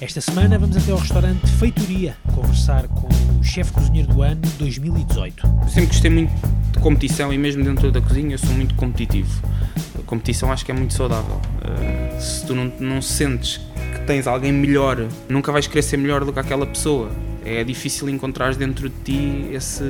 Esta 0.00 0.20
semana 0.20 0.56
vamos 0.56 0.76
até 0.76 0.92
ao 0.92 0.98
restaurante 0.98 1.44
Feitoria 1.58 2.16
conversar 2.32 2.86
com 2.86 3.08
o 3.08 3.42
chefe 3.42 3.72
cozinheiro 3.72 4.06
do 4.06 4.22
ano 4.22 4.40
2018. 4.56 5.44
Eu 5.44 5.68
sempre 5.68 5.86
gostei 5.86 6.08
muito 6.08 6.32
de 6.70 6.78
competição 6.78 7.32
e 7.32 7.38
mesmo 7.38 7.64
dentro 7.64 7.90
da 7.90 8.00
cozinha 8.00 8.34
eu 8.34 8.38
sou 8.38 8.50
muito 8.50 8.76
competitivo. 8.76 9.42
A 9.98 10.02
competição 10.04 10.52
acho 10.52 10.64
que 10.64 10.70
é 10.70 10.74
muito 10.74 10.94
saudável. 10.94 11.34
Uh, 11.34 12.20
se 12.20 12.46
tu 12.46 12.54
não, 12.54 12.72
não 12.78 13.02
sentes 13.02 13.56
que 13.56 14.06
tens 14.06 14.28
alguém 14.28 14.52
melhor, 14.52 15.04
nunca 15.28 15.50
vais 15.50 15.66
querer 15.66 15.82
ser 15.82 15.96
melhor 15.96 16.24
do 16.24 16.32
que 16.32 16.38
aquela 16.38 16.64
pessoa. 16.64 17.10
É 17.50 17.64
difícil 17.64 18.10
encontrar 18.10 18.54
dentro 18.54 18.90
de 18.90 18.94
ti 19.02 19.48
esse, 19.54 19.82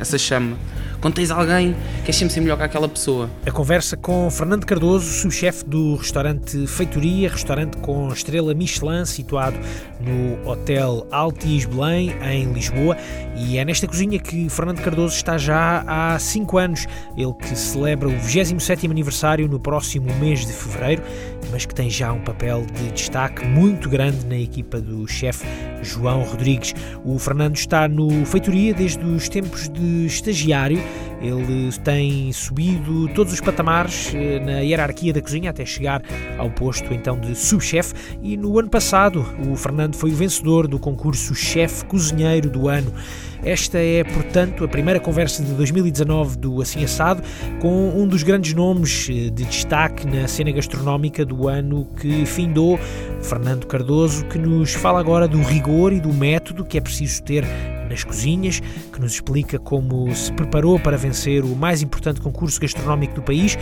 essa 0.00 0.18
chama 0.18 0.56
quando 1.04 1.16
tens 1.16 1.30
alguém 1.30 1.76
que 2.02 2.10
é 2.10 2.14
sempre 2.14 2.32
ser 2.32 2.40
melhor 2.40 2.56
que 2.56 2.62
aquela 2.62 2.88
pessoa. 2.88 3.28
A 3.44 3.50
conversa 3.50 3.94
com 3.94 4.30
Fernando 4.30 4.64
Cardoso, 4.64 5.04
subchefe 5.06 5.62
do 5.62 5.96
restaurante 5.96 6.66
Feitoria, 6.66 7.28
restaurante 7.28 7.76
com 7.76 8.08
estrela 8.08 8.54
Michelin, 8.54 9.04
situado 9.04 9.54
no 10.00 10.50
Hotel 10.50 11.06
Altis 11.10 11.66
Belém, 11.66 12.14
em 12.22 12.50
Lisboa. 12.54 12.96
E 13.36 13.58
é 13.58 13.64
nesta 13.66 13.86
cozinha 13.86 14.18
que 14.18 14.48
Fernando 14.48 14.80
Cardoso 14.80 15.14
está 15.14 15.36
já 15.36 15.84
há 15.86 16.18
5 16.18 16.56
anos. 16.56 16.86
Ele 17.18 17.34
que 17.34 17.54
celebra 17.54 18.08
o 18.08 18.18
27 18.18 18.86
aniversário 18.86 19.46
no 19.46 19.60
próximo 19.60 20.06
mês 20.14 20.46
de 20.46 20.54
fevereiro, 20.54 21.02
mas 21.50 21.66
que 21.66 21.74
tem 21.74 21.90
já 21.90 22.14
um 22.14 22.20
papel 22.20 22.64
de 22.72 22.90
destaque 22.92 23.44
muito 23.46 23.90
grande 23.90 24.24
na 24.24 24.38
equipa 24.38 24.80
do 24.80 25.06
chefe 25.06 25.44
João 25.82 26.22
Rodrigues. 26.22 26.74
O 27.04 27.18
Fernando 27.18 27.54
está 27.54 27.86
no 27.86 28.24
Feitoria 28.24 28.72
desde 28.72 29.04
os 29.04 29.28
tempos 29.28 29.68
de 29.68 30.06
estagiário 30.06 30.78
ele 31.20 31.70
tem 31.82 32.32
subido 32.32 33.08
todos 33.08 33.32
os 33.32 33.40
patamares 33.40 34.12
eh, 34.14 34.40
na 34.40 34.60
hierarquia 34.60 35.12
da 35.12 35.20
cozinha 35.20 35.50
até 35.50 35.64
chegar 35.64 36.02
ao 36.38 36.50
posto 36.50 36.92
então 36.92 37.18
de 37.18 37.34
subchefe 37.34 37.94
e 38.22 38.36
no 38.36 38.58
ano 38.58 38.68
passado 38.68 39.24
o 39.48 39.56
Fernando 39.56 39.96
foi 39.96 40.10
o 40.10 40.14
vencedor 40.14 40.66
do 40.66 40.78
concurso 40.78 41.34
Chefe 41.34 41.84
Cozinheiro 41.84 42.50
do 42.50 42.68
Ano. 42.68 42.92
Esta 43.44 43.78
é, 43.78 44.02
portanto, 44.02 44.64
a 44.64 44.68
primeira 44.68 44.98
conversa 44.98 45.42
de 45.42 45.52
2019 45.52 46.38
do 46.38 46.62
Assim 46.62 46.82
Assado 46.82 47.22
com 47.60 47.90
um 47.90 48.08
dos 48.08 48.22
grandes 48.22 48.54
nomes 48.54 49.06
eh, 49.10 49.28
de 49.30 49.44
destaque 49.44 50.06
na 50.06 50.26
cena 50.26 50.50
gastronómica 50.50 51.26
do 51.26 51.46
ano 51.46 51.86
que 52.00 52.24
findou, 52.24 52.78
Fernando 53.20 53.66
Cardoso, 53.66 54.24
que 54.26 54.38
nos 54.38 54.72
fala 54.72 54.98
agora 54.98 55.28
do 55.28 55.42
rigor 55.42 55.92
e 55.92 56.00
do 56.00 56.12
método 56.12 56.64
que 56.64 56.78
é 56.78 56.80
preciso 56.80 57.22
ter 57.22 57.44
nas 57.94 58.02
cozinhas, 58.02 58.60
que 58.92 59.00
nos 59.00 59.14
explica 59.14 59.58
como 59.58 60.12
se 60.14 60.32
preparou 60.32 60.78
para 60.80 60.96
vencer 60.96 61.44
o 61.44 61.54
mais 61.54 61.80
importante 61.80 62.20
concurso 62.20 62.60
gastronómico 62.60 63.14
do 63.14 63.22
país. 63.22 63.56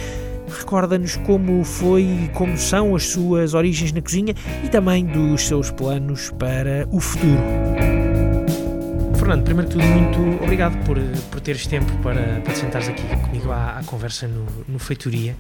Recorda-nos 0.49 1.17
como 1.19 1.63
foi 1.65 2.03
e 2.03 2.31
como 2.33 2.57
são 2.57 2.97
as 2.97 3.09
suas 3.09 3.53
origens 3.55 3.93
na 3.93 4.01
cozinha 4.01 4.35
e 4.65 4.69
também 4.69 5.05
dos 5.05 5.47
seus 5.47 5.71
planos 5.71 6.31
para 6.39 6.89
o 6.91 6.99
futuro. 6.99 7.41
Fernando, 9.17 9.45
primeiro 9.45 9.69
de 9.71 9.77
tudo, 9.77 9.87
muito 9.87 10.43
obrigado 10.43 10.85
por, 10.85 10.99
por 11.31 11.41
teres 11.41 11.67
tempo 11.67 11.93
para, 12.03 12.41
para 12.41 12.53
te 12.53 12.59
sentares 12.59 12.89
aqui 12.89 13.03
comigo 13.19 13.53
à, 13.53 13.79
à 13.79 13.85
conversa 13.85 14.27
no, 14.27 14.47
no 14.67 14.79
Feitoria. 14.79 15.37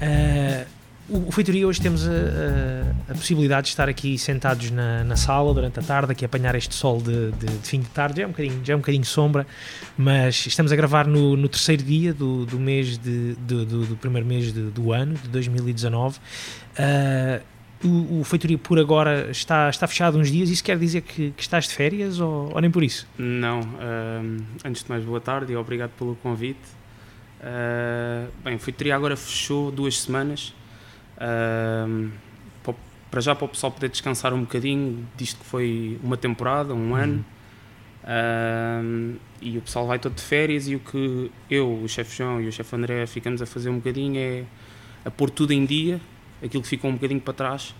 Uh, 0.00 0.81
o, 1.08 1.32
Feitoria 1.32 1.66
hoje 1.66 1.80
temos 1.80 2.06
a, 2.06 2.10
a, 2.10 3.12
a, 3.12 3.14
possibilidade 3.14 3.66
de 3.66 3.68
estar 3.70 3.88
aqui 3.88 4.16
sentados 4.16 4.70
na, 4.70 5.04
na, 5.04 5.16
sala 5.16 5.52
durante 5.52 5.78
a 5.78 5.82
tarde, 5.82 6.12
aqui 6.12 6.24
apanhar 6.24 6.54
este 6.54 6.74
sol 6.74 7.00
de, 7.00 7.32
de, 7.32 7.46
de, 7.46 7.68
fim 7.68 7.80
de 7.80 7.88
tarde, 7.88 8.18
já 8.18 8.22
é 8.24 8.26
um 8.26 8.30
bocadinho, 8.30 8.60
já 8.64 8.72
é 8.72 8.76
um 8.76 8.80
bocadinho 8.80 9.04
sombra, 9.04 9.46
mas 9.96 10.46
estamos 10.46 10.72
a 10.72 10.76
gravar 10.76 11.06
no, 11.06 11.36
no 11.36 11.48
terceiro 11.48 11.82
dia 11.82 12.14
do, 12.14 12.46
do 12.46 12.58
mês 12.58 12.96
de, 12.98 13.34
do, 13.34 13.64
do, 13.64 13.96
primeiro 13.96 14.26
mês 14.26 14.52
do 14.52 14.92
ano, 14.92 15.14
de 15.14 15.28
2019. 15.28 16.18
Uh, 16.18 17.52
o, 17.84 18.20
o 18.20 18.24
Feitoria 18.24 18.56
por 18.56 18.78
agora 18.78 19.30
está, 19.30 19.68
está 19.68 19.86
fechado 19.86 20.16
uns 20.16 20.30
dias, 20.30 20.48
isso 20.48 20.62
quer 20.62 20.78
dizer 20.78 21.00
que, 21.00 21.32
que 21.32 21.42
estás 21.42 21.66
de 21.66 21.74
férias 21.74 22.20
ou, 22.20 22.52
ou, 22.54 22.60
nem 22.60 22.70
por 22.70 22.84
isso? 22.84 23.08
Não, 23.18 23.60
uh, 23.60 24.42
antes 24.64 24.84
de 24.84 24.88
mais 24.88 25.04
boa 25.04 25.20
tarde 25.20 25.52
e 25.52 25.56
obrigado 25.56 25.90
pelo 25.98 26.14
convite. 26.16 26.60
Uh, 27.40 28.30
bem, 28.44 28.54
o 28.54 28.58
Feitoria 28.58 28.94
agora 28.94 29.16
fechou 29.16 29.72
duas 29.72 30.00
semanas, 30.00 30.54
para 33.12 33.20
já 33.20 33.34
para 33.34 33.44
o 33.44 33.48
pessoal 33.48 33.70
poder 33.70 33.90
descansar 33.90 34.32
um 34.32 34.40
bocadinho 34.40 35.06
disto 35.18 35.38
que 35.38 35.44
foi 35.44 36.00
uma 36.02 36.16
temporada, 36.16 36.72
um 36.72 36.92
uhum. 36.92 36.94
ano. 36.96 37.24
e 39.42 39.58
o 39.58 39.60
pessoal 39.60 39.86
vai 39.86 39.98
todo 39.98 40.14
de 40.14 40.22
férias 40.22 40.66
e 40.66 40.76
o 40.76 40.80
que 40.80 41.30
eu, 41.50 41.82
o 41.82 41.86
chefe 41.86 42.16
João 42.16 42.40
e 42.40 42.48
o 42.48 42.52
chefe 42.52 42.74
André 42.74 43.06
ficamos 43.06 43.42
a 43.42 43.46
fazer 43.46 43.68
um 43.68 43.76
bocadinho 43.76 44.18
é 44.18 44.44
a 45.04 45.10
pôr 45.10 45.28
tudo 45.28 45.52
em 45.52 45.66
dia, 45.66 46.00
aquilo 46.42 46.62
que 46.62 46.68
ficou 46.68 46.90
um 46.90 46.94
bocadinho 46.94 47.20
para 47.20 47.34
trás 47.34 47.74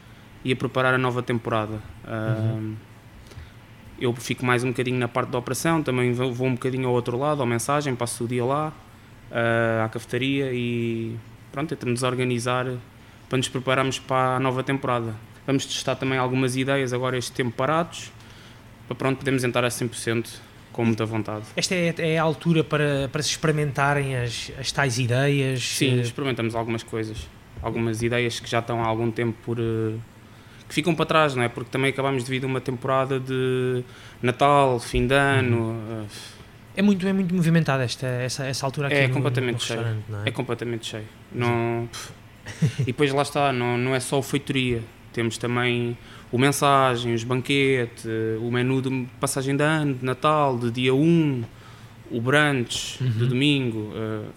e 0.44 0.52
a 0.52 0.56
preparar 0.56 0.92
a 0.92 0.98
nova 0.98 1.22
temporada. 1.22 1.80
Uhum. 2.06 2.76
eu 3.98 4.12
fico 4.14 4.44
mais 4.44 4.62
um 4.64 4.68
bocadinho 4.68 4.98
na 4.98 5.08
parte 5.08 5.30
da 5.30 5.38
operação, 5.38 5.82
também 5.82 6.12
vou, 6.12 6.46
um 6.46 6.52
bocadinho 6.52 6.88
ao 6.88 6.94
outro 6.94 7.16
lado, 7.16 7.42
à 7.42 7.46
mensagem, 7.46 7.96
passo 7.96 8.24
o 8.24 8.28
dia 8.28 8.44
lá, 8.44 8.68
uh, 9.30 9.84
à 9.84 9.88
cafetaria 9.88 10.52
e 10.52 11.16
pronto, 11.50 11.70
tentamos 11.70 12.02
organizar 12.02 12.66
para 13.32 13.38
nos 13.38 13.48
prepararmos 13.48 13.98
para 13.98 14.36
a 14.36 14.38
nova 14.38 14.62
temporada. 14.62 15.14
Vamos 15.46 15.64
testar 15.64 15.96
também 15.96 16.18
algumas 16.18 16.54
ideias 16.54 16.92
agora 16.92 17.16
este 17.16 17.32
tempo 17.32 17.56
parados, 17.56 18.12
para 18.86 18.94
pronto 18.94 19.20
podemos 19.20 19.42
entrar 19.42 19.64
a 19.64 19.68
100% 19.68 20.28
com 20.70 20.84
muita 20.84 21.06
vontade. 21.06 21.46
Esta 21.56 21.74
é, 21.74 21.94
é, 21.96 22.18
a 22.18 22.22
altura 22.22 22.62
para, 22.62 23.08
para 23.10 23.22
se 23.22 23.30
experimentarem 23.30 24.16
as, 24.16 24.52
as 24.58 24.70
tais 24.70 24.98
ideias? 24.98 25.62
Sim, 25.62 25.98
eh, 25.98 26.02
experimentamos 26.02 26.54
algumas 26.54 26.82
coisas. 26.82 27.26
Algumas 27.62 28.02
ideias 28.02 28.38
que 28.38 28.50
já 28.50 28.58
estão 28.58 28.84
há 28.84 28.86
algum 28.86 29.10
tempo 29.10 29.34
por... 29.42 29.58
Eh, 29.58 29.96
que 30.68 30.74
ficam 30.74 30.94
para 30.94 31.06
trás, 31.06 31.34
não 31.34 31.42
é? 31.42 31.48
Porque 31.48 31.70
também 31.70 31.88
acabamos 31.88 32.24
de 32.24 32.30
vir 32.30 32.40
de 32.40 32.46
uma 32.46 32.60
temporada 32.60 33.18
de 33.18 33.82
Natal, 34.20 34.78
fim 34.78 35.06
de 35.06 35.14
ano... 35.14 35.56
Uhum. 35.56 36.06
É 36.76 36.82
muito, 36.82 37.06
é 37.06 37.12
muito 37.14 37.34
movimentada 37.34 37.82
esta, 37.82 38.06
essa, 38.06 38.44
essa 38.44 38.66
altura 38.66 38.88
aqui 38.88 38.96
é 38.96 39.08
no, 39.08 39.14
completamente 39.14 39.54
no 39.54 39.60
cheio. 39.60 39.80
É? 40.24 40.28
é? 40.28 40.30
completamente 40.30 40.86
cheio. 40.86 41.04
Não, 41.30 41.88
e 42.80 42.84
depois 42.84 43.12
lá 43.12 43.22
está, 43.22 43.52
não, 43.52 43.76
não 43.78 43.94
é 43.94 44.00
só 44.00 44.18
o 44.18 44.22
feitoria, 44.22 44.82
temos 45.12 45.38
também 45.38 45.96
o 46.30 46.38
mensagem, 46.38 47.14
os 47.14 47.24
banquetes, 47.24 48.06
o 48.40 48.50
menu 48.50 48.80
de 48.80 49.06
passagem 49.20 49.54
de 49.54 49.62
ano, 49.62 49.94
de 49.94 50.04
Natal, 50.04 50.58
de 50.58 50.70
dia 50.70 50.94
1, 50.94 51.44
o 52.10 52.20
brunch 52.20 53.02
uhum. 53.02 53.10
de 53.10 53.26
domingo. 53.26 53.78
Uh, 53.78 54.30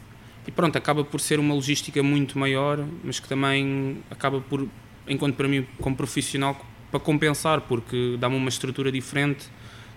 e 0.48 0.52
pronto, 0.52 0.78
acaba 0.78 1.04
por 1.04 1.20
ser 1.20 1.40
uma 1.40 1.54
logística 1.54 2.04
muito 2.04 2.38
maior, 2.38 2.86
mas 3.04 3.20
que 3.20 3.28
também 3.28 3.98
acaba 4.12 4.40
por, 4.42 4.68
enquanto 5.08 5.36
para 5.36 5.48
mim, 5.48 5.66
como 5.80 5.96
profissional, 5.96 6.60
para 6.92 7.00
compensar, 7.00 7.62
porque 7.62 8.16
dá-me 8.20 8.36
uma 8.36 8.50
estrutura 8.50 8.92
diferente 8.92 9.46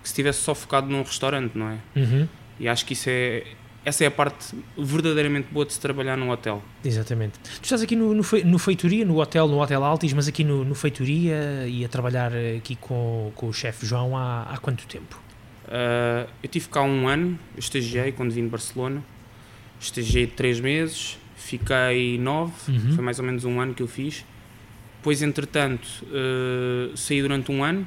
que 0.03 0.09
se 0.09 0.13
estivesse 0.13 0.41
só 0.41 0.55
focado 0.55 0.89
num 0.89 1.03
restaurante, 1.03 1.57
não 1.57 1.69
é? 1.69 1.79
Uhum. 1.95 2.29
E 2.59 2.69
acho 2.69 2.85
que 2.87 2.95
isso 2.95 3.09
é, 3.11 3.45
essa 3.89 4.05
é 4.05 4.07
a 4.07 4.11
parte 4.11 4.55
verdadeiramente 4.77 5.49
boa 5.51 5.65
de 5.65 5.73
se 5.73 5.81
trabalhar 5.81 6.17
num 6.17 6.31
hotel. 6.31 6.63
Exatamente. 6.85 7.39
Tu 7.39 7.65
estás 7.65 7.83
aqui 7.83 7.97
no, 7.97 8.15
no, 8.15 8.23
no 8.45 8.59
Feitoria, 8.59 9.05
no 9.05 9.19
hotel, 9.19 9.49
no 9.49 9.61
Hotel 9.61 9.83
Altis, 9.83 10.13
mas 10.13 10.29
aqui 10.29 10.45
no, 10.45 10.65
no 10.65 10.75
Feitoria 10.75 11.67
e 11.67 11.85
a 11.85 11.89
trabalhar 11.89 12.33
aqui 12.57 12.77
com, 12.77 13.33
com 13.35 13.49
o 13.49 13.53
chefe 13.53 13.87
João 13.87 14.17
há, 14.17 14.43
há 14.43 14.59
quanto 14.59 14.87
tempo? 14.87 15.21
Uh, 15.65 16.29
eu 16.43 16.49
tive 16.49 16.69
cá 16.69 16.83
um 16.83 17.09
ano, 17.09 17.39
estagiei 17.57 18.13
quando 18.13 18.31
vim 18.31 18.45
de 18.45 18.49
Barcelona, 18.49 19.03
estagiei 19.81 20.27
três 20.27 20.61
meses, 20.61 21.19
fiquei 21.37 22.19
nove, 22.19 22.53
uhum. 22.69 22.95
foi 22.95 23.05
mais 23.05 23.19
ou 23.19 23.25
menos 23.25 23.45
um 23.45 23.61
ano 23.61 23.75
que 23.75 23.83
eu 23.83 23.89
fiz. 23.89 24.25
Depois, 24.99 25.23
entretanto, 25.23 25.87
uh, 26.05 26.97
saí 26.97 27.23
durante 27.23 27.51
um 27.51 27.63
ano 27.65 27.87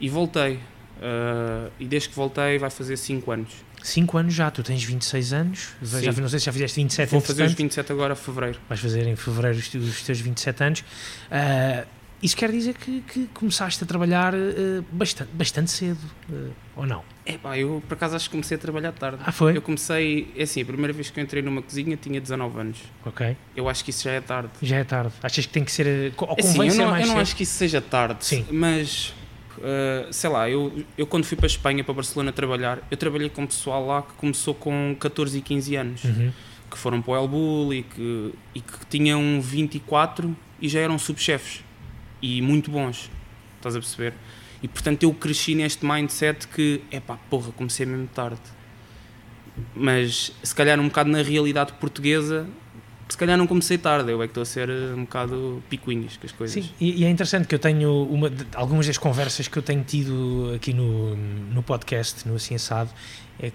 e 0.00 0.08
voltei. 0.08 0.54
Uh, 0.98 1.70
e 1.78 1.84
desde 1.84 2.08
que 2.08 2.16
voltei 2.16 2.58
vai 2.58 2.70
fazer 2.70 2.96
cinco 2.96 3.30
anos. 3.30 3.52
5 3.82 4.18
anos 4.18 4.34
já, 4.34 4.50
tu 4.50 4.62
tens 4.62 4.82
26 4.82 5.32
anos, 5.32 5.68
Sim. 5.82 6.02
já, 6.02 6.12
não 6.12 6.28
sei 6.28 6.38
se 6.38 6.46
já 6.46 6.52
fizeste 6.52 6.80
27 6.80 7.10
Vou 7.10 7.20
fazer 7.20 7.44
os 7.44 7.52
27 7.52 7.92
agora, 7.92 8.14
fevereiro. 8.14 8.58
Vais 8.68 8.80
fazer 8.80 9.06
em 9.06 9.16
fevereiro 9.16 9.58
os, 9.58 9.74
os 9.74 10.02
teus 10.02 10.20
27 10.20 10.64
anos. 10.64 10.80
Uh, 10.80 11.86
isso 12.20 12.36
quer 12.36 12.50
dizer 12.50 12.74
que, 12.74 13.00
que, 13.02 13.26
começaste 13.28 13.82
a 13.84 13.86
trabalhar 13.86 14.34
uh, 14.34 14.84
bastante, 14.90 15.30
bastante 15.32 15.70
cedo, 15.70 16.00
uh, 16.28 16.50
ou 16.74 16.84
não? 16.84 17.04
É 17.24 17.38
pá, 17.38 17.56
eu 17.56 17.82
por 17.86 17.94
acaso 17.94 18.16
acho 18.16 18.24
que 18.24 18.32
comecei 18.32 18.56
a 18.56 18.60
trabalhar 18.60 18.92
tarde. 18.92 19.18
Ah, 19.24 19.30
foi? 19.30 19.56
Eu 19.56 19.62
comecei, 19.62 20.32
é 20.36 20.42
assim, 20.42 20.62
a 20.62 20.64
primeira 20.64 20.92
vez 20.92 21.10
que 21.10 21.20
eu 21.20 21.22
entrei 21.24 21.42
numa 21.42 21.62
cozinha 21.62 21.96
tinha 21.96 22.20
19 22.20 22.60
anos. 22.60 22.78
Ok. 23.04 23.36
Eu 23.54 23.68
acho 23.68 23.84
que 23.84 23.90
isso 23.90 24.04
já 24.04 24.12
é 24.12 24.20
tarde. 24.20 24.50
Já 24.62 24.76
é 24.78 24.84
tarde. 24.84 25.12
Achas 25.22 25.46
que 25.46 25.52
tem 25.52 25.62
que 25.62 25.70
ser. 25.70 26.12
Ou 26.16 26.34
é 26.36 26.40
assim, 26.40 26.68
eu 26.68 26.74
não, 26.74 26.98
eu 26.98 27.06
não 27.06 27.18
acho 27.18 27.36
que 27.36 27.44
isso 27.44 27.54
seja 27.54 27.80
tarde, 27.80 28.24
Sim. 28.24 28.44
mas 28.50 29.14
Uh, 29.58 30.12
sei 30.12 30.30
lá, 30.30 30.48
eu, 30.48 30.84
eu 30.96 31.06
quando 31.06 31.24
fui 31.24 31.36
para 31.36 31.46
a 31.46 31.48
Espanha, 31.48 31.82
para 31.82 31.94
Barcelona 31.94 32.32
trabalhar, 32.32 32.80
eu 32.90 32.96
trabalhei 32.96 33.28
com 33.28 33.46
pessoal 33.46 33.84
lá 33.86 34.02
que 34.02 34.12
começou 34.14 34.54
com 34.54 34.96
14 34.98 35.38
e 35.38 35.42
15 35.42 35.76
anos, 35.76 36.04
uhum. 36.04 36.32
que 36.70 36.78
foram 36.78 37.02
para 37.02 37.12
o 37.12 37.16
El 37.16 37.28
Bull 37.28 37.74
e 37.74 37.82
que, 37.82 38.34
e 38.54 38.60
que 38.60 38.86
tinham 38.88 39.40
24 39.40 40.36
e 40.60 40.68
já 40.68 40.80
eram 40.80 40.98
subchefes 40.98 41.64
e 42.22 42.40
muito 42.40 42.70
bons, 42.70 43.10
estás 43.56 43.74
a 43.74 43.80
perceber? 43.80 44.14
E 44.62 44.68
portanto 44.68 45.02
eu 45.02 45.12
cresci 45.12 45.54
neste 45.54 45.84
mindset 45.84 46.46
que, 46.48 46.82
é 46.90 47.00
pá, 47.00 47.18
porra, 47.28 47.52
comecei 47.52 47.86
mesmo 47.86 48.08
tarde. 48.08 48.40
Mas 49.74 50.32
se 50.42 50.54
calhar 50.54 50.78
um 50.78 50.86
bocado 50.86 51.10
na 51.10 51.22
realidade 51.22 51.72
portuguesa, 51.74 52.46
se 53.08 53.16
calhar 53.16 53.38
não 53.38 53.46
comecei 53.46 53.78
tarde, 53.78 54.10
eu 54.10 54.22
é 54.22 54.26
que 54.26 54.30
estou 54.30 54.42
a 54.42 54.46
ser 54.46 54.68
eh, 54.68 54.94
um 54.94 55.04
bocado 55.04 55.62
picuinhas 55.68 56.16
com 56.16 56.26
as 56.26 56.32
coisas. 56.32 56.64
Sim, 56.64 56.70
e, 56.80 57.02
e 57.02 57.04
é 57.04 57.10
interessante 57.10 57.46
que 57.46 57.54
eu 57.54 57.58
tenho 57.58 58.04
uma, 58.04 58.30
algumas 58.54 58.86
das 58.86 58.98
conversas 58.98 59.48
que 59.48 59.56
eu 59.56 59.62
tenho 59.62 59.82
tido 59.82 60.52
aqui 60.54 60.72
no, 60.72 61.16
no 61.16 61.62
podcast, 61.62 62.28
no 62.28 62.34
Assim 62.34 62.54
Assado, 62.54 62.90
é, 63.40 63.50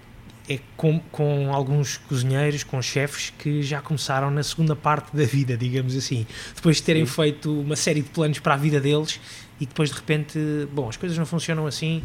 é 0.48 0.58
com, 0.76 0.98
com 1.12 1.54
alguns 1.54 1.96
cozinheiros, 1.96 2.64
com 2.64 2.82
chefes 2.82 3.32
que 3.38 3.62
já 3.62 3.80
começaram 3.80 4.30
na 4.30 4.42
segunda 4.42 4.74
parte 4.74 5.16
da 5.16 5.24
vida, 5.24 5.56
digamos 5.56 5.96
assim, 5.96 6.26
depois 6.54 6.76
de 6.76 6.82
terem 6.82 7.06
Sim. 7.06 7.12
feito 7.12 7.60
uma 7.60 7.76
série 7.76 8.02
de 8.02 8.08
planos 8.08 8.40
para 8.40 8.54
a 8.54 8.56
vida 8.56 8.80
deles 8.80 9.20
e 9.60 9.66
depois 9.66 9.88
de 9.90 9.94
repente, 9.94 10.38
bom, 10.72 10.88
as 10.88 10.96
coisas 10.96 11.16
não 11.16 11.26
funcionam 11.26 11.66
assim 11.66 12.02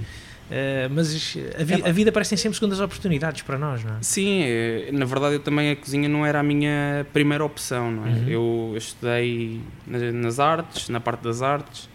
Uh, 0.49 0.89
mas 0.89 1.37
a, 1.59 1.63
vi 1.63 1.73
é, 1.75 1.89
a, 1.89 1.91
vida 1.91 2.11
parece 2.11 2.35
sempre 2.35 2.57
segundas 2.57 2.79
oportunidades 2.79 3.43
para 3.43 3.55
nós, 3.55 3.83
não 3.83 3.97
é? 3.97 3.97
Sim, 4.01 4.41
é, 4.41 4.89
na 4.91 5.05
verdade 5.05 5.35
eu 5.35 5.39
também 5.39 5.69
a 5.69 5.75
cozinha 5.75 6.09
não 6.09 6.25
era 6.25 6.39
a 6.39 6.43
minha 6.43 7.05
primeira 7.13 7.45
opção, 7.45 7.91
não 7.91 8.07
é? 8.07 8.09
Uhum. 8.09 8.27
Eu, 8.27 8.69
eu, 8.71 8.77
estudei 8.77 9.61
nas 9.85 10.39
artes, 10.39 10.89
na 10.89 10.99
parte 10.99 11.21
das 11.21 11.43
artes, 11.43 11.87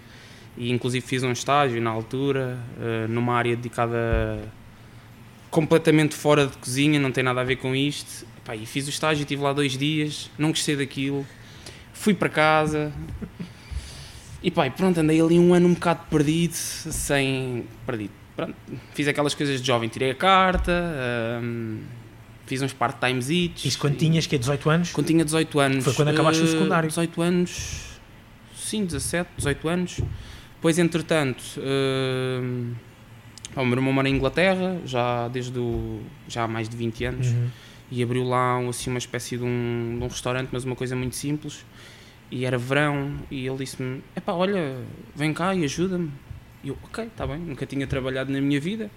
e 0.57 0.71
inclusive 0.71 1.05
fiz 1.05 1.25
um 1.25 1.33
estágio 1.33 1.83
na 1.83 1.91
altura, 1.91 2.57
uh, 2.79 3.09
numa 3.09 3.35
área 3.35 3.57
dedicada 3.57 4.39
completamente 5.51 6.15
fora 6.15 6.47
de 6.47 6.57
cozinha, 6.57 7.01
não 7.01 7.11
tem 7.11 7.25
nada 7.25 7.41
a 7.41 7.45
ver 7.45 7.57
com 7.57 7.75
isto. 7.75 8.25
Epá, 8.39 8.55
e 8.55 8.65
fiz 8.67 8.87
o 8.87 8.91
estágio, 8.91 9.23
estive 9.23 9.43
lá 9.43 9.53
dois 9.53 9.77
dias, 9.77 10.31
não 10.39 10.51
gostei 10.51 10.77
daquilo, 10.77 11.27
fui 11.93 12.15
para 12.15 12.29
casa. 12.29 12.93
E 14.41 14.49
pá, 14.49 14.71
pronto, 14.71 15.01
andei 15.01 15.21
ali 15.21 15.41
um 15.41 15.53
ano 15.55 15.67
um 15.67 15.75
bocado 15.75 16.03
perdido, 16.09 16.55
sem. 16.55 17.67
perdido 17.85 18.24
pronto, 18.37 18.55
fiz 18.93 19.09
aquelas 19.09 19.35
coisas 19.35 19.61
de 19.61 19.67
jovem, 19.67 19.89
tirei 19.89 20.11
a 20.11 20.15
carta, 20.15 20.73
um, 21.43 21.81
fiz 22.47 22.63
uns 22.63 22.73
part-times 22.73 23.29
Isso 23.65 23.79
quando 23.79 23.97
tinhas 23.97 24.27
que 24.27 24.37
18 24.39 24.71
anos? 24.71 24.93
Quando 24.93 25.07
tinha 25.07 25.25
18 25.25 25.61
anos. 25.61 25.85
Foi 25.85 25.95
quando 25.95 26.09
acabaste 26.09 26.43
uh, 26.43 26.47
o 26.47 26.49
secundário? 26.49 26.89
18 26.89 27.23
anos, 27.23 28.01
sim, 28.57 28.85
17, 28.85 29.31
18 29.37 29.69
anos. 29.69 30.01
Depois, 30.57 30.79
entretanto, 30.79 31.43
uh, 31.59 32.75
o 33.61 33.65
meu 33.65 33.75
irmão 33.75 33.93
mora 33.93 34.09
em 34.09 34.15
Inglaterra, 34.15 34.81
já 34.85 35.29
desde 35.29 35.59
o, 35.59 36.01
já 36.27 36.45
há 36.45 36.49
mais 36.49 36.69
de 36.69 36.77
20 36.77 37.05
anos, 37.05 37.27
uhum. 37.29 37.49
e 37.91 38.03
abriu 38.03 38.25
lá 38.25 38.59
assim, 38.69 38.91
uma 38.91 38.99
espécie 38.99 39.37
de 39.37 39.45
um, 39.45 39.97
de 39.99 40.05
um 40.05 40.09
restaurante, 40.09 40.49
mas 40.51 40.65
uma 40.65 40.75
coisa 40.75 40.97
muito 40.97 41.17
simples. 41.17 41.65
E 42.31 42.45
era 42.45 42.59
verão, 42.59 43.15
e 43.31 43.47
ele 43.47 43.59
disse-me: 43.59 44.03
Epá, 44.17 44.33
olha, 44.33 44.79
vem 45.15 45.33
cá 45.33 45.55
e 45.55 45.65
ajuda-me. 45.65 46.11
E 46.65 46.69
eu, 46.69 46.79
ok, 46.83 47.05
está 47.05 47.27
bem, 47.27 47.39
nunca 47.39 47.67
tinha 47.67 47.87
trabalhado 47.87 48.33
na 48.33 48.41
minha 48.41 48.59
vida. 48.59 48.91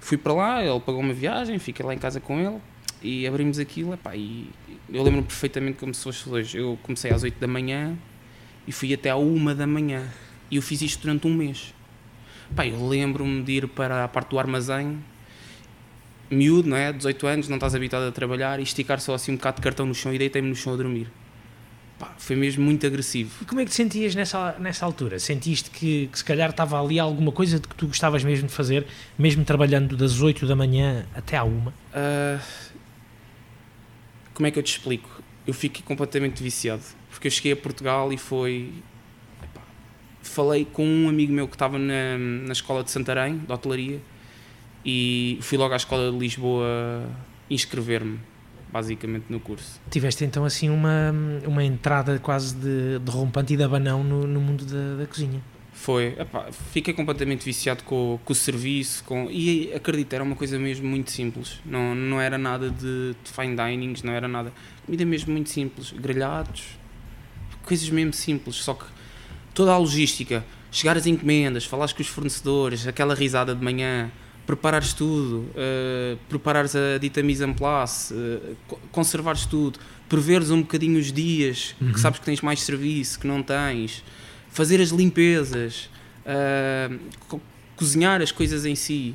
Fui 0.00 0.16
para 0.16 0.32
lá, 0.32 0.64
ele 0.64 0.80
pagou 0.80 1.00
uma 1.00 1.12
viagem, 1.12 1.58
fiquei 1.58 1.84
lá 1.84 1.94
em 1.94 1.98
casa 1.98 2.20
com 2.20 2.40
ele 2.40 2.58
e 3.02 3.26
abrimos 3.26 3.58
aquilo. 3.58 3.92
Epá, 3.92 4.16
e 4.16 4.48
eu 4.90 5.02
lembro 5.02 5.22
perfeitamente 5.22 5.78
como 5.78 5.92
se 5.94 6.02
fosse 6.02 6.28
hoje. 6.28 6.58
Eu 6.58 6.78
comecei 6.82 7.12
às 7.12 7.22
8 7.22 7.38
da 7.38 7.46
manhã 7.46 7.96
e 8.66 8.72
fui 8.72 8.94
até 8.94 9.10
à 9.10 9.16
1 9.16 9.54
da 9.54 9.66
manhã. 9.66 10.08
E 10.50 10.56
eu 10.56 10.62
fiz 10.62 10.80
isto 10.80 11.02
durante 11.02 11.26
um 11.26 11.34
mês. 11.34 11.74
Epá, 12.50 12.66
eu 12.66 12.88
lembro-me 12.88 13.42
de 13.42 13.52
ir 13.52 13.68
para 13.68 14.04
a 14.04 14.08
parte 14.08 14.30
do 14.30 14.38
armazém, 14.38 14.98
miúdo, 16.30 16.68
não 16.68 16.76
é? 16.76 16.92
18 16.92 17.26
anos, 17.26 17.48
não 17.48 17.56
estás 17.56 17.74
habituado 17.74 18.04
a 18.04 18.12
trabalhar, 18.12 18.58
e 18.58 18.62
esticar 18.62 19.00
só 19.00 19.14
assim 19.14 19.32
um 19.32 19.36
bocado 19.36 19.56
de 19.56 19.62
cartão 19.62 19.84
no 19.84 19.94
chão 19.94 20.14
e 20.14 20.18
deitei-me 20.18 20.48
no 20.48 20.56
chão 20.56 20.72
a 20.72 20.76
dormir. 20.76 21.10
Pá, 21.98 22.14
foi 22.18 22.36
mesmo 22.36 22.62
muito 22.62 22.86
agressivo. 22.86 23.30
E 23.40 23.44
como 23.46 23.60
é 23.60 23.64
que 23.64 23.70
te 23.70 23.76
sentias 23.76 24.14
nessa, 24.14 24.54
nessa 24.58 24.84
altura? 24.84 25.18
Sentiste 25.18 25.70
que, 25.70 26.08
que 26.12 26.18
se 26.18 26.24
calhar 26.24 26.50
estava 26.50 26.80
ali 26.80 26.98
alguma 26.98 27.32
coisa 27.32 27.58
de 27.58 27.66
que 27.66 27.74
tu 27.74 27.86
gostavas 27.86 28.22
mesmo 28.22 28.48
de 28.48 28.52
fazer, 28.52 28.86
mesmo 29.18 29.44
trabalhando 29.44 29.96
das 29.96 30.20
8 30.20 30.46
da 30.46 30.54
manhã 30.54 31.06
até 31.14 31.38
à 31.38 31.44
1? 31.44 31.48
Uh, 31.48 31.72
como 34.34 34.46
é 34.46 34.50
que 34.50 34.58
eu 34.58 34.62
te 34.62 34.72
explico? 34.72 35.22
Eu 35.46 35.54
fiquei 35.54 35.82
completamente 35.82 36.42
viciado, 36.42 36.82
porque 37.08 37.28
eu 37.28 37.30
cheguei 37.30 37.52
a 37.52 37.56
Portugal 37.56 38.12
e 38.12 38.18
foi. 38.18 38.74
Epá, 39.42 39.62
falei 40.22 40.66
com 40.66 40.86
um 40.86 41.08
amigo 41.08 41.32
meu 41.32 41.48
que 41.48 41.54
estava 41.54 41.78
na, 41.78 42.18
na 42.18 42.52
escola 42.52 42.84
de 42.84 42.90
Santarém, 42.90 43.38
de 43.38 43.50
hotelaria, 43.50 44.02
e 44.84 45.38
fui 45.40 45.56
logo 45.56 45.72
à 45.72 45.76
escola 45.76 46.12
de 46.12 46.18
Lisboa 46.18 47.08
inscrever-me 47.48 48.18
basicamente 48.76 49.24
no 49.30 49.40
curso. 49.40 49.80
Tiveste 49.90 50.24
então 50.24 50.44
assim 50.44 50.68
uma, 50.68 51.14
uma 51.46 51.64
entrada 51.64 52.18
quase 52.18 52.54
de, 52.54 52.98
de 52.98 53.10
rompante 53.10 53.54
e 53.54 53.56
de 53.56 53.62
abanão 53.62 54.04
no, 54.04 54.26
no 54.26 54.40
mundo 54.40 54.66
da, 54.66 55.02
da 55.02 55.06
cozinha. 55.06 55.40
Foi, 55.72 56.14
epá, 56.18 56.46
fiquei 56.72 56.92
completamente 56.92 57.44
viciado 57.44 57.82
com, 57.84 58.18
com 58.24 58.32
o 58.32 58.36
serviço 58.36 59.04
com, 59.04 59.28
e 59.30 59.72
acredito, 59.74 60.12
era 60.14 60.24
uma 60.24 60.34
coisa 60.34 60.58
mesmo 60.58 60.88
muito 60.88 61.10
simples, 61.10 61.60
não, 61.66 61.94
não 61.94 62.18
era 62.18 62.38
nada 62.38 62.70
de, 62.70 63.14
de 63.22 63.30
fine 63.30 63.54
dinings, 63.54 64.02
não 64.02 64.12
era 64.12 64.26
nada, 64.26 64.52
comida 64.86 65.04
mesmo 65.04 65.32
muito 65.32 65.50
simples, 65.50 65.92
grelhados, 65.92 66.78
coisas 67.62 67.90
mesmo 67.90 68.14
simples, 68.14 68.56
só 68.56 68.72
que 68.72 68.86
toda 69.52 69.70
a 69.72 69.76
logística, 69.76 70.42
chegar 70.72 70.96
às 70.96 71.06
encomendas, 71.06 71.66
falares 71.66 71.92
com 71.92 72.00
os 72.00 72.08
fornecedores, 72.08 72.86
aquela 72.86 73.14
risada 73.14 73.54
de 73.54 73.62
manhã, 73.62 74.10
preparares 74.46 74.92
tudo, 74.92 75.38
uh, 75.50 76.16
preparares 76.28 76.74
a 76.76 76.98
dita 76.98 77.22
mise 77.22 77.44
en 77.44 77.52
place, 77.52 78.14
uh, 78.14 78.56
conservares 78.92 79.44
tudo, 79.44 79.78
preveres 80.08 80.50
um 80.50 80.60
bocadinho 80.60 80.98
os 80.98 81.12
dias 81.12 81.74
uhum. 81.80 81.92
que 81.92 82.00
sabes 82.00 82.20
que 82.20 82.24
tens 82.24 82.40
mais 82.40 82.62
serviço, 82.62 83.18
que 83.18 83.26
não 83.26 83.42
tens, 83.42 84.04
fazer 84.48 84.80
as 84.80 84.90
limpezas, 84.90 85.90
uh, 86.24 86.98
co 87.28 87.40
cozinhar 87.74 88.22
as 88.22 88.32
coisas 88.32 88.64
em 88.64 88.74
si. 88.74 89.14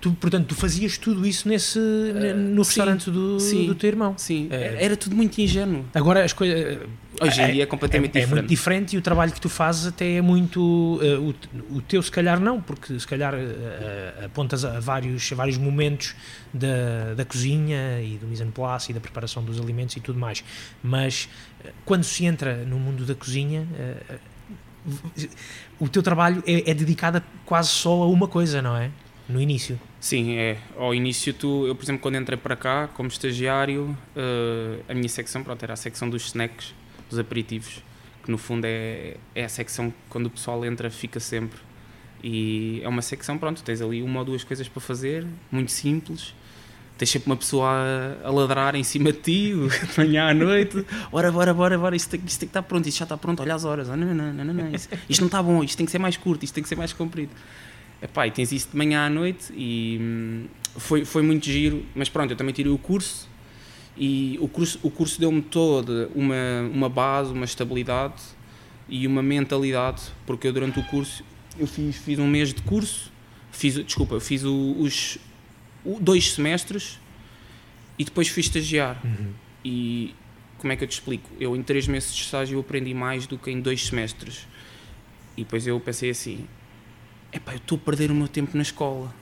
Tu, 0.00 0.12
portanto, 0.12 0.46
tu 0.46 0.54
fazias 0.54 0.98
tudo 0.98 1.26
isso 1.26 1.48
nesse, 1.48 1.78
uh, 1.78 2.36
no 2.36 2.62
restaurante 2.62 3.04
sim, 3.04 3.12
do, 3.12 3.40
sim, 3.40 3.66
do 3.66 3.74
teu 3.74 3.88
irmão? 3.88 4.14
Sim, 4.16 4.48
é. 4.50 4.84
era 4.84 4.96
tudo 4.96 5.14
muito 5.14 5.40
ingênuo. 5.40 5.84
Agora 5.94 6.24
as 6.24 6.32
coisas. 6.32 6.78
Hoje 7.20 7.40
em 7.40 7.44
é, 7.44 7.52
dia 7.52 7.62
é 7.62 7.66
completamente 7.66 8.16
é, 8.16 8.20
diferente. 8.20 8.32
É 8.32 8.34
muito 8.34 8.48
diferente 8.48 8.96
e 8.96 8.98
o 8.98 9.02
trabalho 9.02 9.32
que 9.32 9.40
tu 9.40 9.48
fazes 9.48 9.86
até 9.86 10.14
é 10.14 10.22
muito. 10.22 10.60
Uh, 10.60 11.34
o, 11.72 11.76
o 11.76 11.82
teu, 11.82 12.02
se 12.02 12.10
calhar, 12.10 12.40
não, 12.40 12.60
porque 12.60 12.98
se 12.98 13.06
calhar 13.06 13.34
uh, 13.34 14.24
apontas 14.24 14.64
a 14.64 14.80
vários, 14.80 15.30
a 15.30 15.34
vários 15.34 15.58
momentos 15.58 16.14
da, 16.52 17.14
da 17.14 17.24
cozinha 17.24 18.00
e 18.02 18.16
do 18.16 18.26
mise 18.26 18.42
en 18.42 18.50
place 18.50 18.90
e 18.90 18.94
da 18.94 19.00
preparação 19.00 19.44
dos 19.44 19.60
alimentos 19.60 19.96
e 19.96 20.00
tudo 20.00 20.18
mais. 20.18 20.42
Mas 20.82 21.28
quando 21.84 22.04
se 22.04 22.24
entra 22.24 22.64
no 22.64 22.78
mundo 22.78 23.04
da 23.04 23.14
cozinha. 23.14 23.66
o 25.78 25.88
teu 25.88 26.02
trabalho 26.02 26.42
é, 26.44 26.72
é 26.72 26.74
dedicado 26.74 27.22
quase 27.46 27.68
só 27.68 28.02
a 28.02 28.06
uma 28.08 28.26
coisa, 28.26 28.60
não 28.60 28.76
é? 28.76 28.90
No 29.28 29.40
início. 29.40 29.78
Sim, 30.00 30.36
é. 30.36 30.58
Ao 30.76 30.94
início, 30.94 31.32
tu, 31.32 31.66
eu, 31.66 31.74
por 31.74 31.84
exemplo, 31.84 32.02
quando 32.02 32.16
entrei 32.16 32.36
para 32.36 32.56
cá, 32.56 32.88
como 32.88 33.08
estagiário, 33.08 33.96
uh, 34.16 34.82
a 34.88 34.94
minha 34.94 35.08
secção 35.08 35.42
pronto, 35.42 35.62
era 35.62 35.72
a 35.72 35.76
secção 35.76 36.10
dos 36.10 36.26
snacks, 36.26 36.74
dos 37.08 37.18
aperitivos, 37.18 37.82
que 38.24 38.30
no 38.30 38.38
fundo 38.38 38.64
é, 38.64 39.16
é 39.34 39.44
a 39.44 39.48
secção 39.48 39.90
que 39.90 39.96
quando 40.08 40.26
o 40.26 40.30
pessoal 40.30 40.64
entra 40.64 40.90
fica 40.90 41.20
sempre. 41.20 41.58
E 42.22 42.80
é 42.82 42.88
uma 42.88 43.02
secção, 43.02 43.36
pronto, 43.36 43.62
tens 43.62 43.80
ali 43.80 44.02
uma 44.02 44.20
ou 44.20 44.24
duas 44.24 44.44
coisas 44.44 44.68
para 44.68 44.80
fazer, 44.80 45.26
muito 45.50 45.72
simples. 45.72 46.34
Tens 46.96 47.10
sempre 47.10 47.30
uma 47.30 47.36
pessoa 47.36 47.68
a, 47.68 48.28
a 48.28 48.30
ladrar 48.30 48.76
em 48.76 48.84
cima 48.84 49.12
de 49.12 49.18
ti, 49.18 49.54
de 49.54 49.98
manhã 49.98 50.28
à 50.28 50.34
noite. 50.34 50.84
Bora, 51.10 51.32
bora, 51.32 51.52
bora, 51.52 51.78
bora, 51.78 51.96
isto 51.96 52.10
tem, 52.10 52.20
isto 52.24 52.38
tem 52.38 52.48
que 52.48 52.50
estar 52.50 52.62
pronto, 52.62 52.88
isto 52.88 52.98
já 52.98 53.04
está 53.04 53.16
pronto, 53.16 53.40
olha 53.40 53.54
as 53.54 53.64
horas. 53.64 53.88
Oh, 53.88 53.96
não, 53.96 54.14
não, 54.14 54.32
não, 54.32 54.44
não, 54.44 54.54
não, 54.54 54.74
isto, 54.74 54.96
isto 55.08 55.20
não 55.20 55.26
está 55.26 55.42
bom, 55.42 55.64
isto 55.64 55.76
tem 55.76 55.86
que 55.86 55.92
ser 55.92 55.98
mais 55.98 56.16
curto, 56.16 56.44
isto 56.44 56.54
tem 56.54 56.62
que 56.62 56.68
ser 56.68 56.76
mais 56.76 56.92
comprido. 56.92 57.32
Epá, 58.02 58.26
e 58.26 58.30
tens 58.32 58.50
isso 58.50 58.70
de 58.70 58.76
manhã 58.76 59.06
à 59.06 59.10
noite 59.10 59.52
e 59.56 59.98
hum, 60.00 60.46
foi, 60.76 61.04
foi 61.04 61.22
muito 61.22 61.46
giro, 61.46 61.86
mas 61.94 62.08
pronto, 62.08 62.32
eu 62.32 62.36
também 62.36 62.52
tirei 62.52 62.72
o 62.72 62.78
curso 62.78 63.28
e 63.96 64.36
o 64.40 64.48
curso, 64.48 64.80
o 64.82 64.90
curso 64.90 65.20
deu-me 65.20 65.42
toda 65.42 66.10
uma, 66.14 66.34
uma 66.72 66.88
base, 66.88 67.32
uma 67.32 67.44
estabilidade 67.44 68.20
e 68.88 69.06
uma 69.06 69.22
mentalidade, 69.22 70.02
porque 70.26 70.48
eu 70.48 70.52
durante 70.52 70.80
o 70.80 70.82
curso, 70.84 71.24
eu 71.58 71.66
fiz, 71.66 71.96
fiz 71.96 72.18
um 72.18 72.26
mês 72.26 72.52
de 72.52 72.62
curso, 72.62 73.12
fiz, 73.50 73.74
desculpa, 73.74 74.18
fiz 74.18 74.44
o, 74.44 74.76
os 74.78 75.18
o, 75.84 76.00
dois 76.00 76.32
semestres 76.32 76.98
e 77.98 78.04
depois 78.04 78.28
fui 78.28 78.40
estagiar. 78.40 79.00
Uhum. 79.04 79.32
E 79.64 80.14
como 80.58 80.72
é 80.72 80.76
que 80.76 80.84
eu 80.84 80.88
te 80.88 80.92
explico? 80.92 81.30
Eu 81.38 81.54
em 81.54 81.62
três 81.62 81.86
meses 81.86 82.14
de 82.14 82.22
estágio 82.22 82.58
aprendi 82.58 82.94
mais 82.94 83.26
do 83.26 83.38
que 83.38 83.50
em 83.50 83.60
dois 83.60 83.86
semestres. 83.86 84.46
E 85.36 85.44
depois 85.44 85.66
eu 85.66 85.78
pensei 85.80 86.10
assim, 86.10 86.46
epá, 87.32 87.52
eu 87.52 87.56
estou 87.56 87.76
a 87.76 87.80
perder 87.80 88.10
o 88.10 88.14
meu 88.14 88.28
tempo 88.28 88.56
na 88.56 88.62
escola. 88.62 89.12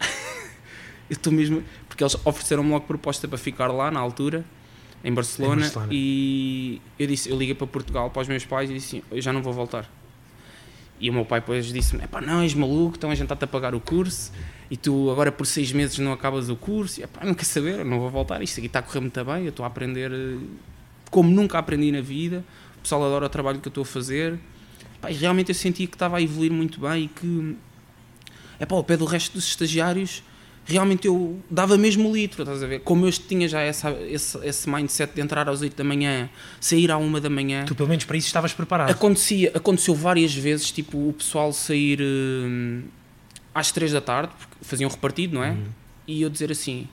eu 1.08 1.14
estou 1.14 1.32
mesmo. 1.32 1.62
Porque 1.88 2.02
eles 2.02 2.16
ofereceram-me 2.24 2.70
logo 2.70 2.86
proposta 2.86 3.28
para 3.28 3.38
ficar 3.38 3.68
lá 3.68 3.90
na 3.90 4.00
altura, 4.00 4.44
em 5.04 5.12
Barcelona, 5.12 5.54
em 5.54 5.64
Barcelona, 5.64 5.88
e 5.92 6.82
eu 6.98 7.06
disse, 7.06 7.30
eu 7.30 7.38
liguei 7.38 7.54
para 7.54 7.66
Portugal 7.66 8.10
para 8.10 8.22
os 8.22 8.28
meus 8.28 8.44
pais 8.44 8.70
e 8.70 8.74
disse 8.74 8.96
assim, 8.98 9.06
eu 9.10 9.20
já 9.20 9.32
não 9.32 9.42
vou 9.42 9.52
voltar. 9.52 9.90
E 11.00 11.08
o 11.08 11.12
meu 11.12 11.24
pai 11.24 11.40
depois 11.40 11.66
disse-me, 11.72 12.04
epá, 12.04 12.20
não, 12.20 12.42
és 12.42 12.52
maluco, 12.52 12.96
então 12.96 13.10
a 13.10 13.14
gente 13.14 13.24
está-te 13.24 13.44
a 13.44 13.46
pagar 13.46 13.74
o 13.74 13.80
curso 13.80 14.30
e 14.70 14.76
tu 14.76 15.10
agora 15.10 15.32
por 15.32 15.46
seis 15.46 15.72
meses 15.72 15.98
não 15.98 16.12
acabas 16.12 16.48
o 16.48 16.56
curso, 16.56 17.00
e 17.00 17.02
epá, 17.02 17.24
não 17.24 17.34
quer 17.34 17.44
saber, 17.44 17.84
não 17.84 17.98
vou 17.98 18.10
voltar, 18.10 18.40
isto 18.42 18.58
aqui 18.58 18.66
está 18.66 18.78
a 18.78 18.82
correr 18.82 19.00
muito 19.00 19.24
bem, 19.24 19.44
eu 19.44 19.48
estou 19.48 19.64
a 19.64 19.66
aprender 19.66 20.12
eh, 20.12 20.38
como 21.10 21.28
nunca 21.28 21.58
aprendi 21.58 21.90
na 21.90 22.00
vida, 22.00 22.44
o 22.78 22.82
pessoal 22.82 23.04
adora 23.04 23.26
o 23.26 23.28
trabalho 23.28 23.60
que 23.60 23.66
eu 23.66 23.70
estou 23.70 23.82
a 23.82 23.86
fazer, 23.86 24.38
Pá, 25.00 25.08
realmente 25.08 25.50
eu 25.50 25.54
senti 25.54 25.86
que 25.86 25.94
estava 25.94 26.18
a 26.18 26.22
evoluir 26.22 26.52
muito 26.52 26.80
bem 26.80 27.04
e 27.04 27.08
que, 27.08 27.56
é 28.58 28.66
pá, 28.66 28.74
ao 28.76 28.84
pé 28.84 28.96
do 28.96 29.04
resto 29.04 29.32
dos 29.32 29.46
estagiários, 29.46 30.22
realmente 30.64 31.06
eu 31.06 31.40
dava 31.50 31.76
mesmo 31.76 32.10
o 32.10 32.14
litro, 32.14 32.42
estás 32.42 32.62
a 32.62 32.66
ver? 32.66 32.80
Como 32.80 33.06
eu 33.06 33.12
tinha 33.12 33.48
já 33.48 33.60
essa, 33.60 33.90
esse, 33.90 34.38
esse 34.46 34.68
mindset 34.68 35.14
de 35.14 35.20
entrar 35.20 35.48
às 35.48 35.60
8 35.62 35.76
da 35.76 35.84
manhã, 35.84 36.28
sair 36.60 36.90
à 36.90 36.98
1 36.98 37.20
da 37.20 37.30
manhã. 37.30 37.64
Tu 37.64 37.74
pelo 37.74 37.88
menos 37.88 38.04
para 38.04 38.16
isso 38.16 38.26
estavas 38.26 38.52
preparado. 38.52 38.90
Acontecia, 38.90 39.52
aconteceu 39.54 39.94
várias 39.94 40.34
vezes, 40.34 40.70
tipo, 40.70 41.08
o 41.08 41.12
pessoal 41.12 41.52
sair 41.52 42.00
hum, 42.00 42.82
às 43.54 43.72
3 43.72 43.92
da 43.92 44.00
tarde, 44.00 44.32
porque 44.38 44.56
faziam 44.62 44.90
repartido, 44.90 45.34
não 45.34 45.44
é? 45.44 45.50
Uhum. 45.50 45.66
E 46.06 46.22
eu 46.22 46.30
dizer 46.30 46.50
assim: 46.50 46.86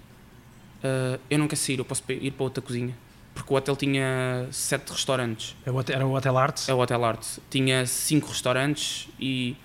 "Ah, 0.84 1.20
eu 1.30 1.38
não 1.38 1.48
quero 1.48 1.60
sair, 1.60 1.80
eu 1.80 1.86
posso 1.86 2.04
ir 2.10 2.32
para 2.32 2.44
outra 2.44 2.62
cozinha. 2.62 2.96
Porque 3.38 3.54
o 3.54 3.56
hotel 3.58 3.76
tinha 3.76 4.48
7 4.52 4.90
restaurantes. 4.92 5.56
Era 5.64 5.72
o 5.76 5.78
Hotel- 5.80 5.96
Era 5.96 6.08
o 6.08 6.16
Hotel 6.16 6.38
Arts? 6.38 6.68
É 6.68 6.74
o 6.74 6.80
Hotel 6.80 7.06
Art. 7.06 7.24
Tinha 7.52 7.86
5 7.86 8.28
restaurantes 8.30 9.08
e. 9.20 9.56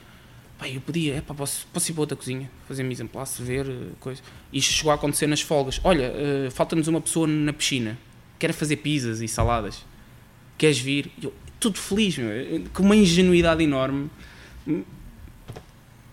Eu 0.65 0.81
podia, 0.81 1.17
é 1.17 1.21
pá, 1.21 1.35
posso, 1.35 1.67
posso 1.73 1.91
ir 1.91 1.95
para 1.95 2.03
outra 2.03 2.17
cozinha, 2.17 2.49
fazer 2.69 2.85
mise 2.85 3.03
en 3.03 3.09
place, 3.09 3.43
ver 3.43 3.67
eh, 3.69 3.89
coisa. 3.99 4.23
Isto 4.53 4.75
chegou 4.75 4.93
a 4.93 4.95
acontecer 4.95 5.27
nas 5.27 5.41
folgas. 5.41 5.81
Olha, 5.83 6.05
eh, 6.15 6.51
falta-nos 6.53 6.87
uma 6.87 7.01
pessoa 7.01 7.27
na 7.27 7.53
piscina, 7.53 7.99
quer 8.39 8.53
fazer 8.53 8.77
pizzas 8.77 9.21
e 9.21 9.27
saladas. 9.27 9.85
Queres 10.57 10.79
vir? 10.79 11.11
Eu, 11.21 11.33
tudo 11.59 11.79
feliz, 11.81 12.17
meu, 12.17 12.31
eh, 12.31 12.61
com 12.73 12.85
uma 12.85 12.95
ingenuidade 12.95 13.65
enorme 13.65 14.09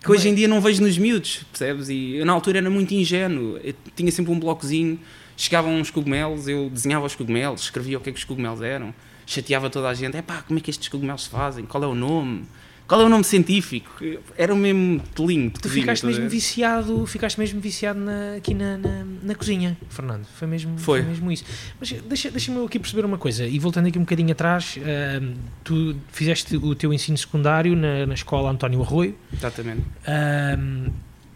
que 0.03 0.11
hoje 0.11 0.29
em 0.29 0.33
dia 0.33 0.47
não 0.47 0.61
vejo 0.61 0.81
nos 0.81 0.97
miúdos, 0.97 1.43
percebes? 1.51 1.89
E 1.89 2.15
eu 2.15 2.25
na 2.25 2.33
altura 2.33 2.57
era 2.59 2.69
muito 2.69 2.91
ingênuo, 2.93 3.59
eu 3.63 3.73
tinha 3.95 4.11
sempre 4.11 4.31
um 4.31 4.39
blocozinho, 4.39 4.99
chegavam 5.41 5.73
uns 5.79 5.89
cogumelos, 5.89 6.47
eu 6.47 6.69
desenhava 6.69 7.05
os 7.05 7.15
cogumelos, 7.15 7.61
escrevia 7.61 7.97
o 7.97 8.01
que 8.01 8.09
é 8.09 8.13
que 8.13 8.19
os 8.19 8.25
cogumelos 8.25 8.61
eram, 8.61 8.93
chateava 9.25 9.69
toda 9.69 9.87
a 9.87 9.93
gente, 9.93 10.17
é 10.17 10.21
pá, 10.21 10.41
como 10.45 10.59
é 10.59 10.61
que 10.61 10.69
estes 10.69 10.89
cogumelos 10.89 11.23
se 11.23 11.29
fazem? 11.29 11.65
Qual 11.65 11.81
é 11.83 11.87
o 11.87 11.95
nome? 11.95 12.43
Qual 12.87 12.99
é 12.99 13.05
o 13.05 13.09
nome 13.09 13.23
científico? 13.23 13.87
Era 14.35 14.51
o 14.51 14.57
mesmo 14.57 14.99
telinho. 15.15 15.51
Tu 15.51 15.69
ficaste 15.69 16.03
mesmo 16.07 16.27
viciado, 16.27 17.05
ficaste 17.05 17.39
mesmo 17.39 17.61
viciado 17.61 17.99
na- 17.99 18.33
aqui 18.37 18.55
na, 18.55 18.79
na, 18.79 19.05
na 19.21 19.35
cozinha, 19.35 19.77
Fernando. 19.91 20.25
Foi 20.25 20.47
mesmo, 20.47 20.75
Foi. 20.79 21.03
mesmo 21.03 21.31
isso. 21.31 21.45
Mas 21.79 21.91
deixa- 21.91 22.31
deixa-me 22.31 22.57
eu 22.57 22.65
aqui 22.65 22.79
perceber 22.79 23.05
uma 23.05 23.19
coisa, 23.19 23.45
e 23.45 23.59
voltando 23.59 23.87
aqui 23.87 23.99
um 23.99 24.01
bocadinho 24.01 24.31
atrás, 24.31 24.75
ahm, 24.79 25.35
tu 25.63 25.95
fizeste 26.11 26.57
o 26.57 26.73
teu 26.73 26.91
ensino 26.91 27.15
secundário 27.15 27.75
na, 27.75 28.07
na 28.07 28.13
escola 28.15 28.49
António 28.49 28.81
Arroio, 28.81 29.15
Exatamente. 29.31 29.83
ahm, 30.07 30.87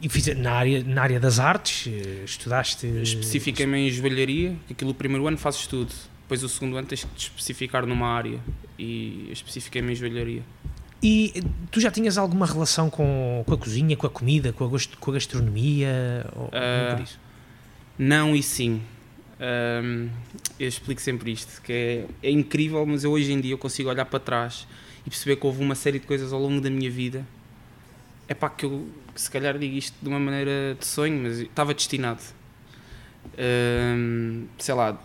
e 0.03 0.09
fiz, 0.09 0.27
na, 0.35 0.51
área, 0.51 0.83
na 0.83 1.01
área 1.01 1.19
das 1.19 1.39
artes, 1.39 1.87
eh, 1.87 2.25
estudaste... 2.25 2.85
Especifiquei-me 3.01 3.87
em 3.87 3.89
joalharia, 3.89 4.53
que 4.67 4.73
aquilo 4.73 4.91
o 4.91 4.93
primeiro 4.93 5.25
ano 5.25 5.37
fazes 5.37 5.65
tudo. 5.65 5.93
Depois 6.23 6.43
o 6.43 6.49
segundo 6.49 6.75
ano 6.75 6.85
tens 6.85 7.05
que 7.05 7.15
te 7.15 7.29
especificar 7.29 7.85
numa 7.85 8.07
área. 8.07 8.37
E 8.77 9.25
eu 9.27 9.33
especifiquei-me 9.33 9.93
em 9.93 9.95
joalharia. 9.95 10.43
E 11.01 11.41
tu 11.71 11.79
já 11.79 11.89
tinhas 11.89 12.17
alguma 12.17 12.45
relação 12.45 12.89
com, 12.89 13.43
com 13.45 13.53
a 13.53 13.57
cozinha, 13.57 13.95
com 13.95 14.05
a 14.05 14.09
comida, 14.09 14.51
com 14.51 14.65
a, 14.65 14.69
com 14.99 15.11
a 15.11 15.13
gastronomia? 15.13 16.25
Ou, 16.35 16.49
isso? 17.01 17.19
Não 17.97 18.35
e 18.35 18.43
sim. 18.43 18.81
Eu 20.59 20.67
explico 20.67 21.01
sempre 21.01 21.31
isto, 21.31 21.61
que 21.61 21.71
é, 21.73 22.05
é 22.23 22.31
incrível, 22.31 22.85
mas 22.85 23.03
eu 23.05 23.11
hoje 23.11 23.31
em 23.31 23.39
dia 23.39 23.53
eu 23.53 23.57
consigo 23.57 23.89
olhar 23.89 24.05
para 24.05 24.19
trás 24.19 24.67
e 25.05 25.09
perceber 25.09 25.35
que 25.37 25.45
houve 25.45 25.61
uma 25.61 25.75
série 25.75 25.99
de 25.99 26.05
coisas 26.05 26.31
ao 26.31 26.39
longo 26.41 26.61
da 26.61 26.69
minha 26.69 26.89
vida. 26.89 27.25
É 28.27 28.33
pá, 28.33 28.49
que 28.49 28.65
eu 28.65 28.87
se 29.15 29.29
calhar 29.29 29.57
digo 29.57 29.75
isto 29.75 29.95
de 30.01 30.07
uma 30.09 30.19
maneira 30.19 30.75
de 30.79 30.85
sonho, 30.85 31.21
mas 31.21 31.39
estava 31.39 31.73
destinado. 31.73 32.21
Sei 34.57 34.73
lá, 34.73 34.97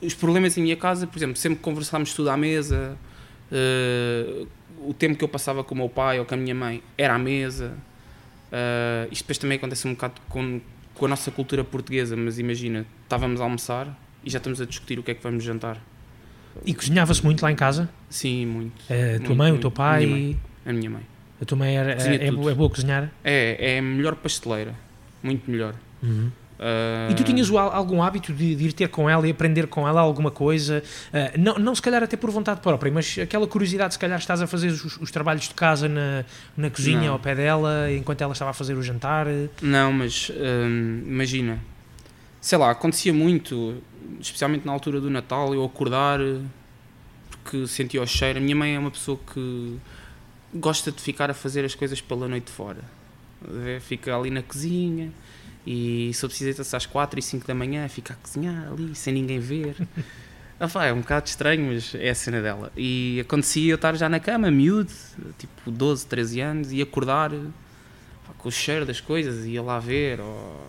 os 0.00 0.14
problemas 0.14 0.56
em 0.58 0.62
minha 0.62 0.76
casa, 0.76 1.06
por 1.06 1.18
exemplo, 1.18 1.36
sempre 1.36 1.58
conversámos 1.60 2.12
tudo 2.14 2.30
à 2.30 2.36
mesa, 2.36 2.96
ah, 3.52 4.46
o 4.80 4.92
tempo 4.92 5.16
que 5.16 5.24
eu 5.24 5.28
passava 5.28 5.64
com 5.64 5.74
o 5.74 5.78
meu 5.78 5.88
pai 5.88 6.18
ou 6.18 6.24
com 6.26 6.34
a 6.34 6.36
minha 6.36 6.54
mãe 6.54 6.82
era 6.98 7.14
à 7.14 7.18
mesa. 7.18 7.76
Ah, 8.52 9.06
isto 9.10 9.22
depois 9.22 9.38
também 9.38 9.56
acontece 9.56 9.86
um 9.86 9.92
bocado 9.94 10.20
com, 10.28 10.60
com 10.94 11.06
a 11.06 11.08
nossa 11.08 11.30
cultura 11.30 11.64
portuguesa, 11.64 12.16
mas 12.16 12.38
imagina, 12.38 12.86
estávamos 13.04 13.40
a 13.40 13.44
almoçar 13.44 13.98
e 14.24 14.30
já 14.30 14.38
estamos 14.38 14.60
a 14.60 14.66
discutir 14.66 14.98
o 14.98 15.02
que 15.02 15.10
é 15.10 15.14
que 15.14 15.22
vamos 15.22 15.44
jantar. 15.44 15.80
E 16.64 16.72
cozinhava-se 16.72 17.24
muito 17.24 17.42
lá 17.42 17.50
em 17.50 17.56
casa? 17.56 17.90
Sim, 18.08 18.46
muito. 18.46 18.80
A 18.84 18.86
tua 18.86 19.18
Muito, 19.18 19.34
mãe, 19.36 19.50
o 19.50 19.54
muito. 19.54 19.62
teu 19.62 19.70
pai? 19.72 20.06
Minha 20.06 20.16
mãe. 20.16 20.40
A 20.66 20.72
minha 20.72 20.90
mãe. 20.90 21.02
A 21.44 21.46
tua 21.46 21.58
mãe 21.58 21.76
era, 21.76 21.92
é, 21.92 22.30
boa- 22.30 22.50
é 22.50 22.54
boa 22.54 22.68
a 22.68 22.74
cozinhar? 22.74 23.10
É, 23.22 23.76
é 23.76 23.80
melhor 23.80 24.14
pasteleira. 24.16 24.74
Muito 25.22 25.50
melhor. 25.50 25.74
Ah, 26.58 27.08
E 27.10 27.14
tu 27.14 27.22
tinhas 27.22 27.50
algum 27.50 28.02
hábito 28.02 28.32
de, 28.32 28.54
de 28.56 28.64
ir 28.68 28.72
ter 28.72 28.88
com 28.88 29.10
ela 29.10 29.26
e 29.26 29.30
aprender 29.30 29.66
com 29.66 29.86
ela 29.86 30.00
alguma 30.00 30.30
coisa? 30.30 30.82
Ah, 31.12 31.32
não, 31.36 31.56
não 31.58 31.74
se 31.74 31.82
calhar 31.82 32.02
até 32.02 32.16
por 32.16 32.30
vontade 32.30 32.60
própria, 32.60 32.90
mas 32.90 33.18
aquela 33.20 33.46
curiosidade, 33.46 33.92
se 33.92 33.98
calhar 33.98 34.18
estás 34.18 34.40
a 34.40 34.46
fazer 34.46 34.68
os, 34.68 34.96
os 34.98 35.10
trabalhos 35.10 35.46
de 35.48 35.54
casa 35.54 35.86
na, 35.86 36.24
na 36.56 36.70
cozinha 36.70 37.02
Não. 37.02 37.12
ao 37.12 37.18
pé 37.18 37.34
dela, 37.34 37.92
enquanto 37.92 38.22
ela 38.22 38.32
estava 38.32 38.50
a 38.52 38.54
fazer 38.54 38.74
o 38.74 38.82
jantar. 38.82 39.26
Não, 39.60 39.92
mas 39.92 40.30
hum, 40.34 41.02
imagina, 41.06 41.58
sei 42.40 42.56
lá, 42.56 42.70
acontecia 42.70 43.12
muito, 43.12 43.82
especialmente 44.18 44.64
na 44.64 44.72
altura 44.72 44.98
do 45.00 45.10
Natal, 45.10 45.52
eu 45.54 45.62
acordar 45.64 46.20
porque 47.42 47.66
sentia 47.66 48.00
o 48.00 48.06
cheiro. 48.06 48.38
A 48.38 48.42
minha 48.42 48.56
mãe 48.56 48.74
é 48.74 48.78
uma 48.78 48.90
pessoa 48.90 49.18
que 49.34 49.76
gosta 50.54 50.92
de 50.92 51.00
ficar 51.00 51.30
a 51.30 51.34
fazer 51.34 51.64
as 51.64 51.74
coisas 51.74 52.00
pela 52.00 52.28
noite 52.28 52.50
fora. 52.50 52.82
Fica 53.80 54.16
ali 54.16 54.30
na 54.30 54.42
cozinha 54.42 55.12
e 55.66 56.10
se 56.14 56.24
eu 56.24 56.28
preciso 56.28 56.76
às 56.76 56.86
4 56.86 57.18
e 57.18 57.22
5 57.22 57.46
da 57.46 57.54
manhã, 57.54 57.88
fica 57.88 58.14
a 58.14 58.16
cozinhar 58.16 58.72
ali 58.72 58.94
sem 58.94 59.12
ninguém 59.14 59.38
ver. 59.38 59.76
Ah, 60.58 60.68
pá, 60.68 60.86
é 60.86 60.92
um 60.92 61.00
bocado 61.00 61.26
estranho, 61.26 61.66
mas 61.66 61.96
é 61.96 62.10
a 62.10 62.14
cena 62.14 62.40
dela. 62.40 62.70
E 62.76 63.18
acontecia 63.20 63.72
eu 63.72 63.74
estar 63.74 63.96
já 63.96 64.08
na 64.08 64.20
cama, 64.20 64.52
miúdo, 64.52 64.90
tipo 65.36 65.68
12, 65.68 66.06
13 66.06 66.40
anos, 66.40 66.72
e 66.72 66.80
acordar 66.80 67.30
pá, 67.30 68.32
com 68.38 68.48
o 68.48 68.52
cheiro 68.52 68.86
das 68.86 69.00
coisas, 69.00 69.44
ia 69.46 69.60
lá 69.60 69.80
ver. 69.80 70.20
Ou... 70.20 70.64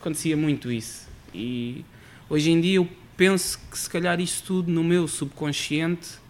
Acontecia 0.00 0.34
muito 0.34 0.72
isso. 0.72 1.06
E 1.34 1.84
hoje 2.28 2.50
em 2.50 2.60
dia 2.60 2.76
eu 2.76 2.88
penso 3.14 3.60
que 3.70 3.78
se 3.78 3.88
calhar 3.88 4.18
isso 4.18 4.42
tudo 4.44 4.72
no 4.72 4.82
meu 4.82 5.06
subconsciente 5.06 6.21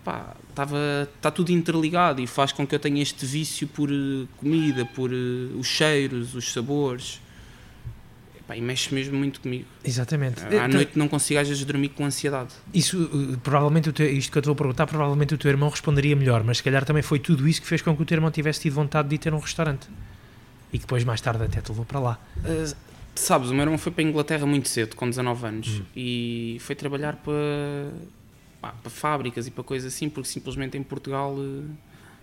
epá, 0.00 0.34
estava 0.50 1.08
está 1.16 1.30
tudo 1.30 1.50
interligado 1.50 2.20
e 2.20 2.26
faz 2.26 2.52
com 2.52 2.66
que 2.66 2.74
eu 2.74 2.78
tenha 2.78 3.02
este 3.02 3.26
vício 3.26 3.66
por 3.68 3.90
eh, 3.90 4.26
comida, 4.38 4.84
por 4.86 5.10
eh, 5.12 5.16
os 5.58 5.66
cheiros, 5.66 6.34
os 6.34 6.52
sabores. 6.52 7.20
Epá, 8.38 8.56
e 8.56 8.60
mexe 8.60 8.94
mesmo 8.94 9.18
muito 9.18 9.40
comigo. 9.40 9.64
Exatamente. 9.84 10.40
À 10.44 10.46
Então, 10.46 10.68
noite 10.68 10.96
não 10.98 11.08
consigo 11.08 11.40
às 11.40 11.48
vezes 11.48 11.64
dormir 11.64 11.88
com 11.90 12.04
ansiedade. 12.04 12.50
Isso, 12.72 13.38
provavelmente, 13.42 13.90
teu- 13.92 14.08
isto 14.08 14.30
que 14.30 14.38
eu 14.38 14.40
estou 14.40 14.52
a 14.52 14.56
perguntar, 14.56 14.86
provavelmente 14.86 15.34
o 15.34 15.38
teu 15.38 15.50
irmão 15.50 15.68
responderia 15.68 16.14
melhor, 16.14 16.44
mas 16.44 16.58
se 16.58 16.62
calhar 16.62 16.84
também 16.84 17.02
foi 17.02 17.18
tudo 17.18 17.48
isso 17.48 17.60
que 17.60 17.66
fez 17.66 17.82
com 17.82 17.96
que 17.96 18.02
o 18.02 18.04
teu 18.04 18.14
irmão 18.16 18.30
tivesse 18.30 18.60
tido 18.60 18.74
vontade 18.74 19.08
de 19.08 19.16
ir 19.16 19.18
ter 19.18 19.34
um 19.34 19.38
restaurante. 19.40 19.88
E 20.72 20.78
que 20.78 20.84
depois, 20.84 21.02
mais 21.04 21.20
tarde, 21.20 21.42
até 21.44 21.60
te 21.60 21.68
levou 21.70 21.84
para 21.84 21.98
lá. 21.98 22.18
Uh, 22.38 22.74
sabes, 23.14 23.50
o 23.50 23.52
meu 23.54 23.62
irmão 23.62 23.78
foi 23.78 23.90
para 23.90 24.04
a 24.04 24.06
Inglaterra 24.06 24.46
muito 24.46 24.68
cedo, 24.68 24.94
com 24.94 25.08
19 25.08 25.46
anos, 25.46 25.82
e 25.96 26.58
foi 26.60 26.74
trabalhar 26.76 27.16
para, 27.16 27.32
pá, 28.66 28.74
para 28.82 28.90
fábricas 28.90 29.46
e 29.46 29.50
para 29.50 29.62
coisas 29.62 29.92
assim, 29.92 30.08
porque 30.08 30.28
simplesmente 30.28 30.76
em 30.76 30.82
Portugal 30.82 31.36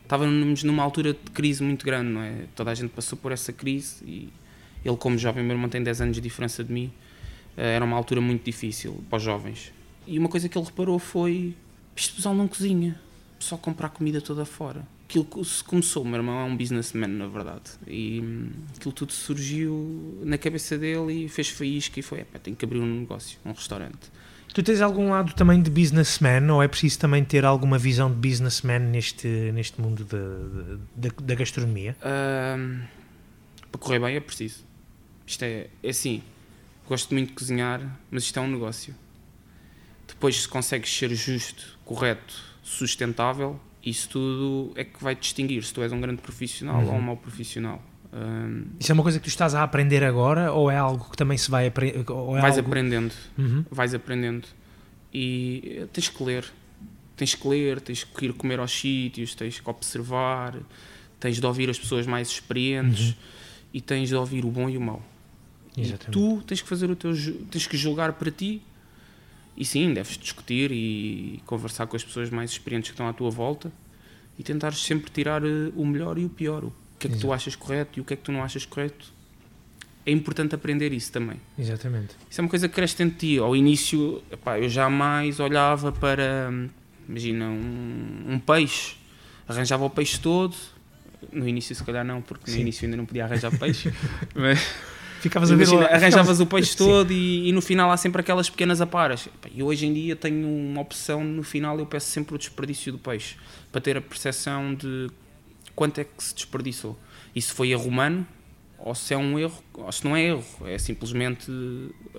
estávamos 0.02 0.64
numa 0.64 0.84
altura 0.84 1.14
de 1.14 1.32
crise 1.32 1.64
muito 1.64 1.86
grande, 1.86 2.10
não 2.10 2.22
é? 2.22 2.46
Toda 2.56 2.72
a 2.72 2.76
gente 2.76 2.92
passou 2.92 3.18
por 3.18 3.32
essa 3.32 3.54
crise 3.54 4.04
e 4.06 4.30
ele, 4.84 4.98
como 4.98 5.18
jovem, 5.18 5.44
meu 5.44 5.56
irmão 5.56 5.70
tem 5.70 5.82
10 5.82 6.02
anos 6.02 6.16
de 6.16 6.22
diferença 6.22 6.64
de 6.64 6.72
mim, 6.72 6.92
uh, 7.58 7.62
era 7.62 7.84
uma 7.86 7.96
altura 7.96 8.20
muito 8.20 8.44
difícil 8.44 9.04
para 9.10 9.18
os 9.18 9.24
jovens. 9.24 9.72
E 10.06 10.20
uma 10.20 10.28
coisa 10.28 10.50
que 10.50 10.58
ele 10.58 10.66
reparou 10.66 11.00
foi: 11.00 11.56
isto 11.96 12.16
pessoal 12.16 12.36
não 12.36 12.48
cozinha, 12.48 13.00
o 13.36 13.40
pessoal 13.40 13.60
compra 13.60 13.88
a 13.88 13.90
comida 13.90 14.20
toda 14.22 14.44
fora. 14.46 14.86
Aquilo 15.06 15.26
que 15.26 15.44
se 15.46 15.64
começou, 15.64 16.04
meu 16.04 16.16
irmão 16.16 16.40
é 16.40 16.44
um 16.44 16.58
businessman, 16.58 17.08
na 17.08 17.28
verdade, 17.28 17.72
e 17.88 18.20
hum, 18.20 18.50
aquilo 18.76 18.92
tudo 18.92 19.14
surgiu 19.14 20.20
na 20.24 20.38
cabeça 20.38 20.78
dele 20.78 21.26
e 21.26 21.30
fez 21.30 21.50
faísca 21.50 22.00
e 22.00 22.04
foi: 22.04 22.22
"Epá, 22.22 22.40
tenho 22.40 22.58
que 22.58 22.66
abrir 22.66 22.80
um 22.80 23.02
negócio, 23.02 23.40
um 23.46 23.52
restaurante. 23.52 24.12
Tu 24.54 24.62
tens 24.62 24.82
algum 24.82 25.10
lado 25.10 25.34
também 25.34 25.60
de 25.62 25.72
businessman 25.72 26.52
ou 26.52 26.62
é 26.62 26.68
preciso 26.68 27.00
também 27.00 27.24
ter 27.24 27.44
alguma 27.44 27.80
visão 27.80 28.10
de 28.12 28.16
businessman 28.16 28.80
neste, 28.80 29.28
neste 29.52 29.82
mundo 29.82 30.06
da, 30.06 31.10
da, 31.10 31.16
da 31.24 31.36
gastronomia? 31.36 31.98
Ahm, 32.04 32.84
para 33.72 33.82
correr 33.82 34.00
bem 34.00 34.16
é 34.16 34.20
preciso. 34.20 34.64
Isto 35.26 35.44
é, 35.44 35.68
é 35.82 35.90
assim, 35.90 36.22
gosto 36.88 37.16
muito 37.16 37.30
de 37.30 37.34
cozinhar, 37.34 37.82
mas 38.12 38.24
isto 38.24 38.38
é 38.38 38.42
um 38.44 38.48
negócio. 38.48 38.94
Depois, 40.08 40.44
se 40.44 40.48
consegues 40.48 40.96
ser 40.96 41.14
justo, 41.16 41.80
correto, 41.84 42.40
sustentável, 42.62 43.60
isso 43.84 44.08
tudo 44.10 44.72
é 44.76 44.84
que 44.84 45.04
vai 45.04 45.16
te 45.16 45.22
distinguir 45.22 45.64
se 45.64 45.74
tu 45.74 45.82
és 45.82 45.92
um 45.92 46.00
grande 46.00 46.22
profissional 46.22 46.86
ou 46.86 46.94
um 46.94 47.02
mau 47.02 47.18
profissional. 47.18 47.82
Ahm, 48.16 48.66
Isso 48.80 48.92
é 48.92 48.94
uma 48.94 49.02
coisa 49.04 49.18
que 49.20 49.24
tu 49.26 49.30
estás 49.30 49.56
a 49.56 49.64
aprender 49.64 50.04
agora 50.04 50.52
ou 50.52 50.70
é 50.70 50.78
algo 50.78 51.10
que 51.10 51.18
também 51.18 51.38
se 51.38 51.50
vai 51.50 51.68
aprender? 51.68 52.00
É 52.00 52.04
vais 52.42 52.58
algo... 52.58 52.68
aprendendo, 52.70 53.14
Uhum. 53.38 53.66
vais 53.72 53.94
aprendendo. 53.94 54.48
E 55.14 55.80
eh, 55.82 55.88
tens 55.92 56.10
que 56.10 56.24
ler. 56.24 56.46
Tens 57.16 57.36
que 57.36 57.48
ler, 57.48 57.80
tens 57.82 58.04
que 58.04 58.26
ir 58.26 58.34
comer 58.34 58.60
aos 58.60 58.72
sítios, 58.72 59.36
tens 59.36 59.60
que 59.60 59.70
observar, 59.70 60.56
tens 61.20 61.40
de 61.40 61.46
ouvir 61.46 61.70
as 61.70 61.78
pessoas 61.80 62.06
mais 62.08 62.28
experientes 62.30 63.16
e 63.74 63.80
tens 63.82 64.10
de 64.10 64.16
ouvir 64.16 64.46
o 64.46 64.50
bom 64.50 64.70
e 64.70 64.78
o 64.78 64.82
mau. 64.82 65.02
E 65.78 65.82
Exatamente. 65.82 66.12
tu 66.12 66.42
tens 66.46 66.62
que 66.62 66.68
fazer 66.70 66.90
o 66.90 66.96
teu 66.96 67.14
tens 67.50 67.66
que 67.68 67.78
julgar 67.78 68.14
para 68.14 68.30
ti 68.32 68.62
e 69.56 69.64
sim, 69.66 69.94
deves 69.94 70.18
discutir 70.18 70.72
e 70.72 71.40
conversar 71.46 71.86
com 71.88 71.96
as 71.96 72.04
pessoas 72.04 72.30
mais 72.32 72.52
experientes 72.52 72.90
que 72.90 72.94
estão 72.94 73.08
à 73.08 73.14
tua 73.14 73.30
volta 73.30 73.72
e 74.38 74.44
tentar 74.44 74.74
sempre 74.74 75.12
tirar 75.12 75.44
eh, 75.44 75.72
o 75.76 75.86
melhor 75.86 76.18
e 76.18 76.26
o 76.26 76.30
pior. 76.30 76.64
O 76.64 76.74
que 77.08 77.14
é 77.14 77.16
que 77.16 77.22
tu 77.22 77.34
achas 77.34 77.56
correto 77.56 78.00
e 78.00 78.02
o 78.02 78.06
que 78.06 78.14
é 78.14 78.18
que 78.18 78.24
tu 78.24 78.32
não 78.32 78.44
achas 78.44 78.66
correto. 78.66 79.12
é 80.06 80.12
importante 80.12 80.56
aprender 80.56 80.92
isso 80.94 81.12
também. 81.12 81.40
Exatamente. 81.58 82.16
Isso 82.30 82.40
é 82.40 82.44
uma 82.44 82.50
coisa 82.50 82.68
que 82.68 82.76
cresce 82.76 82.98
dentro 82.98 83.18
de 83.18 83.36
ti. 83.36 83.40
Ao 83.40 83.56
início, 83.56 84.22
epá, 84.32 84.60
eu 84.60 84.70
jamais 84.70 85.40
olhava 85.40 85.92
para, 85.92 86.52
imagina, 87.08 87.46
um, 87.46 88.26
um, 88.30 88.40
peixe, 88.40 88.96
arranjava 89.48 89.86
o 89.86 89.90
peixe 89.90 90.20
todo. 90.20 90.56
No 91.32 91.48
início, 91.48 91.74
se 91.74 91.84
calhar, 91.84 92.04
não, 92.04 92.22
porque 92.22 92.52
Sim. 92.52 92.58
no 92.58 92.62
início 92.64 92.86
ainda 92.86 92.98
não 92.98 93.06
podia 93.06 93.24
arranjar 93.24 93.58
peixe. 93.58 93.94
mas, 94.36 94.60
Ficavas 95.22 95.50
a 95.50 95.56
ver 95.56 95.64
imagina, 95.64 95.86
arranjavas 95.88 96.42
o 96.42 96.46
peixe 96.46 96.76
todo 96.78 97.10
e, 97.12 97.48
e, 97.48 97.52
no 97.54 97.62
final 97.62 97.90
há 97.90 97.96
sempre 97.96 98.20
aquelas 98.20 98.50
pequenas 98.50 98.82
aparas. 98.82 99.30
E 99.56 99.64
hoje 99.64 99.86
em 99.86 99.94
dia 99.94 100.18
tenho 100.18 100.46
uma 100.46 100.82
opção, 100.82 101.24
no 101.24 101.44
final 101.44 101.80
eu 101.80 101.86
peço 101.86 102.08
sempre 102.08 102.36
o 102.36 102.38
desperdício 102.38 102.92
do 102.92 102.98
peixe, 102.98 103.38
para 103.72 103.80
ter 103.80 103.96
a 103.96 104.02
percepção 104.02 104.76
de 104.76 105.10
quanto 105.76 106.00
é 106.00 106.04
que 106.04 106.24
se 106.24 106.34
desperdiçou. 106.36 106.98
E 107.36 107.42
se 107.42 107.52
foi 107.52 107.72
erro 107.72 107.88
humano, 107.88 108.28
ou 108.78 108.94
se 108.94 109.14
é 109.14 109.18
um 109.18 109.40
erro, 109.40 109.64
ou 109.74 109.92
se 109.92 110.04
não 110.04 110.16
é 110.16 110.24
erro, 110.26 110.44
é 110.66 110.78
simplesmente 110.78 111.50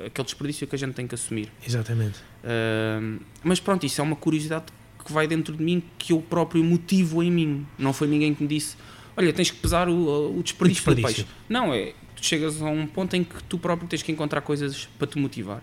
aquele 0.06 0.25
desperdício 0.25 0.66
que 0.66 0.75
a 0.75 0.78
gente 0.78 0.94
tem 0.94 1.06
que 1.06 1.14
assumir. 1.14 1.52
Exatamente. 1.64 2.18
Uh, 2.42 3.20
mas 3.42 3.61
pronto, 3.61 3.84
isso 3.84 4.00
é 4.00 4.04
uma 4.04 4.16
curiosidade 4.16 4.66
que 5.04 5.12
vai 5.12 5.26
dentro 5.26 5.54
de 5.54 5.62
mim, 5.62 5.82
que 5.99 6.12
eu 6.12 6.20
próprio 6.23 6.64
motivo 6.64 7.23
em 7.23 7.30
mim. 7.30 7.66
Não 7.78 7.92
foi 7.92 8.08
ninguém 8.08 8.34
que 8.34 8.42
me 8.42 8.49
disse: 8.49 8.76
Olha, 9.16 9.32
tens 9.32 9.50
que 9.50 9.58
pesar 9.58 9.88
o, 9.88 10.38
o, 10.38 10.42
desperdício, 10.42 10.90
o 10.90 10.94
desperdício, 10.94 11.25
do 11.25 11.26
peixe. 11.26 11.26
Não, 11.49 11.73
é. 11.73 11.92
Tu 12.16 12.25
chegas 12.25 12.62
a 12.62 12.66
um 12.66 12.87
ponto 12.87 13.14
em 13.14 13.23
que 13.23 13.42
tu 13.44 13.58
próprio 13.58 13.87
tens 13.88 14.02
que 14.02 14.11
encontrar 14.11 14.40
coisas 14.40 14.88
para 14.99 15.06
te 15.06 15.18
motivar. 15.18 15.62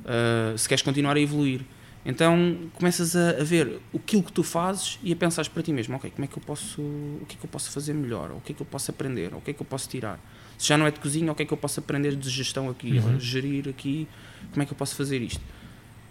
Uh, 0.00 0.56
se 0.56 0.68
queres 0.68 0.82
continuar 0.82 1.16
a 1.16 1.20
evoluir. 1.20 1.60
Então 2.06 2.56
começas 2.74 3.16
a, 3.16 3.30
a, 3.30 3.44
ver 3.44 3.80
aquilo 3.92 4.22
que 4.22 4.32
tu 4.32 4.44
fazes 4.44 4.96
e 5.02 5.12
a 5.12 5.16
pensares 5.16 5.48
para 5.48 5.60
ti 5.60 5.72
mesmo, 5.72 5.96
ok, 5.96 6.08
como 6.12 6.24
é 6.24 6.28
que 6.28 6.38
eu 6.38 6.42
posso, 6.42 6.80
o 6.80 7.26
que 7.26 7.34
é 7.34 7.38
que 7.40 7.44
eu 7.44 7.50
posso 7.50 7.70
fazer 7.72 7.92
melhor, 7.92 8.30
o 8.30 8.40
que 8.40 8.52
é 8.52 8.54
que 8.54 8.62
eu 8.62 8.66
posso 8.66 8.92
aprender, 8.92 9.34
o 9.34 9.40
que 9.40 9.50
é 9.50 9.54
que 9.54 9.60
eu 9.60 9.66
posso 9.66 9.88
tirar. 9.88 10.20
Se 10.56 10.68
já 10.68 10.78
não 10.78 10.86
é 10.86 10.90
de 10.92 11.00
cozinha, 11.00 11.32
o 11.32 11.34
que 11.34 11.42
é 11.42 11.46
que 11.46 11.52
eu 11.52 11.58
posso 11.58 11.80
aprender 11.80 12.14
de 12.14 12.30
gestão 12.30 12.70
aqui, 12.70 12.98
uhum. 12.98 13.18
gerir 13.18 13.68
aqui, 13.68 14.06
como 14.52 14.62
é 14.62 14.66
que 14.66 14.72
eu 14.72 14.76
posso 14.76 14.94
fazer 14.94 15.20
isto? 15.20 15.40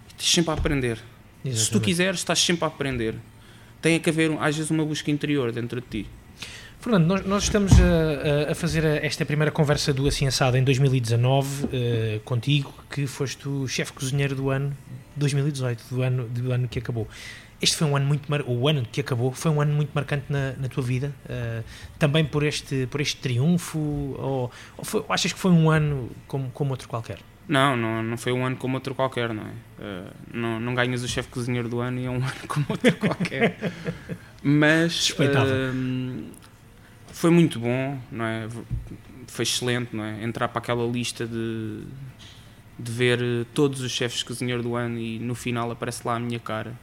Estás 0.10 0.32
sempre 0.32 0.52
a 0.52 0.54
aprender. 0.54 1.00
Exatamente. 1.46 1.60
Se 1.60 1.72
tu 1.72 1.80
quiseres, 1.80 2.20
estás 2.20 2.40
sempre 2.40 2.66
a 2.66 2.68
aprender. 2.68 3.16
Tem 3.82 3.98
que 4.00 4.10
haver, 4.10 4.32
às 4.40 4.56
vezes, 4.56 4.72
uma 4.72 4.84
busca 4.84 5.10
interior 5.10 5.52
dentro 5.52 5.80
de 5.80 5.88
ti. 5.88 6.10
Fernando, 6.86 7.08
nós, 7.08 7.26
nós 7.26 7.44
estamos 7.46 7.72
a, 7.82 8.52
a, 8.52 8.54
fazer 8.54 8.86
esta 9.04 9.26
primeira 9.26 9.52
conversa 9.52 9.92
do 9.92 10.08
Assim 10.08 10.28
Assado 10.28 10.56
em 10.56 10.64
2019 10.64 11.64
uh, 11.64 11.70
eh, 11.74 12.20
contigo, 12.24 12.72
que 12.92 13.08
foste 13.08 13.50
o 13.50 13.68
chefe 13.68 13.92
cozinheiro 13.92 14.36
do 14.36 14.52
ano 14.52 14.72
2018, 15.16 15.84
do 15.90 16.04
ano, 16.04 16.28
do 16.28 16.52
ano 16.52 16.68
que 16.68 16.78
acabou. 16.78 17.08
Este 17.60 17.76
foi 17.76 17.88
um 17.88 17.96
ano 17.96 18.06
muito 18.06 18.30
mar... 18.30 18.44
o 18.46 18.68
ano 18.68 18.86
que 18.92 19.02
acabou 19.02 19.32
foi 19.32 19.50
um 19.50 19.60
ano 19.60 19.74
muito 19.74 19.90
marcante 19.96 20.26
na, 20.30 20.54
na 20.60 20.68
tua 20.68 20.84
vida, 20.84 21.12
uh, 21.26 21.64
também 21.98 22.24
por 22.24 22.44
este 22.44 22.86
por 22.86 23.02
este 23.02 23.18
triunfo 23.18 23.80
ou, 23.80 24.52
ou 24.78 24.86
foi, 24.86 25.04
achas 25.10 25.34
que 25.34 25.40
foi 25.40 25.50
um 25.50 25.72
ano 25.72 26.12
como, 26.28 26.52
como 26.52 26.70
outro 26.70 26.88
qualquer? 26.88 27.18
Não, 27.48 27.76
não, 27.76 28.04
não 28.04 28.16
foi 28.16 28.32
um 28.32 28.46
ano 28.46 28.58
como 28.58 28.76
outro 28.76 28.94
qualquer, 28.94 29.34
não 29.34 29.42
é? 29.42 29.48
Uh, 29.84 30.12
não, 30.32 30.60
não 30.60 30.76
ganhas 30.76 31.02
o 31.02 31.08
chefe 31.08 31.30
cozinheiro 31.30 31.68
do 31.68 31.80
ano 31.80 32.00
e 32.00 32.06
é 32.06 32.12
um 32.12 32.18
ano 32.22 32.48
como 32.48 32.68
outro 32.70 32.96
qualquer. 32.96 33.72
Mas 34.44 35.10
uh, 35.10 35.16
foi 37.16 37.32
muito 37.32 37.62
bom, 37.62 37.98
não 38.12 38.26
é? 38.26 38.50
Foi 39.28 39.44
excelente, 39.44 39.96
não 39.96 40.04
é? 40.04 40.22
Entrar 40.22 40.50
para 40.50 40.60
aquela 40.60 40.86
lista 40.86 41.26
de, 41.26 41.86
de 42.78 42.92
ver 42.92 43.20
todos 43.54 43.80
os 43.80 43.90
chefes 43.90 44.22
cozinheiro 44.22 44.62
do 44.62 44.76
ano 44.76 45.00
e 45.00 45.18
no 45.18 45.34
final 45.34 45.72
aparece 45.72 46.06
lá 46.06 46.18
a 46.18 46.20
minha 46.20 46.42
cara. 46.42 46.78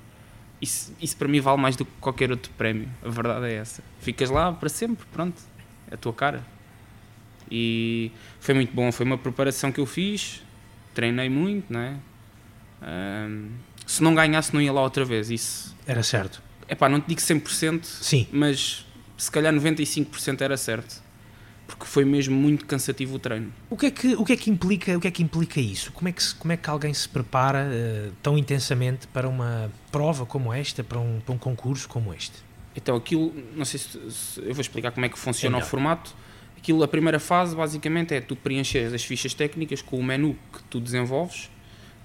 Isso, 0.59 0.91
isso 1.03 1.19
para 1.19 1.29
mim 1.29 1.39
vale 1.39 1.61
mais 1.61 1.77
do 1.77 1.85
que 1.85 1.91
qualquer 2.01 2.31
outro 2.31 2.51
prémio. 2.57 2.89
A 3.05 3.11
verdade 3.11 3.45
é 3.45 3.57
essa. 3.57 3.85
Ficas 4.01 4.31
lá 4.31 4.51
para 4.51 4.71
sempre, 4.71 5.05
pronto. 5.13 5.39
É 5.91 5.95
a 5.95 5.97
tua 5.99 6.15
cara. 6.15 6.43
E 7.51 8.11
foi 8.41 8.55
muito 8.55 8.73
bom. 8.73 8.91
Foi 8.91 9.05
uma 9.05 9.19
preparação 9.19 9.71
que 9.71 9.81
eu 9.81 9.87
fiz. 9.87 10.43
Treinei 10.95 11.29
muito, 11.29 11.71
não 11.71 11.81
é? 11.81 11.97
Um, 13.29 13.51
se 13.87 14.03
não 14.03 14.15
ganhasse, 14.15 14.55
não 14.55 14.63
ia 14.63 14.73
lá 14.73 14.81
outra 14.81 15.05
vez. 15.05 15.31
Isso. 15.31 15.77
Era 15.87 16.03
certo. 16.03 16.43
É 16.67 16.75
pá, 16.75 16.89
não 16.89 17.03
te 17.03 17.09
digo 17.09 17.21
100%, 17.21 17.85
Sim. 17.85 18.27
mas 18.33 18.87
se 19.23 19.31
calhar 19.31 19.55
95% 19.55 20.41
era 20.41 20.57
certo 20.57 21.01
porque 21.65 21.87
foi 21.87 22.05
mesmo 22.05 22.35
muito 22.35 22.67
cansativo 22.67 23.15
o 23.15 23.19
treino. 23.21 23.53
O 23.71 23.77
que 23.77 23.87
é 23.87 23.91
que, 23.93 24.15
o 24.17 24.25
que, 24.25 24.33
é 24.33 24.37
que, 24.37 24.51
implica, 24.51 24.97
o 24.97 25.01
que, 25.01 25.07
é 25.07 25.11
que 25.13 25.23
implica 25.23 25.61
isso? 25.61 25.93
Como 25.93 26.09
é 26.09 26.13
que, 26.13 26.35
como 26.35 26.53
é 26.53 26.57
que 26.57 26.69
alguém 26.69 26.93
se 26.93 27.09
prepara 27.09 27.67
uh, 27.67 28.13
tão 28.21 28.37
intensamente 28.37 29.07
para 29.07 29.29
uma 29.29 29.71
prova 29.93 30.27
como 30.27 30.53
esta, 30.53 30.83
para 30.83 30.99
um, 30.99 31.21
para 31.21 31.35
um 31.35 31.39
concurso 31.39 31.89
como 31.89 32.13
este? 32.13 32.33
Então, 32.75 32.97
aquilo, 32.97 33.33
não 33.55 33.65
sei 33.65 33.79
se, 33.79 34.11
se 34.11 34.41
eu 34.41 34.53
vou 34.53 34.61
explicar 34.61 34.91
como 34.91 35.07
é 35.07 35.09
que 35.09 35.19
funciona 35.19 35.57
é 35.57 35.63
o 35.63 35.65
formato. 35.65 36.15
Aquilo, 36.59 36.83
a 36.83 36.89
primeira 36.89 37.21
fase, 37.21 37.55
basicamente, 37.55 38.13
é 38.13 38.21
tu 38.21 38.35
preencher 38.35 38.93
as 38.93 39.05
fichas 39.05 39.33
técnicas 39.33 39.81
com 39.81 39.99
o 39.99 40.03
menu 40.03 40.37
que 40.53 40.63
tu 40.65 40.81
desenvolves. 40.81 41.49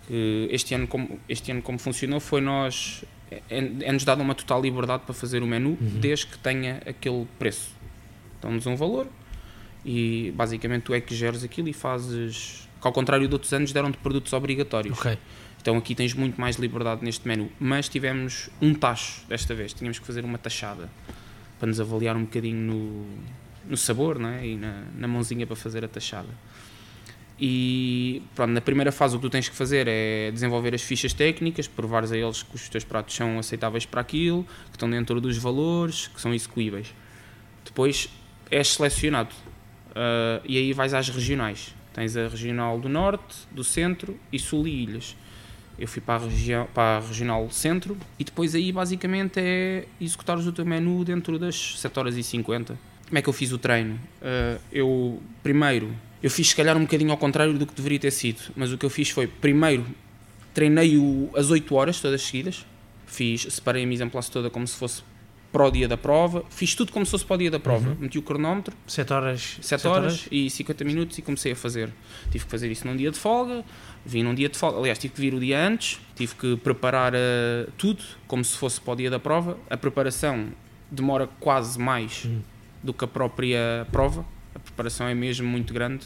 Que 0.07 0.47
este, 0.51 0.75
ano, 0.75 0.87
como, 0.87 1.19
este 1.27 1.51
ano, 1.51 1.63
como 1.63 1.79
funcionou, 1.79 2.19
foi 2.19 2.41
nós. 2.41 3.03
É-nos 3.49 4.03
é 4.03 4.05
dada 4.05 4.21
uma 4.21 4.33
total 4.33 4.61
liberdade 4.61 5.03
para 5.03 5.13
fazer 5.13 5.43
o 5.43 5.47
menu, 5.47 5.77
uhum. 5.79 5.99
desde 5.99 6.27
que 6.27 6.37
tenha 6.37 6.81
aquele 6.85 7.27
preço. 7.37 7.71
Dão-nos 8.41 8.65
um 8.65 8.75
valor 8.75 9.07
e 9.85 10.31
basicamente 10.35 10.83
tu 10.83 10.93
é 10.93 11.01
que 11.01 11.15
geres 11.15 11.43
aquilo 11.43 11.67
e 11.67 11.73
fazes. 11.73 12.67
Que 12.81 12.87
ao 12.87 12.93
contrário 12.93 13.27
de 13.27 13.33
outros 13.33 13.51
anos, 13.53 13.71
deram 13.71 13.91
de 13.91 13.97
produtos 13.97 14.33
obrigatórios. 14.33 14.97
Okay. 14.97 15.17
Então 15.61 15.75
aqui 15.75 15.95
tens 15.95 16.13
muito 16.13 16.39
mais 16.39 16.55
liberdade 16.57 17.03
neste 17.03 17.27
menu. 17.27 17.51
Mas 17.59 17.89
tivemos 17.89 18.49
um 18.61 18.73
tacho 18.73 19.25
desta 19.27 19.53
vez, 19.53 19.73
tínhamos 19.73 19.99
que 19.99 20.05
fazer 20.05 20.23
uma 20.23 20.37
taxada 20.37 20.89
para 21.59 21.67
nos 21.67 21.79
avaliar 21.79 22.15
um 22.15 22.21
bocadinho 22.21 22.57
no, 22.57 23.05
no 23.67 23.77
sabor 23.77 24.19
não 24.19 24.29
é? 24.29 24.45
e 24.45 24.55
na, 24.55 24.83
na 24.95 25.07
mãozinha 25.07 25.45
para 25.45 25.55
fazer 25.55 25.83
a 25.83 25.87
taxada. 25.87 26.29
E 27.39 28.23
pronto, 28.35 28.51
na 28.51 28.61
primeira 28.61 28.91
fase 28.91 29.15
o 29.15 29.19
que 29.19 29.27
tu 29.27 29.29
tens 29.29 29.47
que 29.47 29.55
fazer 29.55 29.87
é 29.87 30.31
desenvolver 30.31 30.73
as 30.73 30.81
fichas 30.81 31.13
técnicas, 31.13 31.67
provares 31.67 32.11
a 32.11 32.17
eles 32.17 32.41
que 32.41 32.55
os 32.55 32.67
teus 32.67 32.83
pratos 32.83 33.15
são 33.15 33.37
aceitáveis 33.37 33.85
para 33.85 34.01
aquilo, 34.01 34.43
que 34.65 34.75
estão 34.75 34.89
dentro 34.89 35.21
dos 35.21 35.37
valores, 35.37 36.07
que 36.07 36.19
são 36.19 36.33
execuíveis. 36.33 36.93
Depois 37.63 38.09
és 38.49 38.67
selecionado 38.69 39.33
uh, 39.91 40.41
e 40.45 40.57
aí 40.57 40.73
vais 40.73 40.93
às 40.93 41.09
regionais. 41.09 41.75
Tens 41.93 42.17
a 42.17 42.27
regional 42.27 42.79
do 42.79 42.89
Norte, 42.89 43.35
do 43.51 43.63
Centro 43.63 44.17
e 44.31 44.39
Sul 44.39 44.67
e 44.67 44.83
Ilhas. 44.83 45.15
Eu 45.77 45.87
fui 45.87 46.01
para 46.01 46.23
a, 46.25 46.65
para 46.65 46.97
a 46.97 47.07
regional 47.07 47.47
Centro 47.51 47.95
e 48.17 48.23
depois 48.23 48.55
aí 48.55 48.71
basicamente 48.71 49.39
é 49.39 49.85
executares 50.01 50.47
o 50.47 50.51
teu 50.51 50.65
menu 50.65 51.03
dentro 51.05 51.37
das 51.37 51.79
7 51.79 51.99
horas 51.99 52.17
e 52.17 52.23
50. 52.23 52.77
Como 53.07 53.17
é 53.17 53.21
que 53.21 53.29
eu 53.29 53.33
fiz 53.33 53.51
o 53.51 53.57
treino? 53.57 53.95
Uh, 53.95 54.59
eu, 54.71 55.21
primeiro, 55.43 55.93
eu 56.21 56.29
fiz 56.29 56.49
se 56.49 56.55
calhar 56.55 56.75
um 56.75 56.81
bocadinho 56.81 57.11
ao 57.11 57.17
contrário 57.17 57.53
do 57.53 57.65
que 57.65 57.73
deveria 57.73 57.99
ter 57.99 58.11
sido, 58.11 58.41
mas 58.55 58.71
o 58.71 58.77
que 58.77 58.85
eu 58.85 58.89
fiz 58.89 59.09
foi, 59.09 59.27
primeiro, 59.27 59.85
treinei 60.53 60.97
o, 60.97 61.29
as 61.35 61.51
8 61.51 61.75
horas 61.75 61.99
todas 61.99 62.21
seguidas, 62.21 62.65
fiz, 63.05 63.47
separei 63.49 63.83
a 63.83 63.87
mise 63.87 64.03
en 64.03 64.09
place 64.09 64.29
toda 64.31 64.49
como 64.49 64.67
se 64.67 64.75
fosse 64.75 65.03
para 65.51 65.65
o 65.65 65.71
dia 65.71 65.87
da 65.87 65.97
prova, 65.97 66.43
fiz 66.49 66.75
tudo 66.75 66.91
como 66.91 67.05
se 67.05 67.11
fosse 67.11 67.25
para 67.25 67.35
o 67.35 67.37
dia 67.37 67.51
da 67.51 67.59
prova. 67.59 67.89
Uhum. 67.89 67.97
Meti 67.99 68.19
o 68.19 68.21
cronómetro, 68.21 68.75
7 68.85 69.13
horas, 69.13 69.57
7 69.61 69.87
horas, 69.87 70.03
horas 70.03 70.27
e 70.31 70.49
50 70.49 70.83
minutos 70.83 71.17
e 71.17 71.21
comecei 71.21 71.53
a 71.53 71.55
fazer. 71.55 71.89
Tive 72.31 72.45
que 72.45 72.51
fazer 72.51 72.69
isso 72.69 72.85
num 72.85 72.95
dia 72.95 73.11
de 73.11 73.17
folga, 73.17 73.63
vim 74.05 74.23
num 74.23 74.35
dia 74.35 74.49
de 74.49 74.57
folga, 74.57 74.77
aliás, 74.77 74.97
tive 74.97 75.13
que 75.13 75.21
vir 75.21 75.33
o 75.33 75.39
dia 75.39 75.65
antes, 75.65 75.99
tive 76.15 76.35
que 76.35 76.57
preparar 76.57 77.13
uh, 77.13 77.71
tudo 77.77 78.03
como 78.27 78.43
se 78.43 78.57
fosse 78.57 78.79
para 78.79 78.93
o 78.93 78.95
dia 78.95 79.09
da 79.09 79.19
prova. 79.19 79.57
A 79.69 79.77
preparação 79.77 80.49
demora 80.91 81.27
quase 81.39 81.79
mais 81.79 82.25
uhum. 82.25 82.41
do 82.83 82.93
que 82.93 83.05
a 83.05 83.07
própria 83.07 83.87
prova, 83.91 84.25
a 84.55 84.59
preparação 84.59 85.07
é 85.07 85.13
mesmo 85.13 85.47
muito 85.47 85.73
grande 85.73 86.05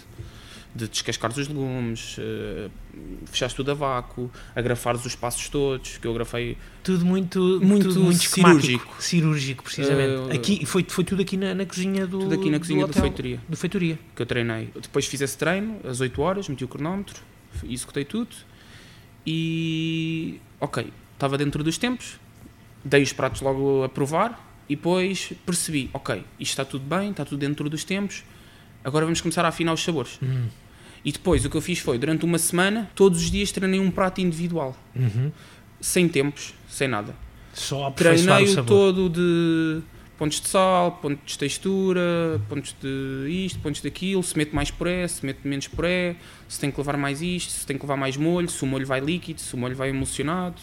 de 0.73 0.87
descascares 0.87 1.37
os 1.37 1.47
legumes, 1.47 2.17
uh, 2.17 2.71
fechares 3.25 3.53
tudo 3.53 3.71
a 3.71 3.73
vácuo, 3.73 4.31
agrafares 4.55 5.05
os 5.05 5.15
passos 5.15 5.49
todos, 5.49 5.97
que 5.97 6.07
eu 6.07 6.13
grafei. 6.13 6.57
Tudo 6.81 7.05
muito, 7.05 7.59
muito, 7.61 7.89
tudo 7.89 8.01
muito 8.01 8.23
cirúrgico. 8.23 8.95
Cirúrgico, 9.01 9.63
precisamente. 9.63 10.13
Uh, 10.13 10.33
aqui, 10.33 10.65
foi, 10.65 10.85
foi 10.87 11.03
tudo 11.03 11.21
aqui 11.21 11.35
na, 11.35 11.53
na 11.53 11.65
cozinha 11.65 12.07
do. 12.07 12.19
Tudo 12.19 12.35
aqui 12.35 12.49
na 12.49 12.57
cozinha 12.57 12.87
do, 12.87 12.93
do 12.93 12.99
feitoria. 12.99 13.39
Do 13.47 13.57
feitoria. 13.57 13.99
Que 14.15 14.21
eu 14.21 14.25
treinei. 14.25 14.69
Depois 14.81 15.05
fiz 15.05 15.19
esse 15.19 15.37
treino, 15.37 15.79
às 15.83 15.99
8 15.99 16.21
horas, 16.21 16.47
meti 16.47 16.63
o 16.63 16.67
cronómetro, 16.67 17.21
executei 17.63 18.05
tudo 18.05 18.33
e. 19.25 20.39
Ok, 20.59 20.91
estava 21.13 21.37
dentro 21.37 21.63
dos 21.63 21.77
tempos, 21.77 22.17
dei 22.83 23.03
os 23.03 23.11
pratos 23.11 23.41
logo 23.41 23.83
a 23.83 23.89
provar 23.89 24.50
e 24.71 24.75
depois 24.75 25.33
percebi, 25.45 25.89
ok, 25.93 26.23
isto 26.39 26.51
está 26.51 26.65
tudo 26.65 26.85
bem, 26.85 27.11
está 27.11 27.25
tudo 27.25 27.39
dentro 27.39 27.69
dos 27.69 27.83
tempos 27.83 28.23
agora 28.83 29.05
vamos 29.05 29.21
começar 29.21 29.45
a 29.45 29.49
afinar 29.49 29.73
os 29.73 29.83
sabores. 29.83 30.19
Uhum. 30.21 30.47
E 31.03 31.11
depois 31.11 31.43
o 31.45 31.49
que 31.49 31.57
eu 31.57 31.61
fiz 31.61 31.79
foi, 31.79 31.97
durante 31.97 32.25
uma 32.25 32.37
semana, 32.37 32.89
todos 32.93 33.21
os 33.21 33.31
dias 33.31 33.51
treinei 33.51 33.79
um 33.79 33.89
prato 33.89 34.21
individual. 34.21 34.77
Uhum. 34.95 35.31
Sem 35.79 36.07
tempos, 36.07 36.53
sem 36.69 36.87
nada. 36.87 37.15
Só 37.53 37.87
a 37.87 37.91
Treinei 37.91 38.53
o 38.53 38.63
todo 38.63 39.09
de 39.09 39.81
pontos 40.17 40.39
de 40.39 40.47
sal, 40.47 40.99
pontos 41.01 41.33
de 41.33 41.39
textura, 41.39 42.39
pontos 42.47 42.75
de 42.79 43.27
isto, 43.29 43.59
pontos 43.59 43.81
daquilo, 43.81 44.21
se 44.21 44.37
mete 44.37 44.53
mais 44.53 44.69
puré, 44.69 45.07
se 45.07 45.25
mete 45.25 45.39
menos 45.43 45.67
puré, 45.67 46.15
se 46.47 46.59
tem 46.59 46.69
que 46.69 46.77
levar 46.77 46.95
mais 46.95 47.21
isto, 47.21 47.51
se 47.51 47.65
tem 47.65 47.75
que 47.75 47.83
levar 47.83 47.97
mais 47.97 48.15
molho, 48.15 48.47
se 48.47 48.63
o 48.63 48.67
molho 48.67 48.85
vai 48.85 48.99
líquido, 48.99 49.41
se 49.41 49.55
o 49.55 49.57
molho 49.57 49.75
vai 49.75 49.89
emulsionado, 49.89 50.61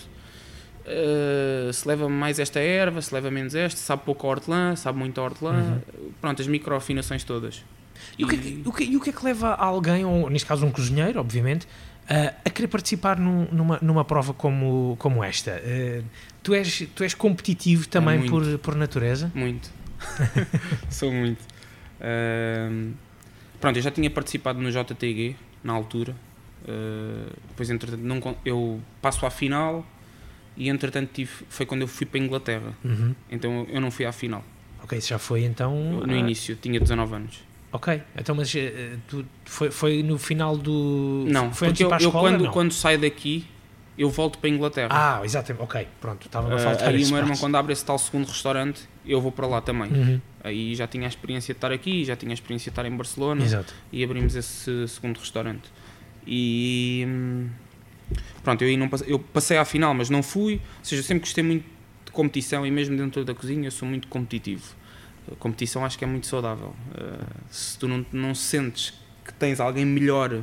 uh, 0.88 1.72
se 1.72 1.86
leva 1.86 2.08
mais 2.08 2.38
esta 2.38 2.58
erva, 2.58 3.00
se 3.02 3.14
leva 3.14 3.30
menos 3.30 3.54
esta, 3.54 3.78
sabe 3.78 4.02
pouco 4.04 4.26
a 4.26 4.30
hortelã, 4.30 4.76
sabe 4.76 4.98
muito 4.98 5.20
a 5.20 5.24
hortelã, 5.24 5.52
uhum. 5.52 6.10
pronto, 6.20 6.42
as 6.42 6.48
micro 6.48 6.74
afinações 6.74 7.24
todas. 7.24 7.62
E, 8.18 8.22
e, 8.22 8.24
o, 8.24 8.28
que 8.28 8.34
é 8.34 8.38
que, 8.38 8.62
o, 8.64 8.72
que, 8.72 8.84
e 8.84 8.96
o 8.96 9.00
que 9.00 9.10
é 9.10 9.12
que 9.12 9.24
leva 9.24 9.54
alguém, 9.54 10.04
ou 10.04 10.30
neste 10.30 10.46
caso 10.46 10.64
um 10.64 10.70
cozinheiro, 10.70 11.20
obviamente, 11.20 11.66
uh, 11.66 12.34
a 12.44 12.50
querer 12.50 12.68
participar 12.68 13.18
num, 13.18 13.46
numa, 13.52 13.78
numa 13.82 14.04
prova 14.04 14.32
como, 14.32 14.96
como 14.98 15.22
esta? 15.22 15.60
Uh, 15.64 16.04
tu, 16.42 16.54
és, 16.54 16.86
tu 16.94 17.02
és 17.02 17.14
competitivo 17.14 17.88
também 17.88 18.24
é 18.24 18.28
por, 18.28 18.58
por 18.58 18.74
natureza? 18.74 19.30
Muito. 19.34 19.70
Sou 20.90 21.12
muito. 21.12 21.42
Uh, 22.00 22.92
pronto, 23.60 23.76
eu 23.76 23.82
já 23.82 23.90
tinha 23.90 24.10
participado 24.10 24.60
no 24.60 24.70
JTG 24.70 25.36
na 25.62 25.72
altura. 25.72 26.14
Depois, 27.48 27.70
entretanto, 27.70 28.02
não, 28.02 28.36
eu 28.44 28.80
passo 29.00 29.24
à 29.24 29.30
final 29.30 29.86
e 30.58 30.68
entretanto 30.68 31.10
tive, 31.14 31.30
foi 31.48 31.64
quando 31.64 31.82
eu 31.82 31.88
fui 31.88 32.04
para 32.04 32.20
a 32.20 32.22
Inglaterra. 32.22 32.74
Uhum. 32.84 33.14
Então 33.30 33.66
eu 33.70 33.80
não 33.80 33.90
fui 33.90 34.04
à 34.04 34.12
final. 34.12 34.44
Ok, 34.82 34.98
isso 34.98 35.08
já 35.08 35.18
foi 35.18 35.44
então. 35.44 35.74
No 36.04 36.12
ah. 36.12 36.16
início, 36.16 36.56
tinha 36.56 36.78
19 36.78 37.14
anos. 37.14 37.48
Ok, 37.70 38.02
então 38.16 38.34
mas 38.34 38.52
uh, 38.54 38.58
tu, 39.06 39.24
foi, 39.44 39.70
foi 39.70 40.02
no 40.02 40.18
final 40.18 40.56
do. 40.56 41.24
Não, 41.28 41.52
foi 41.52 41.68
porque 41.68 41.84
eu, 41.84 41.90
eu 42.00 42.10
quando, 42.10 42.44
não? 42.44 42.50
quando 42.50 42.72
saio 42.72 42.98
daqui 42.98 43.46
eu 43.96 44.08
volto 44.08 44.38
para 44.38 44.48
a 44.48 44.52
Inglaterra. 44.52 44.88
Ah, 44.90 45.20
exatamente, 45.24 45.62
ok, 45.62 45.88
pronto, 46.00 46.26
estava 46.26 46.54
a 46.54 46.58
faltar 46.58 46.88
uh, 46.88 46.96
Aí 46.96 47.04
o 47.04 47.08
meu 47.08 47.18
irmão, 47.18 47.36
quando 47.36 47.56
abre 47.56 47.72
esse 47.72 47.84
tal 47.84 47.98
segundo 47.98 48.26
restaurante, 48.26 48.88
eu 49.04 49.20
vou 49.20 49.30
para 49.30 49.46
lá 49.46 49.60
também. 49.60 49.90
Uhum. 49.90 50.20
Aí 50.42 50.74
já 50.74 50.86
tinha 50.86 51.04
a 51.04 51.08
experiência 51.08 51.52
de 51.52 51.58
estar 51.58 51.72
aqui, 51.72 52.04
já 52.04 52.16
tinha 52.16 52.30
a 52.30 52.34
experiência 52.34 52.70
de 52.70 52.70
estar 52.70 52.86
em 52.86 52.96
Barcelona 52.96 53.44
Exato. 53.44 53.74
e 53.92 54.02
abrimos 54.02 54.34
esse 54.34 54.88
segundo 54.88 55.18
restaurante. 55.18 55.70
E 56.26 57.04
hum, 57.06 57.48
pronto, 58.42 58.64
eu, 58.64 58.78
não 58.78 58.88
passei, 58.88 59.12
eu 59.12 59.18
passei 59.18 59.58
à 59.58 59.64
final, 59.64 59.94
mas 59.94 60.10
não 60.10 60.22
fui. 60.22 60.54
Ou 60.54 60.84
seja, 60.84 61.02
sempre 61.02 61.20
gostei 61.20 61.44
muito 61.44 61.64
de 62.04 62.12
competição 62.12 62.66
e 62.66 62.70
mesmo 62.70 62.96
dentro 62.96 63.24
da 63.24 63.34
cozinha 63.34 63.66
eu 63.66 63.72
sou 63.72 63.88
muito 63.88 64.08
competitivo. 64.08 64.74
A 65.30 65.34
competição 65.36 65.84
acho 65.84 65.98
que 65.98 66.04
é 66.04 66.06
muito 66.06 66.26
saudável. 66.26 66.74
Uh, 66.92 67.24
se 67.50 67.78
tu 67.78 67.86
não, 67.86 68.04
não 68.12 68.34
sentes 68.34 68.94
que 69.24 69.32
tens 69.34 69.60
alguém 69.60 69.84
melhor, 69.84 70.42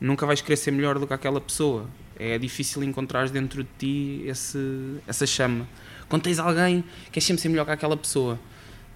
nunca 0.00 0.24
vais 0.26 0.40
querer 0.40 0.56
ser 0.56 0.70
melhor 0.70 0.98
do 0.98 1.06
que 1.06 1.14
aquela 1.14 1.40
pessoa 1.40 1.88
é 2.18 2.38
difícil 2.38 2.82
encontrar 2.82 3.28
dentro 3.28 3.62
de 3.62 3.68
ti 3.78 4.22
esse, 4.26 4.58
essa 5.06 5.26
chama. 5.26 5.68
Quando 6.08 6.22
tens 6.22 6.38
alguém, 6.38 6.82
queres 7.12 7.24
sempre 7.24 7.42
ser 7.42 7.48
melhor 7.48 7.64
que 7.64 7.72
aquela 7.72 7.96
pessoa. 7.96 8.38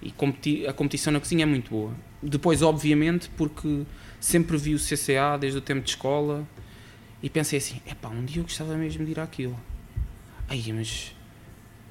E 0.02 0.10
competi 0.10 0.66
a 0.66 0.72
competição 0.72 1.12
na 1.12 1.20
cozinha 1.20 1.42
é 1.42 1.46
muito 1.46 1.70
boa. 1.70 1.92
Depois, 2.22 2.62
obviamente, 2.62 3.30
porque 3.36 3.82
sempre 4.18 4.56
vi 4.56 4.74
o 4.74 4.78
CCA 4.78 5.36
desde 5.38 5.58
o 5.58 5.60
tempo 5.60 5.82
de 5.82 5.90
escola 5.90 6.46
e 7.22 7.30
pensei 7.30 7.58
assim: 7.58 7.80
epá, 7.86 8.08
um 8.08 8.24
dia 8.24 8.38
eu 8.40 8.44
gostava 8.44 8.76
mesmo 8.76 9.04
de 9.04 9.12
ir 9.12 9.20
àquilo. 9.20 9.58
Aí, 10.48 10.72
mas 10.72 11.14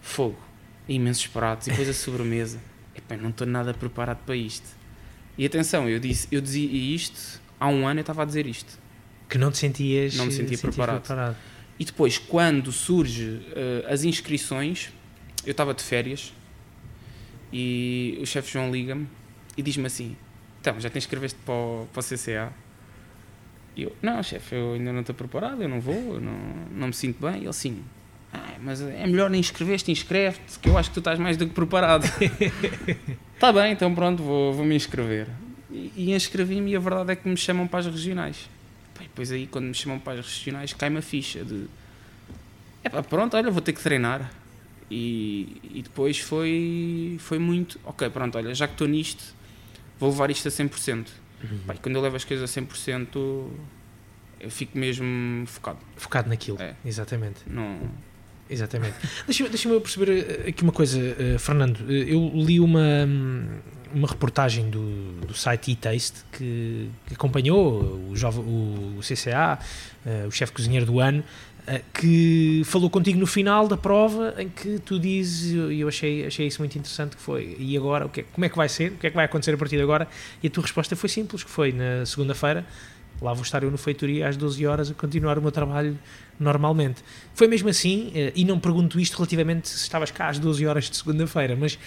fogo, 0.02 0.40
imensos 0.88 1.28
pratos 1.28 1.68
e 1.68 1.70
depois 1.72 1.90
a 1.90 1.94
sobremesa. 1.94 2.60
Epá, 2.96 3.16
não 3.16 3.30
estou 3.30 3.48
nada 3.48 3.74
preparado 3.74 4.20
para 4.26 4.36
isto. 4.36 4.68
E 5.38 5.46
atenção, 5.46 5.88
eu 5.88 6.00
disse, 6.00 6.28
eu 6.32 6.42
dizia 6.42 6.68
isto 6.68 7.42
há 7.60 7.68
um 7.68 7.88
ano 7.88 8.00
eu 8.00 8.02
estava 8.02 8.24
a 8.24 8.26
dizer 8.26 8.46
isto 8.48 8.80
que 9.30 9.38
não 9.38 9.52
te 9.52 9.58
sentias 9.58 10.16
não 10.16 10.26
me 10.26 10.32
sentia 10.32 10.58
preparado. 10.58 11.02
preparado. 11.02 11.38
E 11.78 11.86
depois, 11.86 12.18
quando 12.18 12.72
surge 12.72 13.26
uh, 13.26 13.88
as 13.88 14.04
inscrições, 14.04 14.90
eu 15.46 15.52
estava 15.52 15.74
de 15.74 15.84
férias 15.84 16.34
e 17.54 18.18
o 18.22 18.26
chefe 18.26 18.52
João 18.52 18.72
liga-me 18.72 19.08
e 19.56 19.62
diz-me 19.62 19.86
assim: 19.86 20.18
Então, 20.60 20.80
já 20.80 20.90
te 20.90 20.98
inscreveste 20.98 21.38
para 21.46 21.54
o, 21.54 21.88
para 21.94 22.00
o 22.00 22.04
CCA? 22.04 22.52
E 23.76 23.84
eu: 23.84 23.96
Não, 24.02 24.22
chefe, 24.24 24.56
eu 24.56 24.74
ainda 24.74 24.92
não 24.92 25.02
estou 25.02 25.16
preparado, 25.16 25.62
eu 25.62 25.70
não 25.70 25.80
vou, 25.80 26.16
eu 26.16 26.22
não, 26.22 26.38
não 26.72 26.88
me 26.88 26.94
sinto 26.94 27.22
bem. 27.22 27.36
E 27.36 27.40
ele 27.40 27.50
assim: 27.50 27.84
ah, 28.34 28.56
Mas 28.60 28.82
é 28.82 29.06
melhor 29.08 29.30
nem 29.30 29.40
inscrever-te, 29.40 29.92
inscreve-te, 29.92 30.60
que 30.60 30.70
eu 30.70 30.78
acho 30.78 30.90
que 30.90 30.96
tu 30.96 31.00
estás 31.00 31.20
mais 31.20 31.38
do 31.38 31.48
que 31.48 31.54
preparado. 31.54 32.06
Está 33.34 33.52
bem, 33.54 33.72
então 33.74 33.94
pronto, 33.94 34.22
vou, 34.22 34.54
vou 34.54 34.66
me 34.66 34.76
inscrever. 34.76 35.28
E, 35.72 35.92
e 35.96 36.14
inscrevi-me 36.14 36.72
e 36.72 36.76
a 36.76 36.80
verdade 36.80 37.12
é 37.12 37.16
que 37.16 37.28
me 37.28 37.38
chamam 37.38 37.68
para 37.68 37.80
as 37.80 37.86
regionais. 37.86 38.50
E 39.00 39.04
depois 39.04 39.32
aí, 39.32 39.48
quando 39.48 39.66
me 39.66 39.74
chamam 39.74 40.00
para 40.00 40.20
as 40.20 40.28
regionais, 40.28 40.74
cai-me 40.74 40.98
a 40.98 41.02
ficha 41.02 41.44
de... 41.44 41.66
É 42.84 42.90
pá, 42.90 43.02
pronto, 43.02 43.36
olha, 43.38 43.50
vou 43.50 43.62
ter 43.62 43.74
que 43.74 43.82
treinar. 43.82 44.32
E, 44.92 45.62
e 45.74 45.82
depois 45.82 46.20
foi, 46.20 47.18
foi 47.20 47.40
muito... 47.40 47.80
Ok, 47.84 48.10
pronto, 48.10 48.38
olha, 48.38 48.54
já 48.54 48.68
que 48.68 48.74
estou 48.74 48.88
nisto, 48.88 49.24
vou 50.00 50.10
levar 50.10 50.30
isto 50.32 50.48
a 50.48 50.52
100%. 50.52 51.08
Uhum. 51.44 51.76
Quando 51.82 51.96
eu 51.96 52.02
levo 52.02 52.16
as 52.16 52.24
coisas 52.24 52.58
a 52.58 52.62
100%, 52.62 53.48
eu 54.40 54.50
fico 54.50 54.78
mesmo 54.78 55.46
focado. 55.48 55.80
Focado 55.96 56.30
naquilo, 56.30 56.62
é. 56.62 56.76
exatamente. 56.86 57.42
Não... 57.48 57.80
Exatamente. 58.50 58.96
Deixa-me 59.28 59.50
deixa 59.50 59.80
perceber 59.80 60.10
eh, 60.10 60.50
aqui 60.50 60.64
uma 60.64 60.72
coisa, 60.72 61.00
uh, 61.00 61.38
Fernando. 61.38 61.80
Eu 61.92 62.32
li 62.34 62.60
uma, 62.60 63.08
uma 63.94 64.08
reportagem 64.08 64.72
do, 64.72 65.22
do 65.22 65.36
site 65.36 65.72
e-Taste 65.72 66.24
que, 66.32 66.90
que, 67.06 67.14
acompanhou 67.14 68.10
o, 68.10 68.16
jovem, 68.16 68.44
o, 68.44 69.00
CCA, 69.02 69.60
uh, 70.04 70.28
o 70.28 70.32
chefe 70.32 70.52
cozinheiro 70.52 70.88
do 70.88 71.00
ano, 71.00 71.24
que 71.78 72.64
falou 72.66 72.90
contigo 72.90 73.20
no 73.20 73.28
final 73.28 73.68
da 73.68 73.78
prova 73.78 74.34
em 74.40 74.50
que 74.50 74.80
tu 74.80 75.00
dizes, 75.00 75.52
e 75.52 75.80
eu 75.80 75.88
achei, 75.88 76.26
achei 76.26 76.48
isso 76.48 76.60
muito 76.60 76.78
interessante, 76.78 77.16
que 77.16 77.22
foi, 77.22 77.56
e 77.60 77.78
agora, 77.78 78.08
o 78.08 78.10
que, 78.10 78.22
é, 78.22 78.24
como 78.24 78.44
é 78.46 78.50
que 78.50 78.58
vai 78.58 78.68
ser? 78.68 78.92
O 78.94 78.96
que 78.96 79.08
é 79.08 79.10
que 79.10 79.16
vai 79.16 79.26
acontecer 79.26 79.54
a 79.54 79.58
partir 79.58 79.76
de 79.76 79.84
agora? 79.84 80.08
E 80.42 80.48
a 80.48 80.50
tua 80.50 80.64
resposta 80.64 80.96
foi 80.96 81.10
simples, 81.10 81.44
que 81.44 81.50
foi 81.50 81.72
na 81.72 82.06
segunda-feira, 82.06 82.66
lá 83.22 83.34
vou 83.34 83.44
estar 83.44 83.64
eu 83.64 83.72
no 83.72 83.78
feitoria 83.78 84.28
às 84.28 84.38
12 84.38 84.66
horas 84.66 84.90
a 84.90 84.94
continuar 84.94 85.38
o 85.38 85.42
meu 85.42 85.52
trabalho 85.52 85.98
normalmente. 86.40 87.04
Foi 87.34 87.48
mesmo 87.48 87.70
assim, 87.70 88.12
eh, 88.16 88.32
e 88.36 88.46
não 88.46 88.60
pergunto 88.60 89.00
isto 89.00 89.18
relativamente 89.18 89.68
se 89.68 89.84
estavas 89.84 90.10
cá 90.10 90.30
às 90.30 90.40
12 90.40 90.66
horas 90.66 90.90
de 90.90 90.96
segunda-feira, 90.96 91.56
mas 91.56 91.74
uh, 91.74 91.78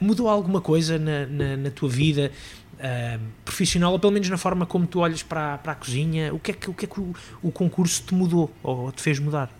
mudou 0.00 0.28
alguma 0.28 0.60
coisa 0.60 0.98
na, 0.98 1.26
na, 1.26 1.56
na 1.56 1.70
tua 1.70 1.88
vida 1.88 2.32
uh, 2.78 3.20
profissional, 3.44 3.92
ou 3.92 3.98
pelo 3.98 4.12
menos 4.12 4.28
na 4.28 4.36
forma 4.36 4.66
como 4.66 4.86
tu 4.86 5.00
olhas 5.00 5.22
para, 5.22 5.58
para 5.58 5.72
a 5.72 5.74
cozinha? 5.74 6.32
O 6.34 6.38
que 6.38 6.50
é 6.50 6.54
que, 6.54 6.70
o, 6.70 6.74
que, 6.74 6.84
é 6.84 6.88
que 6.88 7.00
o, 7.00 7.14
o 7.42 7.50
concurso 7.50 8.02
te 8.02 8.14
mudou, 8.14 8.50
ou 8.62 8.92
te 8.92 9.02
fez 9.02 9.18
mudar? 9.18 9.50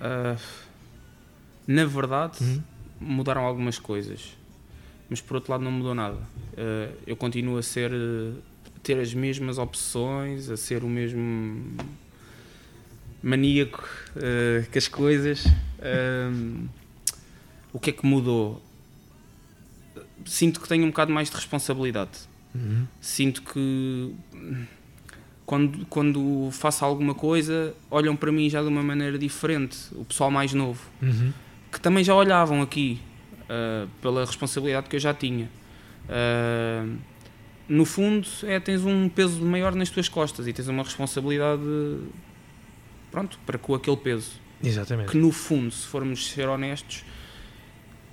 Uh, 0.00 0.40
na 1.66 1.84
verdade, 1.84 2.38
uhum. 2.40 2.62
mudaram 3.00 3.42
algumas 3.42 3.78
coisas, 3.78 4.36
mas 5.08 5.20
por 5.20 5.36
outro 5.36 5.52
lado 5.52 5.62
não 5.62 5.70
mudou 5.70 5.94
nada. 5.94 6.18
eu 7.06 7.16
continuo 7.16 7.56
a 7.56 7.62
ser 7.62 7.92
ter 8.82 8.98
as 8.98 9.14
mesmas 9.14 9.58
opções, 9.58 10.50
a 10.50 10.56
ser 10.56 10.82
o 10.82 10.88
mesmo 10.88 11.76
maníaco 13.22 13.88
uh, 14.16 14.70
com 14.70 14.78
as 14.78 14.88
coisas. 14.88 15.44
Um, 15.80 16.66
o 17.72 17.78
que 17.78 17.90
é 17.90 17.92
que 17.92 18.04
mudou? 18.04 18.60
Sinto 20.26 20.60
que 20.60 20.68
tenho 20.68 20.84
um 20.84 20.88
bocado 20.88 21.12
mais 21.12 21.30
de 21.30 21.36
responsabilidade. 21.36 22.31
Uhum. 22.54 22.86
Sinto 23.00 23.42
que 23.42 24.14
quando, 25.46 25.86
quando 25.86 26.48
faço 26.52 26.84
alguma 26.84 27.14
coisa, 27.14 27.74
olham 27.90 28.16
para 28.16 28.30
mim 28.30 28.48
já 28.48 28.62
de 28.62 28.68
uma 28.68 28.82
maneira 28.82 29.18
diferente. 29.18 29.76
O 29.92 30.04
pessoal 30.04 30.30
mais 30.30 30.52
novo, 30.52 30.80
uhum. 31.00 31.32
que 31.70 31.80
também 31.80 32.02
já 32.04 32.14
olhavam 32.14 32.62
aqui 32.62 33.00
uh, 33.42 33.88
pela 34.00 34.24
responsabilidade 34.24 34.88
que 34.88 34.96
eu 34.96 35.00
já 35.00 35.12
tinha. 35.12 35.50
Uh, 36.04 36.96
no 37.68 37.84
fundo, 37.84 38.26
é 38.44 38.58
tens 38.60 38.84
um 38.84 39.08
peso 39.08 39.44
maior 39.44 39.74
nas 39.74 39.88
tuas 39.88 40.08
costas 40.08 40.46
e 40.46 40.52
tens 40.52 40.68
uma 40.68 40.82
responsabilidade 40.82 41.62
pronto, 43.10 43.38
para 43.46 43.58
com 43.58 43.74
aquele 43.74 43.96
peso. 43.96 44.40
Exatamente. 44.62 45.10
Que 45.10 45.18
no 45.18 45.30
fundo, 45.30 45.70
se 45.70 45.86
formos 45.86 46.30
ser 46.30 46.48
honestos, 46.48 47.04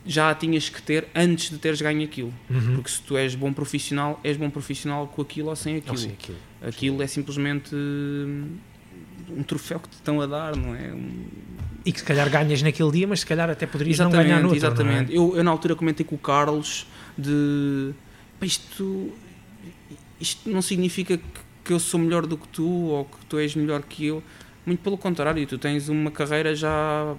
já 0.06 0.30
a 0.30 0.36
tinhas 0.36 0.70
que 0.70 0.82
ter 0.82 1.08
antes 1.14 1.50
de 1.50 1.58
teres 1.58 1.82
ganho 1.82 2.04
aquilo. 2.04 2.34
Uhum. 2.50 2.76
Porque 2.76 2.90
se 2.90 3.02
tu 3.02 3.18
és 3.18 3.36
bom 3.36 3.54
profissional, 3.54 4.20
és 4.24 4.38
bom 4.38 4.50
profissional 4.50 5.08
com 5.08 5.22
aquilo 5.22 5.50
ou 5.50 5.56
sem 5.56 5.78
aquilo. 5.78 5.92
Ou 5.92 5.98
sem 5.98 6.12
aquilo. 6.12 6.38
Aquilo 6.62 7.02
é 7.02 7.08
simplesmente 7.08 7.74
hum, 7.76 8.58
um 9.30 9.44
troféu 9.44 9.80
que 9.80 9.90
te 9.90 9.94
estão 9.94 10.20
a 10.22 10.26
dar, 10.26 10.56
não 10.56 10.76
é? 10.76 10.92
Um... 10.94 11.28
E 11.86 11.92
que 11.92 12.00
se 12.00 12.06
calhar 12.06 12.30
ganhas 12.30 12.62
naquele 12.62 12.92
dia, 12.92 13.08
mas 13.08 13.22
se 13.22 13.26
calhar 13.26 13.50
até 13.50 13.66
poderias 13.66 13.98
exatamente, 13.98 14.18
não 14.18 14.24
ganhar 14.24 14.42
no 14.42 14.50
outro, 14.50 14.58
Exatamente. 14.58 15.14
É? 15.14 15.18
Eu, 15.18 15.36
eu 15.36 15.44
na 15.44 15.52
altura 15.52 15.76
comentei 15.76 16.06
com 16.06 16.16
o 16.16 16.20
Carlos 16.20 16.86
de 17.18 17.94
isto 18.42 19.14
isto 20.20 20.50
não 20.50 20.62
significa 20.62 21.20
que 21.64 21.74
eu 21.74 21.80
sou 21.80 22.00
melhor 22.00 22.26
do 22.26 22.38
que 22.38 22.48
tu 22.48 22.68
ou 22.68 23.06
que 23.06 23.26
tu 23.28 23.38
és 23.38 23.56
melhor 23.56 23.82
que 23.84 24.06
eu. 24.06 24.24
Muito 24.66 24.82
pelo 24.82 24.98
contrário, 24.98 25.46
tu 25.48 25.58
tens 25.58 25.88
uma 25.88 26.12
carreira 26.12 26.54
já 26.54 27.16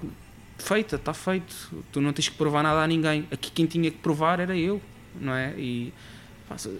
feita, 0.61 0.97
está 0.97 1.13
feito. 1.13 1.55
Tu 1.93 2.01
não 2.01 2.13
tens 2.13 2.29
que 2.29 2.37
provar 2.37 2.63
nada 2.63 2.83
a 2.83 2.87
ninguém. 2.87 3.27
Aqui 3.31 3.51
quem 3.51 3.67
tinha 3.67 3.91
que 3.91 3.99
provar 3.99 4.41
era 4.41 4.57
eu, 4.57 4.81
não 5.21 5.35
é? 5.35 5.55
E 5.57 5.93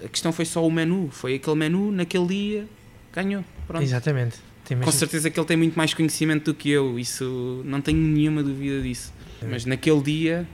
a 0.05 0.09
questão 0.09 0.33
foi 0.33 0.45
só 0.45 0.67
o 0.67 0.71
menu. 0.71 1.09
Foi 1.11 1.35
aquele 1.35 1.57
menu, 1.57 1.93
naquele 1.93 2.27
dia, 2.27 2.69
ganhou. 3.13 3.45
Pronto. 3.67 3.83
Exatamente. 3.83 4.39
Com 4.85 4.93
certeza 4.93 5.31
que 5.31 5.41
ele 5.41 5.47
tem 5.47 5.57
muito 5.57 5.75
mais 5.77 5.93
conhecimento 5.95 6.53
do 6.53 6.55
que 6.55 6.71
eu, 6.71 6.99
isso 6.99 7.63
não 7.65 7.81
tenho 7.81 7.99
nenhuma 7.99 8.43
dúvida 8.43 8.81
disso. 8.81 9.13
Mas 9.43 9.65
naquele 9.65 10.01
dia 10.01 10.47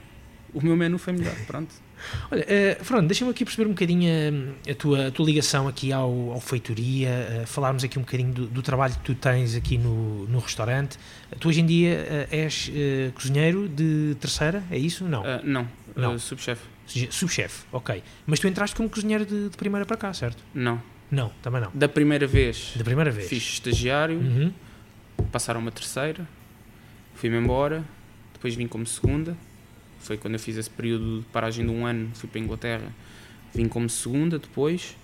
o 0.53 0.63
meu 0.63 0.75
menu 0.75 0.97
foi 0.97 1.13
melhor, 1.13 1.35
pronto. 1.45 1.73
Olha, 2.31 2.43
uh, 2.43 2.83
Fernando, 2.83 3.07
deixa-me 3.07 3.31
aqui 3.31 3.43
perceber 3.43 3.67
um 3.67 3.73
bocadinho 3.73 4.09
a, 4.67 4.71
a, 4.71 4.75
tua, 4.75 5.07
a 5.07 5.11
tua 5.11 5.25
ligação 5.25 5.67
aqui 5.67 5.91
ao, 5.91 6.31
ao 6.31 6.39
Feitoria, 6.39 7.43
uh, 7.43 7.47
falarmos 7.47 7.83
aqui 7.83 7.97
um 7.97 8.01
bocadinho 8.01 8.33
do, 8.33 8.47
do, 8.47 8.61
trabalho 8.61 8.93
que 8.93 8.99
tu 9.01 9.15
tens 9.15 9.55
aqui 9.55 9.77
no, 9.77 10.27
no 10.27 10.39
restaurante. 10.39 10.97
Tu 11.39 11.49
hoje 11.49 11.61
em 11.61 11.65
dia 11.65 12.27
uh, 12.31 12.35
és 12.35 12.71
cozinheiro 13.13 13.67
de 13.67 14.15
terceira, 14.19 14.63
é 14.71 14.77
isso? 14.77 15.05
Não. 15.05 15.23
não, 15.43 15.67
não. 15.95 16.19
subchefe. 16.19 16.63
Subchefe, 17.09 17.65
ok. 17.71 18.01
Mas 18.25 18.39
tu 18.39 18.47
entraste 18.47 18.75
como 18.75 18.89
cozinheiro 18.89 19.25
de, 19.25 19.49
de 19.49 19.57
primeira 19.57 19.85
para 19.85 19.97
cá, 19.97 20.13
certo? 20.13 20.41
Não. 20.53 20.81
Não, 21.09 21.31
também 21.41 21.61
não. 21.61 21.71
Da 21.73 21.87
primeira 21.87 22.27
vez. 22.27 22.73
Da 22.75 22.83
primeira 22.83 23.11
vez. 23.11 23.27
Fiz 23.27 23.43
estagiário, 23.43 24.17
Uhum. 24.17 24.53
passaram 25.31 25.59
uma 25.59 25.71
terceira, 25.71 26.27
fui-me 27.15 27.37
embora, 27.37 27.83
depois 28.33 28.55
vim 28.55 28.67
como 28.67 28.85
segunda. 28.85 29.35
Foi 29.99 30.17
quando 30.17 30.35
eu 30.35 30.39
fiz 30.39 30.55
esse 30.57 30.69
período 30.69 31.19
de 31.19 31.25
paragem 31.27 31.65
de 31.65 31.71
um 31.71 31.85
ano, 31.85 32.09
fui 32.13 32.29
para 32.29 32.39
a 32.39 32.43
Inglaterra, 32.43 32.91
vim 33.53 33.67
como 33.67 33.89
segunda 33.89 34.37
depois. 34.39 34.95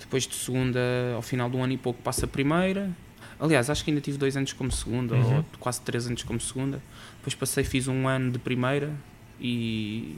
Depois 0.00 0.26
de 0.26 0.34
segunda, 0.34 0.80
ao 1.14 1.22
final 1.22 1.48
de 1.48 1.56
um 1.56 1.62
ano 1.62 1.72
e 1.74 1.78
pouco, 1.78 2.02
passo 2.02 2.24
a 2.24 2.28
primeira. 2.28 2.90
Aliás, 3.38 3.70
acho 3.70 3.84
que 3.84 3.90
ainda 3.90 4.00
tive 4.00 4.18
dois 4.18 4.36
anos 4.36 4.52
como 4.52 4.70
segunda, 4.70 5.14
Uhum. 5.14 5.36
ou 5.38 5.44
quase 5.60 5.80
três 5.80 6.06
anos 6.06 6.22
como 6.22 6.40
segunda. 6.40 6.82
Depois 7.18 7.34
passei, 7.34 7.62
fiz 7.64 7.86
um 7.88 8.08
ano 8.08 8.30
de 8.32 8.38
primeira 8.38 8.92
e 9.40 10.16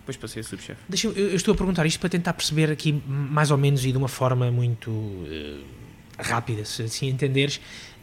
depois 0.00 0.16
passei 0.16 0.40
a 0.40 0.44
subchefe. 0.44 0.80
Deixa 0.88 1.08
eu, 1.08 1.12
eu 1.12 1.36
estou 1.36 1.52
a 1.54 1.56
perguntar 1.56 1.84
isto 1.86 2.00
para 2.00 2.08
tentar 2.08 2.32
perceber 2.32 2.70
aqui 2.70 2.92
mais 3.06 3.50
ou 3.50 3.58
menos 3.58 3.84
e 3.84 3.92
de 3.92 3.98
uma 3.98 4.08
forma 4.08 4.50
muito 4.50 4.90
eh, 5.26 5.60
rápida, 6.18 6.64
se 6.64 6.82
assim 6.82 7.08
entenderes, 7.08 7.60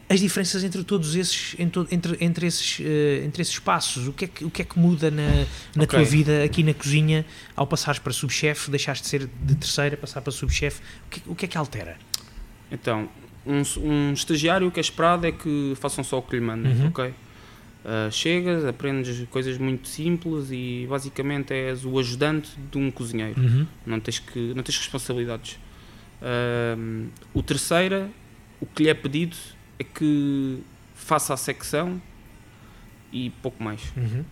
as 0.08 0.20
diferenças 0.20 0.62
entre 0.62 0.84
todos 0.84 1.16
esses, 1.16 1.56
to- 1.72 1.86
entre, 1.90 2.16
entre, 2.24 2.46
esses, 2.46 2.78
eh, 2.80 3.22
entre 3.24 3.42
esses 3.42 3.58
passos. 3.58 4.06
O 4.06 4.12
que 4.12 4.24
é 4.26 4.28
que, 4.28 4.44
o 4.44 4.50
que, 4.50 4.62
é 4.62 4.64
que 4.64 4.78
muda 4.78 5.10
na, 5.10 5.22
na 5.74 5.82
Ok. 5.82 5.86
tua 5.98 6.04
vida 6.04 6.44
aqui 6.44 6.62
na 6.62 6.72
cozinha 6.72 7.26
ao 7.56 7.66
passares 7.66 7.98
para 7.98 8.12
subchefe, 8.12 8.70
deixaste 8.70 9.02
de 9.02 9.08
ser 9.08 9.28
de 9.42 9.54
terceira, 9.56 9.96
passar 9.96 10.20
para 10.20 10.32
subchefe? 10.32 10.80
O 11.06 11.10
que, 11.10 11.22
o 11.26 11.34
que 11.34 11.44
é 11.46 11.48
que 11.48 11.58
altera? 11.58 11.96
Então, 12.70 13.08
um, 13.44 13.62
um 13.80 14.12
estagiário 14.12 14.68
o 14.68 14.70
que 14.70 14.78
é 14.78 14.82
esperado 14.82 15.26
é 15.26 15.32
que 15.32 15.72
façam 15.80 16.04
só 16.04 16.18
o 16.18 16.22
que 16.22 16.36
lhe 16.36 16.42
mandam, 16.42 16.70
Uhum. 16.72 16.86
ok? 16.88 17.12
Ah, 17.84 18.08
chegas, 18.10 18.64
aprendes 18.64 19.26
coisas 19.28 19.58
muito 19.58 19.86
simples 19.88 20.48
e 20.50 20.86
basicamente 20.88 21.52
és 21.52 21.84
o 21.84 21.98
ajudante 21.98 22.50
de 22.70 22.78
um 22.78 22.90
cozinheiro. 22.90 23.40
Não 23.84 23.98
tens, 24.00 24.18
que, 24.20 24.52
não 24.54 24.62
tens 24.62 24.76
responsabilidades. 24.78 25.58
Ahm, 26.22 27.08
o 27.34 27.42
terceira, 27.42 28.08
o 28.60 28.66
que 28.66 28.84
lhe 28.84 28.88
é 28.88 28.94
pedido 28.94 29.36
é 29.78 29.84
que 29.84 30.62
faça 30.94 31.34
a 31.34 31.36
secção 31.36 32.00
e 33.12 33.30
pouco 33.42 33.62
mais. 33.62 33.80
Uhum. 33.96 34.24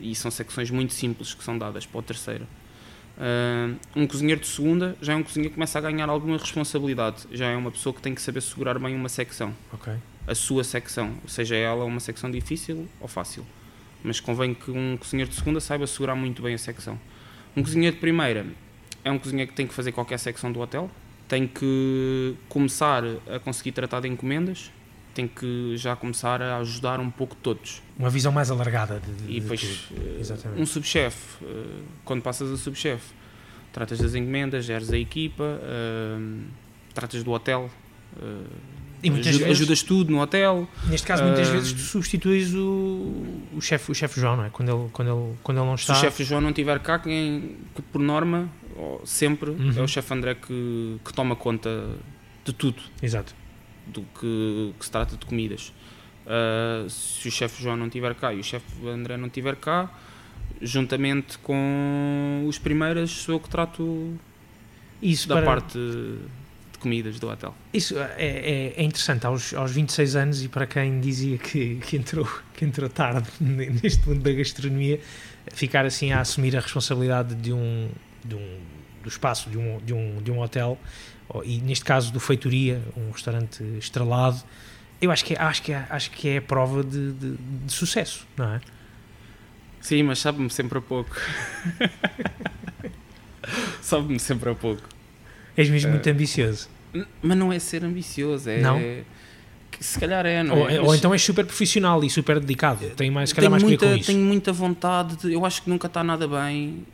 E 0.00 0.14
são 0.14 0.30
secções 0.30 0.70
muito 0.70 0.92
simples 0.94 1.34
que 1.34 1.44
são 1.44 1.58
dadas 1.58 1.84
para 1.86 1.98
o 1.98 2.02
terceiro. 2.02 2.46
Ahm, 3.18 3.76
um 3.94 4.06
cozinheiro 4.06 4.40
de 4.40 4.46
segunda 4.46 4.96
já 5.02 5.12
é 5.12 5.16
um 5.16 5.22
cozinheiro 5.22 5.50
que 5.50 5.54
começa 5.56 5.78
a 5.78 5.82
ganhar 5.82 6.08
alguma 6.08 6.38
responsabilidade. 6.38 7.26
Já 7.32 7.46
é 7.48 7.56
uma 7.56 7.70
pessoa 7.70 7.94
que 7.94 8.00
tem 8.00 8.14
que 8.14 8.22
saber 8.22 8.40
segurar 8.40 8.78
bem 8.78 8.94
uma 8.94 9.08
secção, 9.10 9.54
Ok. 9.72 9.92
a 10.26 10.34
sua 10.34 10.64
secção, 10.64 11.12
seja 11.26 11.54
ela 11.54 11.84
uma 11.84 12.00
secção 12.00 12.30
difícil 12.30 12.88
ou 12.98 13.08
fácil. 13.08 13.44
Mas 14.02 14.18
convém 14.20 14.54
que 14.54 14.70
um 14.70 14.96
cozinheiro 14.96 15.30
de 15.30 15.36
segunda 15.36 15.60
saiba 15.60 15.86
segurar 15.86 16.14
muito 16.14 16.40
bem 16.40 16.54
a 16.54 16.58
secção. 16.58 16.98
Um 17.54 17.62
cozinheiro 17.62 17.96
de 17.96 18.00
primeira 18.00 18.46
é 19.04 19.10
um 19.10 19.18
cozinheiro 19.18 19.50
que 19.50 19.56
tem 19.56 19.66
que 19.66 19.74
fazer 19.74 19.92
qualquer 19.92 20.18
secção 20.18 20.50
do 20.50 20.60
hotel, 20.60 20.90
tem 21.30 21.46
que 21.46 22.34
começar 22.48 23.04
a 23.32 23.38
conseguir 23.38 23.70
tratar 23.72 24.00
de 24.00 24.08
encomendas, 24.08 24.70
tem 25.14 25.26
que 25.28 25.76
já 25.76 25.94
começar 25.94 26.42
a 26.42 26.58
ajudar 26.58 26.98
um 27.00 27.08
pouco 27.10 27.36
todos. 27.36 27.80
Uma 27.96 28.10
visão 28.10 28.32
mais 28.32 28.50
alargada 28.50 28.98
de, 29.00 29.12
de- 29.12 29.30
E 29.30 29.34
de 29.34 29.40
depois, 29.40 29.60
tudo. 29.88 30.00
eh, 30.02 30.16
Exatamente. 30.20 30.60
um 30.60 30.66
subchefe, 30.66 31.42
eh, 31.44 31.82
quando 32.04 32.20
passas 32.20 32.50
a 32.50 32.56
subchefe, 32.56 33.14
tratas 33.72 33.98
das 34.00 34.14
encomendas, 34.16 34.64
geres 34.64 34.90
a 34.92 34.98
equipa, 34.98 35.44
eh, 35.62 36.18
tratas 36.92 37.22
do 37.22 37.30
hotel, 37.30 37.70
E 39.02 39.08
muitas 39.10 39.28
ajuda- 39.28 39.44
vezes- 39.46 39.60
ajudas 39.62 39.82
tudo 39.82 40.12
no 40.12 40.20
hotel. 40.20 40.68
Neste 40.86 41.06
caso, 41.06 41.24
muitas 41.24 41.48
Ah, 41.48 41.52
vezes 41.52 41.72
tu 41.72 41.78
substituís 41.80 42.54
o, 42.54 43.14
o 43.56 43.60
chefe 43.60 43.90
o 43.90 43.94
chefe 43.94 44.20
João, 44.20 44.36
não 44.36 44.44
é? 44.44 44.50
Quando 44.50 44.68
ele, 44.70 44.88
quando 44.92 45.08
ele, 45.08 45.34
quando 45.42 45.58
ele 45.58 45.66
não 45.66 45.76
Se 45.76 45.82
está. 45.84 45.94
o 45.94 45.96
chefe 45.96 46.22
João 46.24 46.40
não 46.40 46.50
estiver 46.50 46.78
cá, 46.80 46.98
quem, 46.98 47.56
que 47.74 47.80
por 47.82 48.00
norma, 48.00 48.48
sempre, 49.04 49.50
Uhum. 49.50 49.72
é 49.76 49.80
o 49.82 49.88
chefe 49.88 50.12
André 50.12 50.34
que, 50.34 50.96
que 51.04 51.12
toma 51.14 51.34
conta 51.36 51.88
de 52.44 52.52
tudo, 52.52 52.82
Exato. 53.02 53.34
do 53.86 54.02
que, 54.18 54.74
que 54.78 54.84
se 54.84 54.90
trata 54.90 55.16
de 55.16 55.24
comidas. 55.24 55.72
Ah, 56.26 56.84
se 56.88 57.26
o 57.26 57.30
chefe 57.30 57.62
João 57.62 57.76
não 57.78 57.86
estiver 57.86 58.14
cá 58.14 58.34
e 58.34 58.40
o 58.40 58.44
chefe 58.44 58.66
André 58.86 59.16
não 59.16 59.28
estiver 59.28 59.56
cá, 59.56 59.90
juntamente 60.60 61.38
com 61.38 62.44
os 62.46 62.58
primeiros, 62.58 63.10
sou 63.10 63.36
eu 63.36 63.40
que 63.40 63.48
trato 63.48 64.14
Isso, 65.02 65.26
da 65.28 65.36
para, 65.36 65.46
parte 65.46 65.78
comidas 66.80 67.20
do 67.20 67.28
hotel. 67.28 67.54
isso 67.72 67.98
é, 67.98 68.14
é, 68.18 68.74
é 68.76 68.82
interessante. 68.82 69.26
Aos, 69.26 69.54
aos 69.54 69.70
26 69.70 70.16
anos, 70.16 70.42
e 70.42 70.48
para 70.48 70.66
quem 70.66 71.00
dizia 71.00 71.38
que, 71.38 71.76
que, 71.76 71.96
entrou, 71.96 72.28
que 72.54 72.64
entrou 72.64 72.88
tarde 72.88 73.28
neste 73.40 74.08
mundo 74.08 74.22
da 74.22 74.32
gastronomia, 74.32 75.00
ficar 75.52 75.84
assim 75.86 76.12
a 76.12 76.20
assumir 76.20 76.56
a 76.56 76.60
responsabilidade 76.60 77.34
de 77.34 77.52
um, 77.52 77.88
de 78.24 78.34
um 78.34 78.58
do 79.02 79.08
espaço 79.08 79.48
de 79.48 79.56
um, 79.56 79.78
de 79.78 79.94
um, 79.94 80.22
de 80.22 80.30
um 80.30 80.40
hotel, 80.40 80.78
e 81.44 81.58
neste 81.58 81.84
caso 81.84 82.12
do 82.12 82.20
Feitoria, 82.20 82.82
um 82.96 83.10
restaurante 83.10 83.62
estrelado, 83.78 84.42
eu 85.00 85.10
acho 85.10 85.24
que 85.24 85.34
é, 85.34 85.40
acho 85.40 85.62
que 85.62 85.72
é, 85.72 85.86
acho 85.88 86.10
que 86.10 86.28
é 86.28 86.36
a 86.38 86.42
prova 86.42 86.84
de, 86.84 87.12
de, 87.12 87.36
de 87.36 87.72
sucesso, 87.72 88.26
não 88.36 88.54
é? 88.54 88.60
Sim, 89.80 90.02
mas 90.02 90.18
sabe-me 90.18 90.50
sempre 90.50 90.78
a 90.78 90.82
pouco. 90.82 91.16
sabe-me 93.80 94.18
sempre 94.18 94.50
a 94.50 94.54
pouco. 94.54 94.82
És 95.60 95.68
mesmo 95.70 95.88
Eh, 95.88 95.92
muito 95.92 96.08
ambicioso. 96.10 96.68
Mas 97.22 97.36
não 97.38 97.52
é 97.52 97.58
ser 97.58 97.84
ambicioso, 97.84 98.48
é. 98.50 98.60
Não? 98.60 98.78
que 99.70 99.84
se 99.84 99.98
calhar 99.98 100.26
é, 100.26 100.42
não 100.42 100.58
Ou, 100.58 100.68
é? 100.68 100.80
ou 100.80 100.86
Mas 100.88 100.98
então 100.98 101.12
és 101.12 101.22
super 101.22 101.46
profissional 101.46 102.02
e 102.02 102.10
super 102.10 102.40
dedicado. 102.40 102.90
Tem 102.96 103.10
mais, 103.10 103.28
se 103.30 103.34
calhar 103.34 103.48
tenho, 103.48 103.52
mais 103.52 103.62
muita, 103.62 103.86
com 103.86 103.94
isso. 103.96 104.06
tenho 104.06 104.18
muita 104.24 104.52
vontade, 104.52 105.16
de- 105.16 105.32
eu 105.32 105.46
acho 105.46 105.62
que 105.62 105.70
nunca 105.70 105.86
está 105.86 106.02
nada 106.02 106.26
bem. 106.26 106.84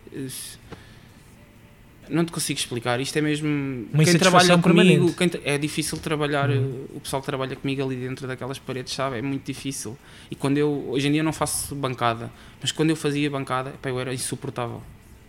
Não 2.09 2.25
te 2.25 2.31
consigo 2.31 2.57
explicar. 2.59 3.01
Isto 3.01 3.17
é 3.19 3.21
mesmo. 3.21 3.49
Uma 3.93 4.05
quem 4.05 4.17
trabalha 4.17 4.57
comigo, 4.59 5.13
quem 5.15 5.29
é 5.45 5.59
difícil 5.59 5.99
trabalhar. 5.99 6.49
Uhum. 6.51 6.85
O 6.95 7.01
pessoal 7.01 7.21
que 7.21 7.27
trabalha 7.27 7.57
comigo 7.57 7.83
ali 7.83 7.97
dentro 7.97 8.29
daquelas 8.29 8.61
paredes, 8.61 8.93
sabe? 8.95 9.19
É 9.19 9.23
muito 9.23 9.45
difícil. 9.45 9.99
E 10.31 10.37
quando 10.37 10.57
eu. 10.59 10.87
Hoje 10.91 11.09
em 11.09 11.13
dia 11.13 11.23
não 11.25 11.33
faço 11.33 11.75
bancada, 11.75 12.31
mas 12.61 12.71
quando 12.71 12.91
eu 12.91 12.97
fazia 12.97 13.29
bancada, 13.29 13.73
pá, 13.83 13.89
eu 13.89 13.99
era 13.99 14.15
insuportável. 14.15 14.81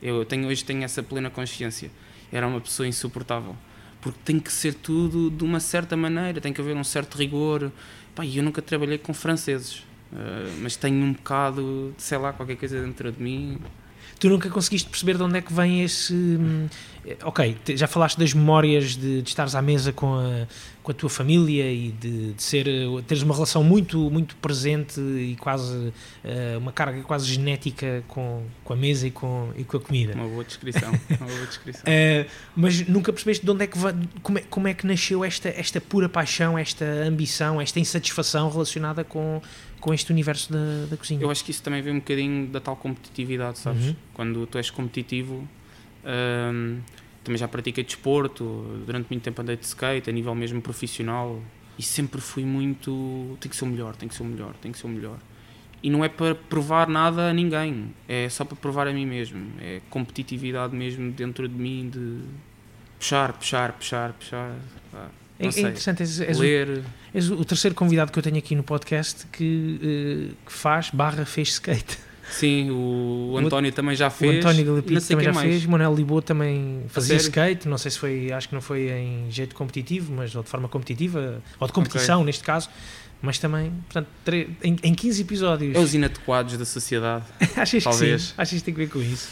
Eu 0.04 0.24
tenho, 0.24 0.48
hoje 0.48 0.64
tenho 0.64 0.84
essa 0.84 1.02
plena 1.02 1.32
consciência. 1.32 1.90
Era 2.32 2.48
uma 2.48 2.62
pessoa 2.62 2.88
insuportável. 2.88 3.56
Porque 4.02 4.20
tem 4.24 4.40
que 4.40 4.52
ser 4.52 4.74
tudo 4.74 5.30
de 5.30 5.44
uma 5.44 5.60
certa 5.60 5.98
maneira, 5.98 6.40
tem 6.40 6.54
que 6.54 6.62
haver 6.62 6.76
um 6.76 6.84
certo 6.84 7.18
rigor. 7.18 7.72
E 8.24 8.38
eu 8.38 8.44
nunca 8.44 8.62
trabalhei 8.62 8.98
com 8.98 9.14
franceses, 9.14 9.84
eh, 10.12 10.52
mas 10.60 10.76
tenho 10.76 11.04
um 11.04 11.14
bocado, 11.14 11.94
de, 11.96 12.04
sei 12.04 12.18
lá, 12.18 12.34
qualquer 12.34 12.58
coisa 12.58 12.82
dentro 12.82 13.12
de 13.12 13.22
mim. 13.22 13.60
Tu 14.20 14.30
nunca 14.30 14.50
conseguiste 14.50 14.90
perceber 14.90 15.18
de 15.18 15.24
onde 15.24 15.38
é 15.38 15.42
que 15.42 15.54
vem 15.54 15.84
esse. 15.84 16.14
hum, 16.14 16.68
Ok, 17.24 17.58
já 17.70 17.88
falaste 17.88 18.18
das 18.18 18.34
memórias 18.34 18.98
de, 18.98 19.22
de 19.22 19.30
estares 19.30 19.56
à 19.56 19.62
mesa 19.62 19.94
com 19.94 20.16
a, 20.16 20.46
com 20.84 20.92
a 20.92 20.94
tua 20.94 21.10
família 21.10 21.72
e 21.72 21.92
de, 21.92 22.34
de 22.34 22.44
ser, 22.44 22.68
eh, 22.68 22.86
teres 23.08 23.24
uma 23.24 23.34
relação 23.34 23.64
muito, 23.64 23.98
muito 24.12 24.36
presente 24.38 25.00
e 25.00 25.38
quase 25.40 25.94
eh, 26.24 26.58
uma 26.58 26.74
carga 26.74 27.02
quase 27.04 27.26
genética 27.26 28.04
com, 28.10 28.44
com 28.62 28.74
a 28.74 28.76
mesa 28.76 29.08
e 29.08 29.12
com, 29.12 29.52
e 29.56 29.64
com 29.64 29.78
a 29.78 29.80
comida. 29.80 30.16
Uma 30.16 30.28
boa 30.28 30.44
descrição. 30.44 30.90
uma 31.18 31.28
boa 31.28 31.46
descrição. 31.46 31.84
Eh, 31.86 32.26
mas 32.54 32.86
nunca 32.88 33.14
percebeste 33.14 33.46
de 33.46 33.52
onde 33.52 33.64
é 33.64 33.68
que 33.68 33.78
como, 34.22 34.38
é, 34.38 34.42
como 34.50 34.68
é 34.68 34.74
que 34.74 34.86
nasceu 34.86 35.24
esta, 35.24 35.48
esta 35.48 35.80
pura 35.80 36.10
paixão, 36.10 36.58
esta 36.58 36.84
ambição, 36.86 37.62
esta 37.62 37.80
insatisfação 37.80 38.50
relacionada 38.50 39.06
com, 39.06 39.42
com 39.80 39.94
este 39.94 40.12
universo 40.12 40.52
da, 40.52 40.86
da 40.90 40.98
cozinha? 40.98 41.22
Eu 41.22 41.30
acho 41.30 41.44
que 41.44 41.52
isso 41.52 41.64
também 41.64 41.82
vem 41.82 41.94
um 41.94 42.00
bocadinho 42.00 42.48
da 42.48 42.60
tal 42.60 42.76
competitividade, 42.76 43.60
sabes? 43.60 43.88
Uhum. 43.88 43.96
Quando 44.14 44.48
tu 44.48 44.58
és 44.58 44.70
competitivo, 44.70 45.48
hum, 46.06 46.80
também 47.24 47.38
já 47.38 47.48
pratiquei 47.48 47.84
desporto, 47.84 48.82
durante 48.86 49.08
muito 49.10 49.24
tempo 49.24 49.42
andei 49.42 49.56
de 49.56 49.66
skate, 49.66 50.10
a 50.10 50.14
nível 50.14 50.34
mesmo 50.34 50.62
profissional, 50.62 51.42
e 51.78 51.84
sempre 51.84 52.20
fui 52.20 52.44
muito. 52.44 53.38
tem 53.40 53.50
que 53.50 53.56
ser 53.56 53.66
o 53.66 53.68
melhor, 53.68 53.96
tem 53.96 54.10
que 54.10 54.16
ser 54.16 54.24
o 54.24 54.26
melhor, 54.26 54.54
tem 54.62 54.72
que 54.72 54.78
ser 54.78 54.88
o 54.88 54.90
melhor. 54.90 55.20
E 55.84 55.90
não 55.92 56.04
é 56.04 56.10
para 56.10 56.34
provar 56.34 56.88
nada 56.88 57.30
a 57.30 57.34
ninguém, 57.34 57.94
é 58.08 58.28
só 58.30 58.44
para 58.44 58.56
provar 58.56 58.88
a 58.88 58.94
mim 58.94 59.06
mesmo. 59.06 59.52
É 59.60 59.82
competitividade 59.90 60.76
mesmo 60.76 61.12
dentro 61.12 61.48
de 61.48 61.54
mim 61.54 61.90
de 61.90 62.22
puxar, 62.98 63.34
puxar, 63.34 63.74
puxar, 63.74 64.14
puxar. 64.14 64.56
pá, 64.92 65.10
É, 65.40 65.46
é 65.46 65.50
interessante, 65.50 66.02
és, 66.02 66.20
és 66.22 66.38
o- 66.38 66.42
Ler. 66.42 66.84
És 67.14 67.30
o 67.30 67.46
terceiro 67.46 67.76
convidado 67.76 68.12
que 68.12 68.18
eu 68.20 68.24
tenho 68.24 68.38
aqui 68.38 68.56
no 68.56 68.64
podcast 68.64 69.26
que, 69.28 69.80
eh, 70.32 70.36
que 70.46 70.52
faz 70.52 70.90
barra 70.90 71.26
fez 71.26 71.50
skate. 71.50 71.98
Sim, 72.30 72.72
o 72.72 73.32
O- 73.34 73.38
António 73.38 73.72
também 73.72 73.96
já 73.96 74.10
fez. 74.10 74.36
o 74.36 74.38
António 74.40 74.84
sei 75.00 75.02
também 75.16 75.26
já 75.26 75.32
mais. 75.34 75.50
fez, 75.50 75.66
o 75.66 75.70
Manuel 75.72 75.94
Lisboa 75.96 76.22
também 76.22 76.84
fazia 76.90 77.16
skate, 77.16 77.68
não 77.70 77.78
sei 77.78 77.90
se 77.92 77.98
foi, 78.00 78.32
acho 78.34 78.50
que 78.50 78.54
não 78.56 78.62
foi 78.62 78.90
em 78.90 79.32
jeito 79.32 79.56
competitivo, 79.56 80.12
mas 80.14 80.36
ou 80.36 80.44
de 80.44 80.50
forma 80.50 80.68
competitiva, 80.68 81.42
ou 81.60 81.68
de 81.68 81.72
competição 81.74 82.24
neste 82.26 82.44
caso, 82.44 82.70
mas 83.22 83.40
também, 83.40 83.72
portanto, 83.90 84.08
em, 84.62 84.76
em 84.84 84.94
15 84.94 85.22
episódios. 85.22 85.74
É 85.76 85.80
os 85.80 85.94
inadequados 85.94 86.58
da 86.58 86.66
sociedade. 86.66 87.24
Achas 87.56 87.84
talvez. 87.84 88.22
que 88.24 88.28
sim? 88.30 88.34
Achas 88.38 88.60
que 88.60 88.66
tem 88.66 88.74
que 88.74 88.80
ver 88.82 88.90
com 88.90 89.00
isso? 89.02 89.30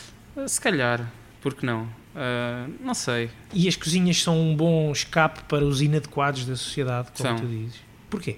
Se 0.48 0.62
calhar, 0.62 1.12
porque 1.42 1.66
não? 1.66 1.88
Uh, 2.16 2.74
não 2.80 2.94
sei. 2.94 3.30
E 3.54 3.68
as 3.68 3.76
cozinhas 3.76 4.22
são 4.22 4.40
um 4.40 4.56
bom 4.56 4.90
escape 4.92 5.44
para 5.44 5.66
os 5.66 5.82
inadequados 5.82 6.46
da 6.46 6.56
sociedade, 6.56 7.10
como 7.12 7.30
São. 7.30 7.36
tu 7.38 7.46
dizes. 7.48 7.82
Porquê? 8.10 8.38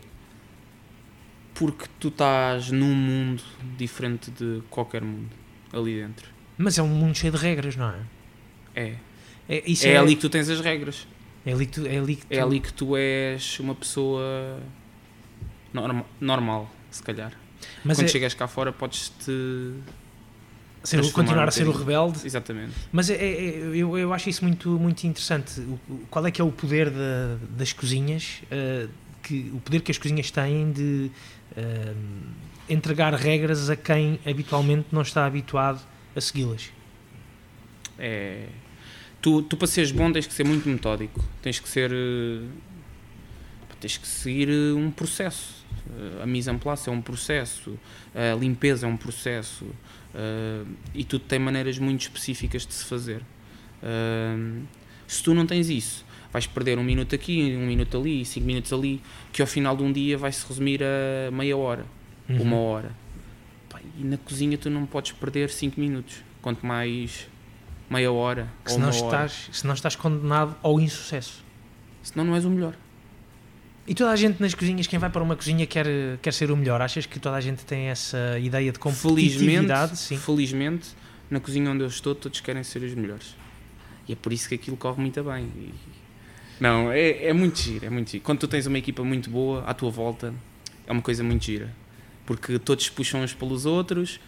Porque 1.54 1.86
tu 2.00 2.08
estás 2.10 2.72
num 2.72 2.94
mundo 2.94 3.44
diferente 3.78 4.32
de 4.32 4.62
qualquer 4.70 5.02
mundo 5.04 5.30
ali 5.72 5.96
dentro. 6.02 6.30
Mas 6.58 6.78
é 6.78 6.84
um 6.84 6.88
mundo 6.88 7.16
cheio 7.16 7.32
de 7.34 7.38
regras, 7.40 7.76
não 7.76 7.90
é? 7.90 8.00
É. 8.76 8.96
É, 9.50 9.58
É, 9.72 9.90
é, 9.90 9.98
ali 9.98 10.16
que 10.16 10.22
tu 10.22 10.30
tens 10.30 10.50
as 10.50 10.60
regras. 10.60 11.08
é 11.46 11.52
ali 11.54 11.66
que 11.66 11.72
tu, 11.74 11.86
é 11.88 11.98
ali 11.98 12.16
que 12.16 12.26
tu, 12.26 12.34
É 12.34 12.40
ali 12.42 12.60
que 12.60 12.74
tu 12.74 12.96
és 12.98 13.60
uma 13.60 13.74
pessoa 13.76 14.60
norma- 15.74 16.06
normal, 16.20 16.70
se 16.92 17.02
calhar. 17.04 17.32
mas 17.86 17.98
Quando 17.98 18.08
é, 18.08 18.12
chegas 18.12 18.34
cá 18.34 18.48
fora 18.48 18.72
podes-te... 18.72 19.32
ser, 20.84 21.12
continuar 21.12 21.48
a 21.48 21.52
ser 21.52 21.68
o 21.68 21.72
rebelde. 21.72 22.20
Exatamente. 22.26 22.74
Mas 22.92 23.10
é, 23.10 23.16
é- 23.16 23.58
eu, 23.74 23.98
eu 23.98 24.14
acho 24.14 24.30
isso 24.30 24.44
muito, 24.46 24.70
muito 24.70 25.06
interessante. 25.06 25.60
O- 25.62 25.80
qual 26.10 26.26
é 26.26 26.32
que 26.32 26.40
é 26.42 26.44
o 26.44 26.52
poder 26.52 26.90
da- 26.90 27.38
das 27.58 27.74
cozinhas? 27.74 28.42
eh, 28.52 28.88
que, 29.24 29.52
o 29.54 29.60
poder 29.60 29.82
que 29.82 29.92
as 29.92 29.98
cozinhas 29.98 30.32
têm 30.32 30.72
de 30.72 31.12
eh, 31.56 31.94
entregar 32.70 33.14
regras 33.14 33.70
a 33.70 33.76
quem 33.76 34.20
habitualmente 34.26 34.88
não 34.92 35.02
está 35.02 35.26
habituado 35.26 35.82
a 36.16 36.22
segui-las. 36.22 36.72
É... 38.00 38.48
Tu, 39.22 39.42
tu, 39.42 39.58
para 39.58 39.68
seres 39.68 39.92
bom, 39.92 40.12
tens 40.12 40.28
que 40.28 40.34
ser 40.34 40.46
muito 40.46 40.70
metódico. 40.70 41.24
Tens 41.42 41.60
que 41.60 41.68
ser... 41.68 41.92
eh, 41.92 42.42
Tens 43.80 43.96
que 43.98 44.08
seguir 44.08 44.50
um 44.76 44.90
processo. 44.90 45.64
A 46.22 46.26
mise 46.26 46.50
en 46.50 46.58
place 46.58 46.90
é 46.90 46.92
um 46.92 47.02
processo. 47.02 47.78
A 48.16 48.36
limpeza 48.36 48.88
é 48.88 48.90
um 48.90 48.98
processo. 48.98 49.66
Eh, 50.18 50.64
E 50.96 51.04
tudo 51.04 51.24
tem 51.26 51.38
maneiras 51.40 51.78
muito 51.80 52.02
específicas 52.02 52.66
de 52.66 52.74
se 52.74 52.84
fazer. 52.86 53.22
Eh, 53.84 54.62
Se 55.08 55.24
tu 55.24 55.34
não 55.34 55.46
tens 55.46 55.70
isso, 55.70 56.04
vais 56.34 56.46
perder 56.48 56.78
um 56.78 56.84
minuto 56.84 57.16
aqui, 57.16 57.56
um 57.58 57.66
minuto 57.66 57.98
ali, 57.98 58.26
cinco 58.26 58.46
minutos 58.46 58.74
ali, 58.74 59.02
que 59.32 59.42
ao 59.42 59.48
final 59.48 59.78
de 59.78 59.84
um 59.84 59.92
dia 59.94 60.18
vai 60.18 60.32
se 60.34 60.46
resumir 60.46 60.82
a 60.84 61.32
meia 61.32 61.56
hora, 61.56 61.86
Uhum. 62.28 62.42
uma 62.42 62.58
hora. 62.58 62.92
Pá, 63.70 63.80
E 63.98 64.04
na 64.04 64.18
cozinha 64.18 64.58
tu 64.58 64.70
não 64.70 64.86
podes 64.86 65.14
perder 65.14 65.50
cinco 65.50 65.80
minutos, 65.80 66.18
quanto 66.42 66.66
mais 66.66 67.30
meia 67.90 68.12
hora 68.12 68.50
Que 68.66 68.72
ou 68.72 68.76
senão, 68.80 68.90
uma 68.92 69.06
hora. 69.06 69.26
estás, 69.26 69.50
senão 69.58 69.74
estás 69.74 69.96
condenado 69.96 70.54
ao 70.62 70.78
insucesso. 70.82 71.42
Senão 72.04 72.26
não 72.26 72.36
és 72.36 72.44
o 72.44 72.50
melhor. 72.50 72.74
E 73.88 73.96
toda 73.96 74.12
a 74.12 74.16
gente 74.18 74.42
nas 74.42 74.54
cozinhas, 74.54 74.86
quem 74.86 75.00
vai 75.00 75.10
para 75.10 75.24
uma 75.24 75.36
cozinha 75.36 75.66
quer, 75.66 75.86
quer 76.22 76.34
ser 76.34 76.52
o 76.52 76.58
melhor. 76.58 76.82
Achas 76.82 77.06
que 77.06 77.20
toda 77.20 77.36
a 77.38 77.42
gente 77.42 77.64
tem 77.66 77.86
essa 77.88 78.38
ideia 78.40 78.72
de 78.72 78.78
competitividade? 78.80 79.92
Felizmente, 79.92 79.98
Sim. 79.98 80.18
felizmente, 80.18 80.88
na 81.32 81.40
cozinha 81.40 81.72
onde 81.72 81.84
eu 81.84 81.88
estou, 81.88 82.14
todos 82.14 82.42
querem 82.42 82.64
ser 82.64 82.84
os 82.84 82.94
melhores. 82.94 83.36
E 84.08 84.12
é 84.14 84.16
por 84.16 84.34
isso 84.34 84.50
que 84.50 84.56
aquilo 84.56 84.76
corre 84.76 85.00
muito 85.02 85.24
bem. 85.24 85.46
E- 85.56 85.74
Não, 86.60 86.92
é, 86.92 87.28
é 87.28 87.34
muito 87.34 87.60
giro, 87.62 87.86
é 87.86 87.90
muito 87.90 88.12
giro. 88.12 88.24
Quando 88.24 88.40
tu 88.40 88.48
tens 88.48 88.66
uma 88.66 88.78
equipa 88.78 89.04
muito 89.06 89.30
boa 89.30 89.64
à 89.64 89.74
tua 89.74 89.90
volta, 89.90 90.34
é 90.86 90.92
uma 90.92 91.02
coisa 91.02 91.24
muito 91.24 91.46
gira. 91.46 91.74
Porque 92.26 92.60
todos 92.60 92.90
puxam 92.90 93.22
uns 93.22 93.34
pelos 93.34 93.66
outros, 93.66 94.20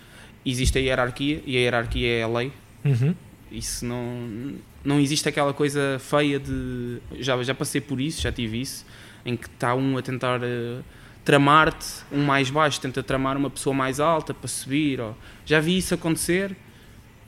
existe 0.45 0.77
a 0.77 0.81
hierarquia, 0.81 1.43
e 1.45 1.57
a 1.57 1.59
hierarquia 1.59 2.07
é 2.07 2.23
a 2.23 2.27
lei. 2.29 2.53
Uhum. 2.85 3.13
Isso 3.51 3.85
não, 3.85 4.53
não 4.85 4.99
existe 5.01 5.27
aquela 5.27 5.53
coisa 5.53 5.97
feia 5.99 6.39
de. 6.39 6.99
Já, 7.19 7.41
já 7.43 7.53
passei 7.53 7.81
por 7.81 7.99
isso, 7.99 8.21
já 8.21 8.31
tive 8.31 8.61
isso, 8.61 8.85
em 9.25 9.35
que 9.35 9.47
está 9.47 9.75
um 9.75 9.97
a 9.97 10.01
tentar 10.01 10.39
eh, 10.43 10.79
tramar-te, 11.25 11.85
um 12.11 12.23
mais 12.23 12.49
baixo 12.49 12.79
tenta 12.81 13.03
tramar 13.03 13.37
uma 13.37 13.49
pessoa 13.49 13.73
mais 13.73 13.99
alta 13.99 14.33
para 14.33 14.47
subir. 14.47 14.99
Ou, 14.99 15.15
já 15.45 15.59
vi 15.59 15.77
isso 15.77 15.93
acontecer, 15.93 16.55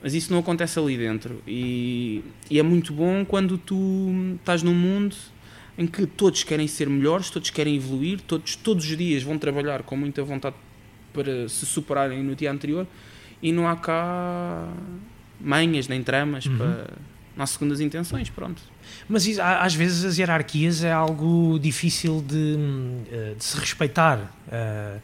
mas 0.02 0.14
isso 0.14 0.32
não 0.32 0.40
acontece 0.40 0.78
ali 0.78 0.96
dentro. 0.96 1.42
E, 1.46 2.22
e 2.50 2.58
é 2.58 2.62
muito 2.62 2.92
bom 2.92 3.24
quando 3.24 3.56
tu 3.58 4.34
estás 4.36 4.62
num 4.62 4.74
mundo 4.74 5.14
em 5.78 5.86
que 5.86 6.06
todos 6.06 6.42
querem 6.44 6.66
ser 6.66 6.88
melhores, 6.88 7.30
todos 7.30 7.50
querem 7.50 7.76
evoluir, 7.76 8.20
todos, 8.20 8.56
todos 8.56 8.84
os 8.84 8.96
dias 8.96 9.22
vão 9.22 9.38
trabalhar 9.38 9.82
com 9.82 9.96
muita 9.96 10.22
vontade 10.22 10.56
para 11.12 11.48
se 11.48 11.64
superarem 11.66 12.22
no 12.22 12.34
dia 12.34 12.50
anterior 12.50 12.86
e 13.42 13.52
não 13.52 13.68
há 13.68 13.76
cá 13.76 14.68
manhas 15.40 15.88
nem 15.88 16.02
tramas 16.02 16.46
Uhum. 16.46 16.56
para 16.58 16.86
não 17.36 17.42
há 17.44 17.46
segundas 17.46 17.80
intenções, 17.80 18.28
pronto. 18.30 18.60
Mas 19.08 19.26
isso, 19.26 19.40
às 19.42 19.74
vezes 19.74 20.04
as 20.04 20.18
hierarquias 20.18 20.84
é 20.84 20.92
algo 20.92 21.58
difícil 21.60 22.22
de, 22.26 22.36
hum, 22.58 23.02
eh, 23.10 23.34
de 23.38 23.44
se 23.44 23.56
respeitar. 23.58 24.18
Eh, 24.50 24.96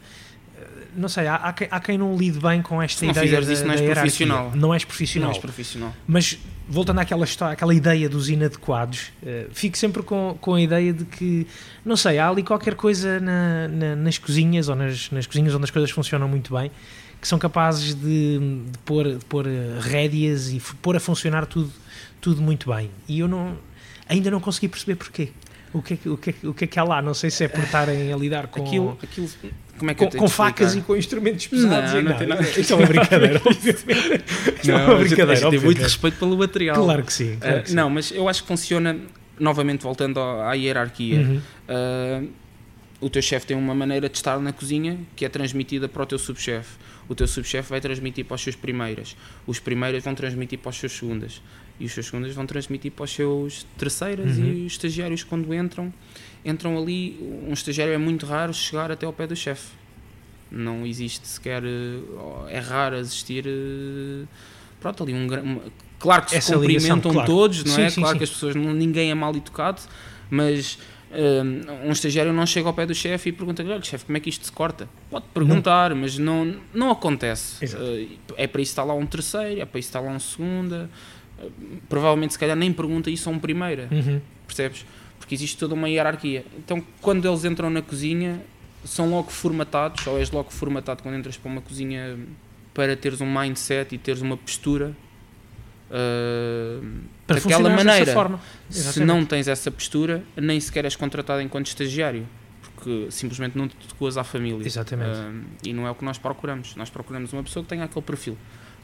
não 0.95 1.07
sei, 1.07 1.27
há, 1.27 1.35
há 1.35 1.53
quem, 1.53 1.67
há 1.71 1.79
quem 1.79 1.97
não 1.97 2.15
lide 2.17 2.39
bem 2.39 2.61
com 2.61 2.81
esta 2.81 2.99
Se 2.99 3.05
não 3.05 3.11
ideia 3.11 3.25
fizeres 3.25 3.47
da, 3.47 3.53
isso, 3.53 3.65
não 3.65 3.73
és 3.73 3.81
profissional. 3.81 4.51
Não 4.55 4.73
és 4.73 4.83
Não 4.83 4.87
profissional. 4.87 5.29
és 5.31 5.37
profissional. 5.37 5.93
Mas 6.07 6.37
voltando 6.67 6.99
àquela, 6.99 7.23
história, 7.25 7.53
àquela 7.53 7.73
ideia 7.73 8.09
dos 8.09 8.29
inadequados, 8.29 9.11
eh, 9.25 9.47
fico 9.51 9.77
sempre 9.77 10.03
com, 10.03 10.37
com 10.41 10.55
a 10.55 10.61
ideia 10.61 10.91
de 10.93 11.05
que, 11.05 11.47
não 11.85 11.95
sei, 11.95 12.17
há 12.19 12.27
ali 12.29 12.43
qualquer 12.43 12.75
coisa 12.75 13.19
na- 13.19 13.67
na- 13.67 13.95
nas 13.95 14.17
cozinhas 14.17 14.67
ou 14.67 14.75
nas, 14.75 15.09
nas 15.11 15.25
cozinhas 15.25 15.53
onde 15.55 15.63
as 15.63 15.71
coisas 15.71 15.89
funcionam 15.91 16.27
muito 16.27 16.53
bem 16.55 16.69
que 17.21 17.27
são 17.27 17.37
capazes 17.37 17.93
de, 17.95 18.39
de 18.39 18.77
pôr, 18.85 19.17
de 19.17 19.25
pôr 19.25 19.45
rédeas 19.81 20.51
e 20.53 20.61
pôr 20.81 20.95
a 20.95 21.01
funcionar 21.01 21.45
tudo, 21.45 21.69
tudo 22.21 22.41
muito 22.41 22.69
bem. 22.73 22.89
E 23.07 23.19
eu 23.19 23.27
não, 23.27 23.57
ainda 24.07 24.29
não 24.31 24.39
consegui 24.39 24.67
perceber 24.67 24.95
porquê. 24.95 25.29
O 25.71 25.83
que, 25.83 25.93
é 25.93 25.97
que, 25.97 26.09
o, 26.09 26.17
que 26.17 26.29
é, 26.31 26.33
que- 26.33 26.47
o 26.47 26.53
que 26.53 26.63
é 26.63 26.67
que 26.67 26.79
há 26.79 26.83
lá? 26.83 26.99
Não 26.99 27.13
sei 27.13 27.29
se 27.29 27.43
é 27.43 27.47
por 27.47 27.63
estarem 27.63 28.11
a 28.11 28.17
lidar 28.17 28.47
com, 28.47 28.63
Aquilo, 28.65 28.97
aquilo, 29.03 29.29
como 29.77 29.91
é 29.91 29.93
que 29.93 30.03
com, 30.07 30.17
com 30.17 30.27
facas 30.27 30.73
e 30.75 30.81
com 30.81 30.95
instrumentos 30.95 31.45
pesados. 31.45 31.91
Não, 31.93 31.99
e 31.99 32.03
não 32.03 32.17
tem 32.17 32.25
nada. 32.27 32.41
Isto 32.41 32.73
é 32.73 32.75
uma 32.75 32.87
brincadeira, 32.87 33.39
obviamente. 33.45 34.23
Isto 34.57 34.71
é 34.71 34.75
uma 34.75 34.79
Não, 34.87 34.95
a 34.95 34.97
gente- 34.97 35.07
brincadeira. 35.09 35.31
a 35.31 35.35
gente 35.35 35.49
tem 35.51 35.59
muito 35.59 35.81
respeito 35.83 36.17
pelo 36.17 36.35
material. 36.35 36.83
Claro 36.83 37.03
que 37.03 37.13
sim. 37.13 37.37
claro 37.39 37.57
Ah, 37.57 37.61
que 37.61 37.69
sim. 37.69 37.75
não, 37.75 37.87
mas 37.89 38.09
eu 38.11 38.27
acho 38.27 38.41
que 38.41 38.47
funciona, 38.47 38.97
novamente 39.39 39.83
voltando 39.83 40.19
à 40.19 40.53
hierarquia, 40.55 41.19
Uhum. 41.19 41.41
ah, 41.67 42.23
o 42.99 43.09
teu 43.11 43.21
chefe 43.21 43.45
tem 43.45 43.55
uma 43.55 43.75
maneira 43.75 44.09
de 44.09 44.17
estar 44.17 44.39
na 44.39 44.51
cozinha 44.51 44.97
que 45.15 45.23
é 45.23 45.29
transmitida 45.29 45.87
para 45.87 46.01
o 46.01 46.05
teu 46.07 46.17
subchefe. 46.17 46.77
O 47.07 47.13
teu 47.13 47.27
subchefe 47.27 47.69
vai 47.69 47.79
transmitir 47.79 48.25
para 48.25 48.33
os 48.35 48.41
seus 48.41 48.55
primeiras. 48.55 49.15
Os 49.45 49.59
primeiras 49.59 50.03
vão 50.03 50.15
transmitir 50.15 50.57
para 50.57 50.69
os 50.71 50.77
seus 50.77 50.93
segundas. 50.93 51.41
E 51.79 51.85
os 51.85 51.93
seus 51.93 52.07
segundas 52.07 52.33
vão 52.35 52.45
transmitir 52.45 52.91
para 52.91 53.05
os 53.05 53.11
seus 53.11 53.65
terceiras 53.77 54.37
Uhum. 54.37 54.45
e 54.45 54.65
os 54.65 54.73
estagiários 54.73 55.23
quando 55.23 55.53
entram, 55.53 55.93
entram 56.43 56.77
ali, 56.77 57.17
um 57.47 57.53
estagiário 57.53 57.93
é 57.93 57.97
muito 57.97 58.25
raro 58.25 58.53
chegar 58.53 58.91
até 58.91 59.05
ao 59.05 59.13
pé 59.13 59.25
do 59.27 59.35
chefe. 59.35 59.67
Não 60.51 60.85
existe 60.85 61.27
sequer, 61.27 61.63
eh, 61.63 61.99
é 62.49 62.59
raro 62.59 62.95
existir, 62.97 63.45
eh, 63.47 64.25
pronto, 64.81 65.03
ali 65.03 65.13
um, 65.13 65.27
claro 65.99 66.23
que 66.23 66.31
se 66.31 66.37
Essa 66.37 66.55
ligação, 66.55 66.95
cumprimentam 66.97 67.11
claro. 67.13 67.27
todos, 67.27 67.63
não 67.63 67.75
Sim, 67.75 67.81
é? 67.83 67.89
sim, 67.89 68.01
claro 68.01 68.15
sim. 68.15 68.17
que 68.17 68.23
as 68.23 68.29
pessoas, 68.31 68.55
não, 68.55 68.73
ninguém 68.73 69.11
é 69.11 69.15
mal 69.15 69.33
educado, 69.35 69.81
mas 70.29 70.79
um, 71.11 71.89
um 71.89 71.91
estagiário 71.91 72.33
não 72.33 72.45
chega 72.45 72.67
ao 72.67 72.73
pé 72.73 72.85
do 72.85 72.93
chefe 72.95 73.29
e 73.29 73.31
pergunta-lhe, 73.31 73.71
olha 73.71 73.81
chefe, 73.83 74.05
como 74.05 74.17
é 74.17 74.19
que 74.19 74.29
isto 74.29 74.45
se 74.45 74.51
corta? 74.51 74.89
Pode 75.09 75.25
perguntar, 75.33 75.93
mas 75.95 76.17
não, 76.17 76.55
não 76.73 76.89
acontece. 76.91 77.63
Exato. 77.63 77.83
É 78.35 78.47
para 78.47 78.61
isso 78.61 78.69
que 78.69 78.73
está 78.73 78.83
lá 78.83 78.93
um 78.93 79.05
terceiro, 79.05 79.61
é 79.61 79.65
para 79.65 79.79
isso 79.79 79.91
que 79.91 79.97
está 79.97 79.99
lá 79.99 80.11
um 80.11 80.19
segunda, 80.19 80.89
provavelmente 81.87 82.33
se 82.33 82.39
calhar 82.39 82.55
nem 82.55 82.71
pergunta 82.73 83.09
isso 83.09 83.29
a 83.29 83.31
um 83.31 83.39
primeira, 83.39 83.87
Uhum. 83.91 84.19
percebes? 84.47 84.85
Porque 85.17 85.35
existe 85.35 85.57
toda 85.57 85.73
uma 85.73 85.87
hierarquia. 85.89 86.45
Então 86.57 86.83
quando 87.01 87.27
eles 87.27 87.43
entram 87.45 87.69
na 87.69 87.81
cozinha, 87.81 88.41
são 88.83 89.09
logo 89.09 89.29
formatados, 89.31 90.05
ou 90.07 90.17
és 90.17 90.31
logo 90.31 90.49
formatado 90.51 91.03
quando 91.03 91.15
entras 91.15 91.37
para 91.37 91.51
uma 91.51 91.61
cozinha 91.61 92.17
para 92.73 92.95
teres 92.95 93.19
um 93.21 93.31
mindset 93.31 93.93
e 93.93 93.97
teres 93.97 94.21
uma 94.21 94.37
postura 94.37 94.95
uh, 95.89 96.87
Para 97.27 97.39
daquela 97.39 97.69
maneira. 97.69 98.13
forma. 98.13 98.39
Se 98.69 99.03
não 99.03 99.25
tens 99.25 99.47
essa 99.47 99.69
postura, 99.71 100.23
nem 100.35 100.59
sequer 100.59 100.85
és 100.85 100.95
contratado 100.95 101.41
enquanto 101.41 101.67
estagiário, 101.67 102.25
porque 102.61 103.07
simplesmente 103.11 103.57
não 103.57 103.67
te 103.67 103.75
adequas 103.85 104.17
à 104.17 104.23
família. 104.23 104.65
Exatamente. 104.65 105.17
Um, 105.17 105.43
e 105.63 105.73
não 105.73 105.85
é 105.87 105.91
o 105.91 105.95
que 105.95 106.05
nós 106.05 106.17
procuramos. 106.17 106.75
Nós 106.75 106.89
procuramos 106.89 107.33
uma 107.33 107.43
pessoa 107.43 107.63
que 107.63 107.69
tenha 107.69 107.83
aquele 107.83 108.05
perfil. 108.05 108.37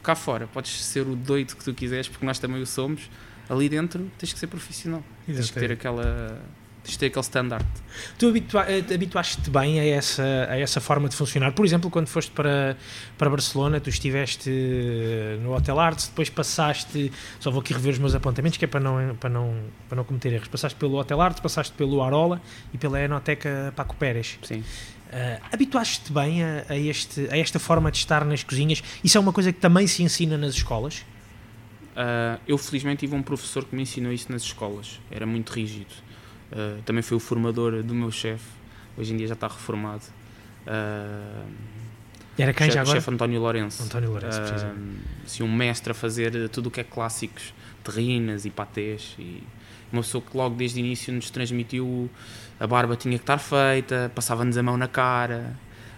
Cá 0.06 0.14
fora, 0.14 0.46
podes 0.46 0.84
ser 0.84 1.00
o 1.00 1.16
doido 1.16 1.56
que 1.56 1.64
tu 1.64 1.74
quiseres, 1.74 2.06
porque 2.08 2.24
nós 2.24 2.38
também 2.38 2.62
o 2.62 2.66
somos. 2.66 3.10
Ali 3.50 3.68
dentro, 3.68 4.08
tens 4.16 4.32
que 4.32 4.38
ser 4.38 4.46
profissional. 4.46 5.02
Tens 5.26 5.50
que 5.50 5.58
ter 5.58 5.72
aquela. 5.72 6.40
Tens 6.84 6.92
que 6.94 6.98
ter 7.00 7.06
aquele 7.06 7.22
standard. 7.22 7.66
Tu 8.16 8.28
habitua- 8.28 8.64
eh, 8.70 8.84
habituaste-te 8.94 9.50
bem 9.50 9.80
a 9.80 9.84
essa, 9.84 10.22
a 10.48 10.56
essa 10.60 10.80
forma 10.80 11.08
de 11.08 11.16
funcionar. 11.16 11.50
Por 11.50 11.66
exemplo, 11.66 11.90
quando 11.90 12.06
foste 12.06 12.30
para, 12.30 12.76
para 13.18 13.28
Barcelona, 13.28 13.80
tu 13.80 13.88
estiveste 13.90 14.48
eh, 14.48 15.38
no 15.42 15.52
Hotel 15.56 15.78
Arts, 15.80 16.06
depois 16.06 16.30
passaste, 16.30 17.10
só 17.40 17.50
vou 17.50 17.60
aqui 17.60 17.72
rever 17.72 17.92
os 17.94 17.98
meus 17.98 18.14
apontamentos, 18.14 18.56
que 18.56 18.64
é 18.64 18.68
para 18.68 18.78
não, 18.78 19.16
para 19.16 19.28
não, 19.30 19.56
para 19.88 19.96
não 19.96 20.04
cometer 20.04 20.32
erros. 20.32 20.46
Passaste 20.46 20.78
pelo 20.78 20.94
Hotel 20.96 21.20
Arts, 21.20 21.40
passaste 21.40 21.72
pelo 21.72 22.00
Arola 22.04 22.40
e 22.72 22.78
pela 22.78 23.00
Enoteca 23.00 23.72
Paco 23.74 23.96
Pérez. 23.96 24.38
Sim. 24.44 24.62
Eh, 25.12 25.40
habituaste-te 25.52 26.12
bem 26.12 26.42
a, 26.42 26.64
a 26.68 26.76
este, 26.76 27.28
a 27.30 27.38
esta 27.38 27.58
forma 27.58 27.90
de 27.90 27.98
estar 27.98 28.24
nas 28.24 28.42
cozinhas? 28.42 28.82
Isso 29.04 29.16
é 29.16 29.20
uma 29.20 29.32
coisa 29.32 29.52
que 29.52 29.60
também 29.60 29.86
se 29.86 30.02
ensina 30.02 30.36
nas 30.36 30.54
escolas? 30.54 31.04
Uh, 31.96 32.38
eu 32.46 32.58
felizmente 32.58 33.00
tive 33.00 33.14
um 33.14 33.22
professor 33.22 33.64
que 33.64 33.74
me 33.74 33.82
ensinou 33.82 34.12
isso 34.12 34.30
nas 34.30 34.42
escolas. 34.42 35.00
Era 35.10 35.24
muito 35.24 35.50
rígido. 35.52 35.92
Uh, 36.52 36.82
também 36.82 37.02
foi 37.02 37.16
o 37.16 37.20
formador 37.20 37.82
do 37.82 37.94
meu 37.94 38.10
chefe. 38.10 38.44
Hoje 38.98 39.14
em 39.14 39.16
dia 39.16 39.28
já 39.28 39.34
está 39.34 39.48
reformado. 39.48 40.02
Uh, 40.66 41.48
Era 42.36 42.52
quem 42.52 42.66
chefe, 42.66 42.74
já 42.74 42.80
agora? 42.82 42.96
chefe 42.98 43.10
António 43.10 43.40
Lourenço. 43.40 43.82
António 43.82 44.10
Lourenço, 44.10 44.40
Uh, 44.40 44.96
assim, 45.24 45.42
um 45.42 45.52
mestre 45.52 45.92
a 45.92 45.94
fazer 45.94 46.48
tudo 46.50 46.66
o 46.66 46.70
que 46.70 46.80
é 46.80 46.84
clássicos, 46.84 47.54
terrinas 47.82 48.44
e 48.44 48.50
patês. 48.50 49.14
E 49.18 49.42
uma 49.90 50.02
pessoa 50.02 50.22
que 50.22 50.36
logo 50.36 50.54
desde 50.56 50.80
o 50.80 50.84
início 50.84 51.12
nos 51.14 51.30
transmitiu 51.30 52.10
a 52.58 52.66
barba 52.66 52.96
tinha 52.96 53.16
que 53.18 53.22
estar 53.22 53.38
feita, 53.38 54.10
passava-nos 54.14 54.56
a 54.56 54.62
mão 54.62 54.76
na 54.76 54.88
cara. 54.88 55.56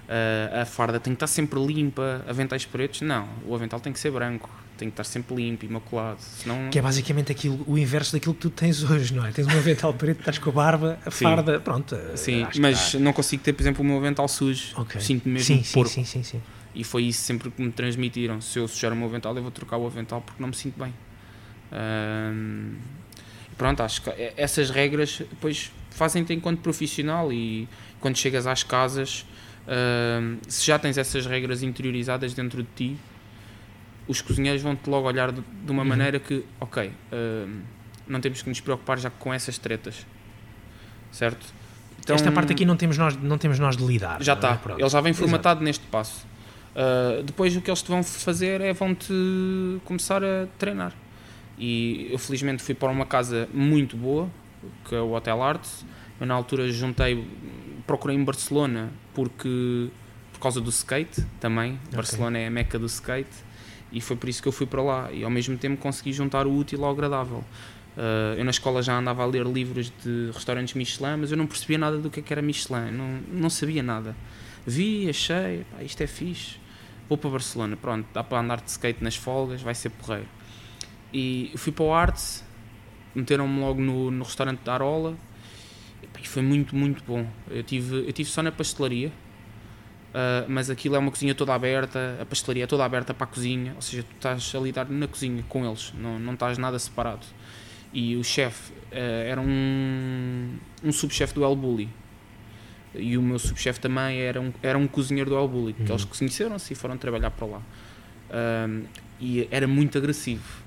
Uh, 0.09 0.63
a 0.63 0.65
farda 0.65 0.99
tem 0.99 1.13
que 1.13 1.17
estar 1.17 1.27
sempre 1.27 1.63
limpa, 1.63 2.25
aventais 2.27 2.65
pretos, 2.65 3.03
não, 3.03 3.29
o 3.45 3.55
avental 3.55 3.79
tem 3.79 3.93
que 3.93 4.01
ser 4.01 4.11
branco, 4.11 4.49
tem 4.79 4.89
que 4.89 4.95
estar 4.95 5.05
sempre 5.05 5.37
limpo, 5.37 5.67
imaculado. 5.67 6.17
Senão... 6.19 6.71
Que 6.71 6.79
é 6.79 6.83
basicamente 6.83 7.31
aquilo, 7.31 7.63
o 7.67 7.77
inverso 7.77 8.15
daquilo 8.15 8.33
que 8.33 8.41
tu 8.41 8.49
tens 8.49 8.83
hoje, 8.83 9.13
não 9.13 9.27
é? 9.27 9.33
Tens 9.33 9.47
um 9.47 9.51
avental 9.51 9.93
preto, 9.93 10.21
estás 10.21 10.39
com 10.39 10.49
a 10.49 10.53
barba, 10.55 10.99
a 11.05 11.11
sim. 11.11 11.25
farda, 11.25 11.61
pronto. 11.61 11.95
Sim, 12.15 12.47
mas 12.59 12.95
não 12.95 13.13
consigo 13.13 13.43
ter, 13.43 13.53
por 13.53 13.63
exemplo, 13.63 13.83
o 13.83 13.87
meu 13.87 13.99
avental 13.99 14.27
sujo. 14.29 14.81
Okay. 14.81 14.99
Sinto-me 14.99 15.35
mesmo 15.35 15.63
sim, 15.63 15.73
porco. 15.75 15.91
Sim, 15.91 16.05
sim, 16.05 16.23
sim. 16.23 16.41
E 16.75 16.83
foi 16.85 17.05
isso 17.05 17.21
sempre 17.21 17.51
que 17.51 17.61
me 17.61 17.71
transmitiram. 17.71 18.41
Se 18.41 18.59
eu 18.59 18.67
sujar 18.67 18.95
o 18.95 18.97
meu 18.97 19.09
avental, 19.09 19.37
eu 19.37 19.43
vou 19.43 19.51
trocar 19.51 19.77
o 19.77 19.87
avental 19.87 20.23
porque 20.23 20.41
não 20.41 20.49
me 20.49 20.57
sinto 20.57 20.83
bem. 20.83 20.95
Pronto, 23.59 23.83
acho 23.83 24.01
que 24.01 24.33
essas 24.39 24.71
regras 24.71 25.19
depois 25.19 25.71
fazem-te 25.91 26.33
enquanto 26.33 26.61
profissional 26.61 27.33
e 27.33 27.69
quando 28.01 28.17
chegas 28.17 28.47
às 28.47 28.63
casas 28.63 29.25
Uh, 29.69 30.39
se 30.49 30.67
já 30.67 30.79
tens 30.79 30.97
essas 30.97 31.27
regras 31.27 31.63
interiorizadas 31.63 32.33
dentro 32.33 32.63
de 32.63 32.69
ti, 32.75 32.97
os 34.07 34.23
cozinheiros 34.23 34.63
vão-te 34.63 34.89
logo 34.89 35.07
olhar 35.07 35.31
de, 35.31 35.43
de 35.43 35.71
uma 35.71 35.83
uhum. 35.83 35.89
maneira 35.89 36.19
que, 36.19 36.43
ok, 36.59 36.87
uh, 36.89 37.51
não 38.07 38.19
temos 38.19 38.41
que 38.41 38.49
nos 38.49 38.61
preocupar 38.61 38.99
já 38.99 39.11
com 39.11 39.33
essas 39.33 39.59
tretas, 39.59 40.07
certo? 41.13 41.47
Então, 42.01 42.17
Esta 42.17 42.33
parte 42.33 42.53
aqui 42.53 42.65
não 42.65 42.79
temos 42.79 42.97
nós, 42.97 43.15
não 43.19 43.37
temos 43.37 43.59
nós 43.59 43.77
de 43.77 43.85
lidar. 43.85 44.23
Já 44.23 44.33
está, 44.33 44.59
é? 44.71 44.81
ele 44.81 44.89
já 44.89 45.01
vem 45.03 45.13
formatado 45.13 45.59
Exato. 45.59 45.65
neste 45.65 45.87
passo. 45.89 46.27
Uh, 46.75 47.23
depois 47.23 47.55
o 47.55 47.61
que 47.61 47.69
eles 47.69 47.83
te 47.83 47.89
vão 47.89 48.03
fazer 48.03 48.63
é 48.63 48.73
vão-te 48.73 49.13
começar 49.85 50.25
a 50.25 50.47
treinar. 50.59 50.95
E 51.59 52.09
eu 52.11 52.19
felizmente 52.19 52.63
fui 52.63 52.75
para 52.75 52.91
uma 52.91 53.05
casa 53.05 53.47
muito 53.53 53.99
boa, 53.99 54.31
que 54.85 54.95
é 54.95 55.01
o 55.01 55.13
Hotel 55.13 55.43
Arts. 55.43 55.85
Eu 56.21 56.27
na 56.27 56.35
altura 56.35 56.71
juntei 56.71 57.27
procurei 57.87 58.17
em 58.17 58.23
Barcelona 58.23 58.91
porque 59.15 59.89
por 60.33 60.41
causa 60.41 60.61
do 60.61 60.71
skate 60.71 61.23
também. 61.41 61.79
Okay. 61.87 61.97
Barcelona 61.97 62.39
é 62.39 62.47
a 62.47 62.51
meca 62.51 62.79
do 62.79 62.87
skate 62.87 63.49
e 63.91 64.01
foi 64.01 64.17
por 64.17 64.29
isso 64.29 64.43
que 64.43 64.49
eu 64.49 64.53
fui 64.53 64.67
para 64.67 64.83
lá 64.83 65.13
e 65.13 65.25
ao 65.25 65.31
mesmo 65.31 65.57
tempo 65.57 65.81
consegui 65.81 66.13
juntar 66.13 66.47
o 66.47 66.55
útil 66.55 66.85
ao 66.85 66.93
agradável. 66.93 67.45
Uh, 67.97 68.39
eu 68.39 68.45
na 68.45 68.51
escola 68.51 68.81
já 68.81 68.97
andava 68.97 69.25
a 69.25 69.27
ler 69.27 69.45
livros 69.45 69.93
de 70.05 70.31
restaurantes 70.33 70.75
Michelin, 70.75 71.17
mas 71.19 71.33
eu 71.33 71.37
não 71.37 71.49
percebia 71.49 71.79
nada 71.79 71.99
do 71.99 72.09
que, 72.09 72.21
é 72.21 72.23
que 72.23 72.33
era 72.33 72.41
Michelin, 72.41 72.93
não, 72.93 73.21
não 73.29 73.51
sabia 73.51 73.83
nada. 73.83 74.15
Vi, 74.65 75.09
achei, 75.09 75.65
pá, 75.73 75.83
isto 75.83 76.01
é 76.01 76.07
fixe, 76.07 76.61
vou 77.09 77.19
para 77.19 77.31
Barcelona, 77.31 77.77
pronto, 77.77 78.07
dá 78.15 78.23
para 78.23 78.39
andar 78.39 78.61
de 78.61 78.71
skate 78.71 79.03
nas 79.03 79.17
folgas, 79.17 79.63
vai 79.63 79.75
ser 79.75 79.91
porreiro. 79.91 80.29
E 81.13 81.51
fui 81.57 81.73
para 81.73 81.85
o 81.85 81.93
Arts, 81.93 82.45
meteram-me 83.19 83.61
logo 83.61 83.81
no, 83.81 84.11
no 84.11 84.25
restaurante 84.25 84.61
da 84.61 84.75
Arola, 84.75 85.17
e 86.23 86.27
foi 86.27 86.43
muito, 86.43 86.75
muito 86.75 87.03
bom. 87.07 87.27
Eu 87.51 87.63
tive, 87.63 88.07
eu 88.07 88.13
tive 88.13 88.29
só 88.29 88.43
na 88.43 88.51
pastelaria, 88.51 89.09
uh, 89.09 90.45
mas 90.49 90.69
aquilo 90.69 90.97
é 90.97 90.99
uma 90.99 91.11
cozinha 91.11 91.35
toda 91.35 91.55
aberta, 91.55 92.19
a 92.21 92.27
pastelaria 92.27 92.65
é 92.65 92.67
toda 92.67 92.85
aberta 92.85 93.15
para 93.15 93.25
a 93.25 93.29
cozinha, 93.29 93.73
ou 93.77 93.83
seja, 93.83 94.03
tu 94.03 94.15
estás 94.15 94.53
a 94.55 94.59
lidar 94.59 94.89
na 94.89 95.07
cozinha 95.07 95.45
com 95.49 95.65
eles, 95.65 95.93
não, 95.97 96.19
não 96.19 96.35
estás 96.35 96.59
nada 96.59 96.79
separado. 96.79 97.27
E 97.93 98.17
o 98.17 98.25
chefe 98.25 98.73
uh, 98.73 98.77
era 98.93 99.41
um, 99.41 100.57
um 100.85 100.93
subchefe 100.93 101.35
do 101.35 101.45
El 101.45 101.57
Bulli. 101.57 101.89
E 102.95 103.17
o 103.17 103.23
meu 103.23 103.39
subchefe 103.39 103.79
também 103.79 104.19
era 104.21 104.41
um, 104.41 104.53
era 104.63 104.77
um 104.77 104.87
cozinheiro 104.87 105.31
do 105.31 105.37
El 105.37 105.49
Bulli, 105.49 105.75
uhum. 105.79 105.85
que 105.85 105.93
eles 105.93 106.05
conheceram-se 106.05 106.73
e 106.73 106.77
foram 106.77 106.97
trabalhar 106.99 107.31
para 107.31 107.47
lá. 107.47 107.59
Uh, 107.59 108.87
e 109.21 109.49
era 109.51 109.67
muito 109.67 109.97
agressivo, 109.97 110.63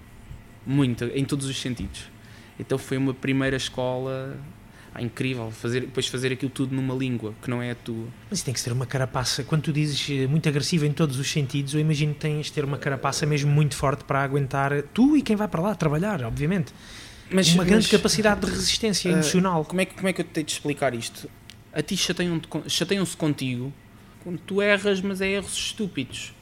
muito, 0.66 1.06
em 1.06 1.26
todos 1.26 1.46
os 1.46 1.60
sentidos. 1.60 2.10
Então 2.60 2.78
foi 2.78 2.98
uma 2.98 3.14
primeira 3.14 3.58
escola 3.58 4.38
ah, 4.94 5.02
incrível, 5.02 5.50
fazer, 5.52 5.82
depois 5.82 6.08
fazer 6.08 6.34
aquilo 6.34 6.52
tudo 6.52 6.76
numa 6.76 6.94
língua 6.94 7.34
que 7.42 7.50
não 7.50 7.62
é 7.62 7.72
a 7.72 7.76
tua. 7.76 8.08
Mas 8.30 8.40
isso 8.40 8.46
tem 8.46 8.54
que 8.54 8.60
ser 8.60 8.74
uma 8.74 8.86
carapaça, 8.86 9.42
quando 9.44 9.64
tu 9.64 9.74
dizes 9.74 10.06
eh, 10.10 10.28
muito 10.28 10.50
agressiva 10.50 10.86
em 10.86 10.92
todos 10.92 11.18
os 11.18 11.32
sentidos, 11.32 11.74
eu 11.74 11.80
imagino 11.80 12.14
que 12.14 12.20
tens 12.20 12.48
de 12.48 12.54
ter 12.54 12.66
uma 12.66 12.78
carapaça 12.78 13.26
mesmo 13.26 13.50
muito 13.50 13.76
forte 13.76 14.04
para 14.04 14.22
aguentar 14.22 14.74
tu 14.94 15.16
e 15.16 15.22
quem 15.22 15.36
vai 15.36 15.48
para 15.48 15.62
lá 15.62 15.76
trabalhar, 15.76 16.22
obviamente. 16.24 16.74
Mas, 17.32 17.54
uma 17.54 17.64
grande 17.64 17.86
mas, 17.86 17.92
capacidade 17.92 18.42
de 18.42 18.48
resistência 18.48 19.10
uh, 19.10 19.14
emocional. 19.14 19.64
Como 19.64 19.80
é, 19.80 19.86
que, 19.86 19.96
como 19.96 20.10
é 20.10 20.14
que 20.14 20.20
eu 20.20 20.26
te 20.26 20.32
tenho 20.32 20.46
de 20.46 20.52
explicar 20.52 20.94
isto? 20.94 21.30
A 21.72 21.82
ti 21.82 21.96
chateiam-se 21.96 22.70
chateiam 22.70 23.06
contigo 23.18 23.72
quando 24.24 24.40
tu 24.40 24.62
erras, 24.62 25.00
mas 25.00 25.22
é 25.22 25.30
erros 25.30 25.56
estúpidos. 25.56 26.34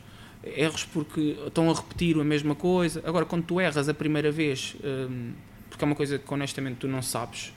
Erros 0.43 0.85
porque 0.85 1.37
estão 1.45 1.69
a 1.69 1.73
repetir 1.75 2.19
a 2.19 2.23
mesma 2.23 2.55
coisa. 2.55 3.03
Agora, 3.05 3.25
quando 3.25 3.43
tu 3.43 3.59
erras 3.59 3.87
a 3.87 3.93
primeira 3.93 4.31
vez, 4.31 4.75
um, 4.83 5.33
porque 5.79 5.85
é 5.85 5.87
uma 5.87 5.95
coisa 5.95 6.19
que 6.19 6.33
honestamente 6.33 6.75
tu 6.75 6.89
não 6.89 7.01
sabes, 7.01 7.53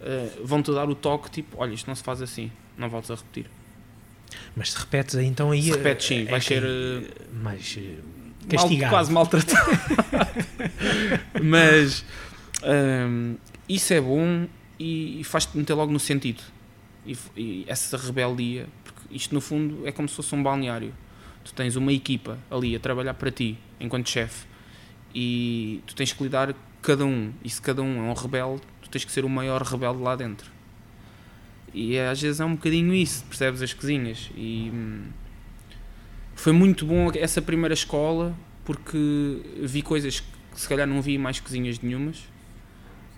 uh, 0.00 0.46
vão-te 0.46 0.72
dar 0.72 0.88
o 0.88 0.94
toque 0.94 1.28
tipo, 1.28 1.56
olha, 1.58 1.74
isto 1.74 1.88
não 1.88 1.94
se 1.96 2.02
faz 2.04 2.22
assim, 2.22 2.52
não 2.78 2.88
voltes 2.88 3.10
a 3.10 3.16
repetir. 3.16 3.50
Mas 4.54 4.70
se 4.70 4.78
repetes 4.78 5.16
então 5.16 5.50
aí. 5.50 5.62
Se 5.64 5.70
repetes 5.72 6.06
sim, 6.06 6.22
é 6.22 6.30
vai 6.30 6.40
ser. 6.40 6.62
mais 7.32 7.78
castigado. 8.48 8.80
Mal, 8.80 8.90
quase 8.90 9.12
maltratado. 9.12 9.70
Mas 11.42 12.04
um, 12.62 13.34
isso 13.68 13.92
é 13.92 14.00
bom 14.00 14.46
e, 14.78 15.20
e 15.20 15.24
faz-te 15.24 15.58
meter 15.58 15.74
logo 15.74 15.92
no 15.92 15.98
sentido. 15.98 16.44
E, 17.04 17.18
e, 17.36 17.64
essa 17.66 17.96
rebeldia, 17.96 18.68
porque 18.84 19.16
isto 19.16 19.34
no 19.34 19.40
fundo 19.40 19.84
é 19.84 19.90
como 19.90 20.08
se 20.08 20.14
fosse 20.14 20.32
um 20.32 20.42
balneário. 20.42 20.94
Tu 21.42 21.52
tens 21.54 21.74
uma 21.74 21.92
equipa 21.92 22.38
ali 22.48 22.76
a 22.76 22.78
trabalhar 22.78 23.14
para 23.14 23.32
ti, 23.32 23.58
enquanto 23.80 24.08
chefe, 24.08 24.46
e 25.12 25.82
tu 25.88 25.96
tens 25.96 26.12
que 26.12 26.22
lidar 26.22 26.54
cada 26.82 27.06
um. 27.06 27.32
E 27.42 27.48
se 27.48 27.62
cada 27.62 27.82
um 27.82 27.98
é 27.98 28.10
um 28.10 28.12
rebelde, 28.12 28.62
tens 28.90 29.04
que 29.04 29.12
ser 29.12 29.24
o 29.24 29.28
maior 29.28 29.62
rebelde 29.62 30.02
lá 30.02 30.14
dentro. 30.14 30.50
E 31.72 31.98
às 31.98 32.20
vezes 32.20 32.40
é 32.40 32.44
um 32.44 32.54
bocadinho 32.54 32.92
isso, 32.94 33.24
percebes? 33.24 33.62
As 33.62 33.72
cozinhas. 33.72 34.30
E 34.36 34.70
hum, 34.72 35.04
foi 36.34 36.52
muito 36.52 36.84
bom 36.84 37.10
essa 37.14 37.40
primeira 37.40 37.72
escola 37.72 38.36
porque 38.64 39.40
vi 39.62 39.82
coisas 39.82 40.20
que 40.20 40.60
se 40.60 40.68
calhar 40.68 40.86
não 40.86 41.00
vi 41.00 41.16
mais 41.18 41.40
cozinhas 41.40 41.80
nenhumas, 41.80 42.18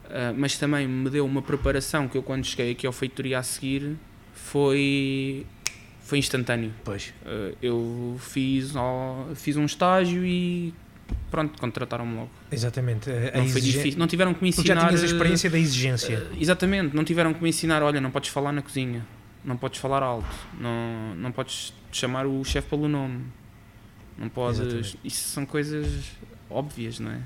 uh, 0.05 0.33
mas 0.37 0.57
também 0.57 0.87
me 0.87 1.11
deu 1.11 1.27
uma 1.27 1.43
preparação 1.43 2.09
que 2.09 2.17
eu, 2.17 2.23
quando 2.23 2.45
cheguei 2.45 2.73
aqui 2.73 2.87
ao 2.87 2.93
feitoria 2.93 3.41
a 3.41 3.43
seguir, 3.43 3.97
foi 4.33 5.45
foi 6.01 6.19
instantâneo. 6.19 6.73
Pois. 6.85 7.13
Uh, 7.25 7.57
eu 7.63 8.17
fiz, 8.21 8.73
fiz 9.35 9.57
um 9.57 9.65
estágio 9.65 10.25
e 10.25 10.73
pronto, 11.31 11.59
contrataram-me 11.59 12.15
logo. 12.15 12.31
Exatamente. 12.51 13.11
A 13.11 13.39
não 13.39 13.49
foi 13.49 13.61
difícil. 13.61 13.99
Não 13.99 14.07
tiveram 14.07 14.35
que 14.35 14.43
me 14.43 14.49
ensinar. 14.51 14.65
Porque 14.65 14.81
já 14.81 14.89
tinhas 14.89 15.03
a 15.03 15.07
experiência 15.07 15.51
da 15.51 15.59
exigência. 15.59 16.19
Uh, 16.19 16.37
exatamente. 16.41 16.95
Não 16.95 17.05
tiveram 17.05 17.35
que 17.35 17.43
me 17.43 17.49
ensinar, 17.49 17.83
olha, 17.83 18.01
não 18.01 18.11
podes 18.11 18.31
falar 18.31 18.53
na 18.53 18.63
cozinha, 18.63 19.05
não 19.45 19.57
podes 19.57 19.81
falar 19.81 20.03
alto, 20.03 20.35
não, 20.59 21.15
não 21.17 21.33
podes 21.33 21.73
chamar 21.93 22.27
o 22.27 22.45
chefe 22.45 22.69
pelo 22.69 22.89
nome. 22.89 23.25
Não 24.17 24.29
podes. 24.29 24.61
Exatamente. 24.61 24.99
Isso 25.05 25.29
são 25.29 25.45
coisas 25.45 25.87
óbvias, 26.49 27.01
não 27.01 27.11
é? 27.11 27.21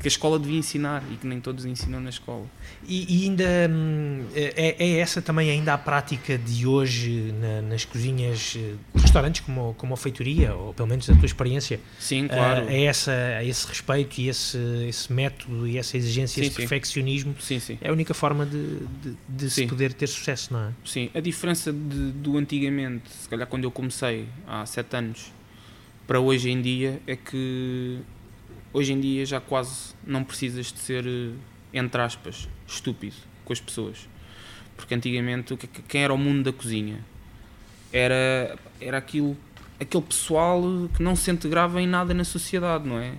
Que 0.00 0.06
a 0.06 0.08
escola 0.08 0.38
devia 0.38 0.58
ensinar 0.58 1.02
e 1.10 1.16
que 1.16 1.26
nem 1.26 1.40
todos 1.40 1.64
ensinam 1.64 2.00
na 2.00 2.10
escola. 2.10 2.46
E, 2.86 3.22
e 3.22 3.24
ainda 3.24 3.44
hum, 3.70 4.24
é, 4.34 4.76
é, 4.78 4.98
essa 4.98 5.20
também 5.20 5.50
ainda 5.50 5.74
a 5.74 5.78
prática 5.78 6.38
de 6.38 6.66
hoje 6.66 7.34
na, 7.40 7.62
nas 7.62 7.84
cozinhas 7.84 8.38
de 8.38 8.76
restaurantes 8.94 9.40
como, 9.40 9.74
como 9.74 9.94
a 9.94 9.96
feitoria, 9.96 10.54
ou 10.54 10.72
pelo 10.72 10.88
menos 10.88 11.06
da 11.06 11.14
tua 11.14 11.26
experiência? 11.26 11.80
Sim, 11.98 12.28
claro. 12.28 12.68
É, 12.68 12.84
essa, 12.84 13.12
é 13.12 13.46
esse 13.46 13.66
respeito 13.66 14.20
e 14.20 14.28
esse, 14.28 14.58
esse 14.88 15.12
método 15.12 15.66
e 15.66 15.78
essa 15.78 15.96
exigência, 15.96 16.42
sim, 16.42 16.46
esse 16.46 16.56
sim. 16.56 16.62
perfeccionismo 16.62 17.34
sim, 17.40 17.58
sim. 17.58 17.78
é 17.80 17.88
a 17.88 17.92
única 17.92 18.14
forma 18.14 18.46
de, 18.46 18.78
de, 19.02 19.16
de 19.28 19.50
se 19.50 19.66
poder 19.66 19.92
ter 19.92 20.06
sucesso, 20.06 20.52
não 20.52 20.60
é? 20.60 20.72
Sim, 20.84 21.10
a 21.14 21.20
diferença 21.20 21.72
de, 21.72 22.12
do 22.12 22.36
antigamente, 22.36 23.10
se 23.10 23.28
calhar 23.28 23.46
quando 23.46 23.64
eu 23.64 23.70
comecei 23.70 24.26
há 24.46 24.64
sete 24.64 24.96
anos, 24.96 25.32
para 26.06 26.20
hoje 26.20 26.50
em 26.50 26.62
dia 26.62 27.00
é 27.06 27.16
que 27.16 27.98
hoje 28.72 28.92
em 28.92 29.00
dia 29.00 29.24
já 29.24 29.40
quase 29.40 29.94
não 30.06 30.24
precisas 30.24 30.72
de 30.72 30.78
ser, 30.78 31.06
eh, 31.06 31.32
entre 31.72 32.00
aspas, 32.00 32.48
estúpido 32.66 33.16
com 33.44 33.52
as 33.52 33.60
pessoas. 33.60 34.08
Porque 34.76 34.94
antigamente, 34.94 35.56
quem 35.88 36.04
era 36.04 36.14
o 36.14 36.18
mundo 36.18 36.44
da 36.44 36.52
cozinha? 36.52 37.04
Era, 37.92 38.56
era 38.80 38.98
aquilo, 38.98 39.36
aquele 39.80 40.04
pessoal 40.04 40.62
que 40.94 41.02
não 41.02 41.16
se 41.16 41.30
integrava 41.30 41.82
em 41.82 41.86
nada 41.86 42.14
na 42.14 42.24
sociedade, 42.24 42.86
não 42.86 42.98
é? 42.98 43.14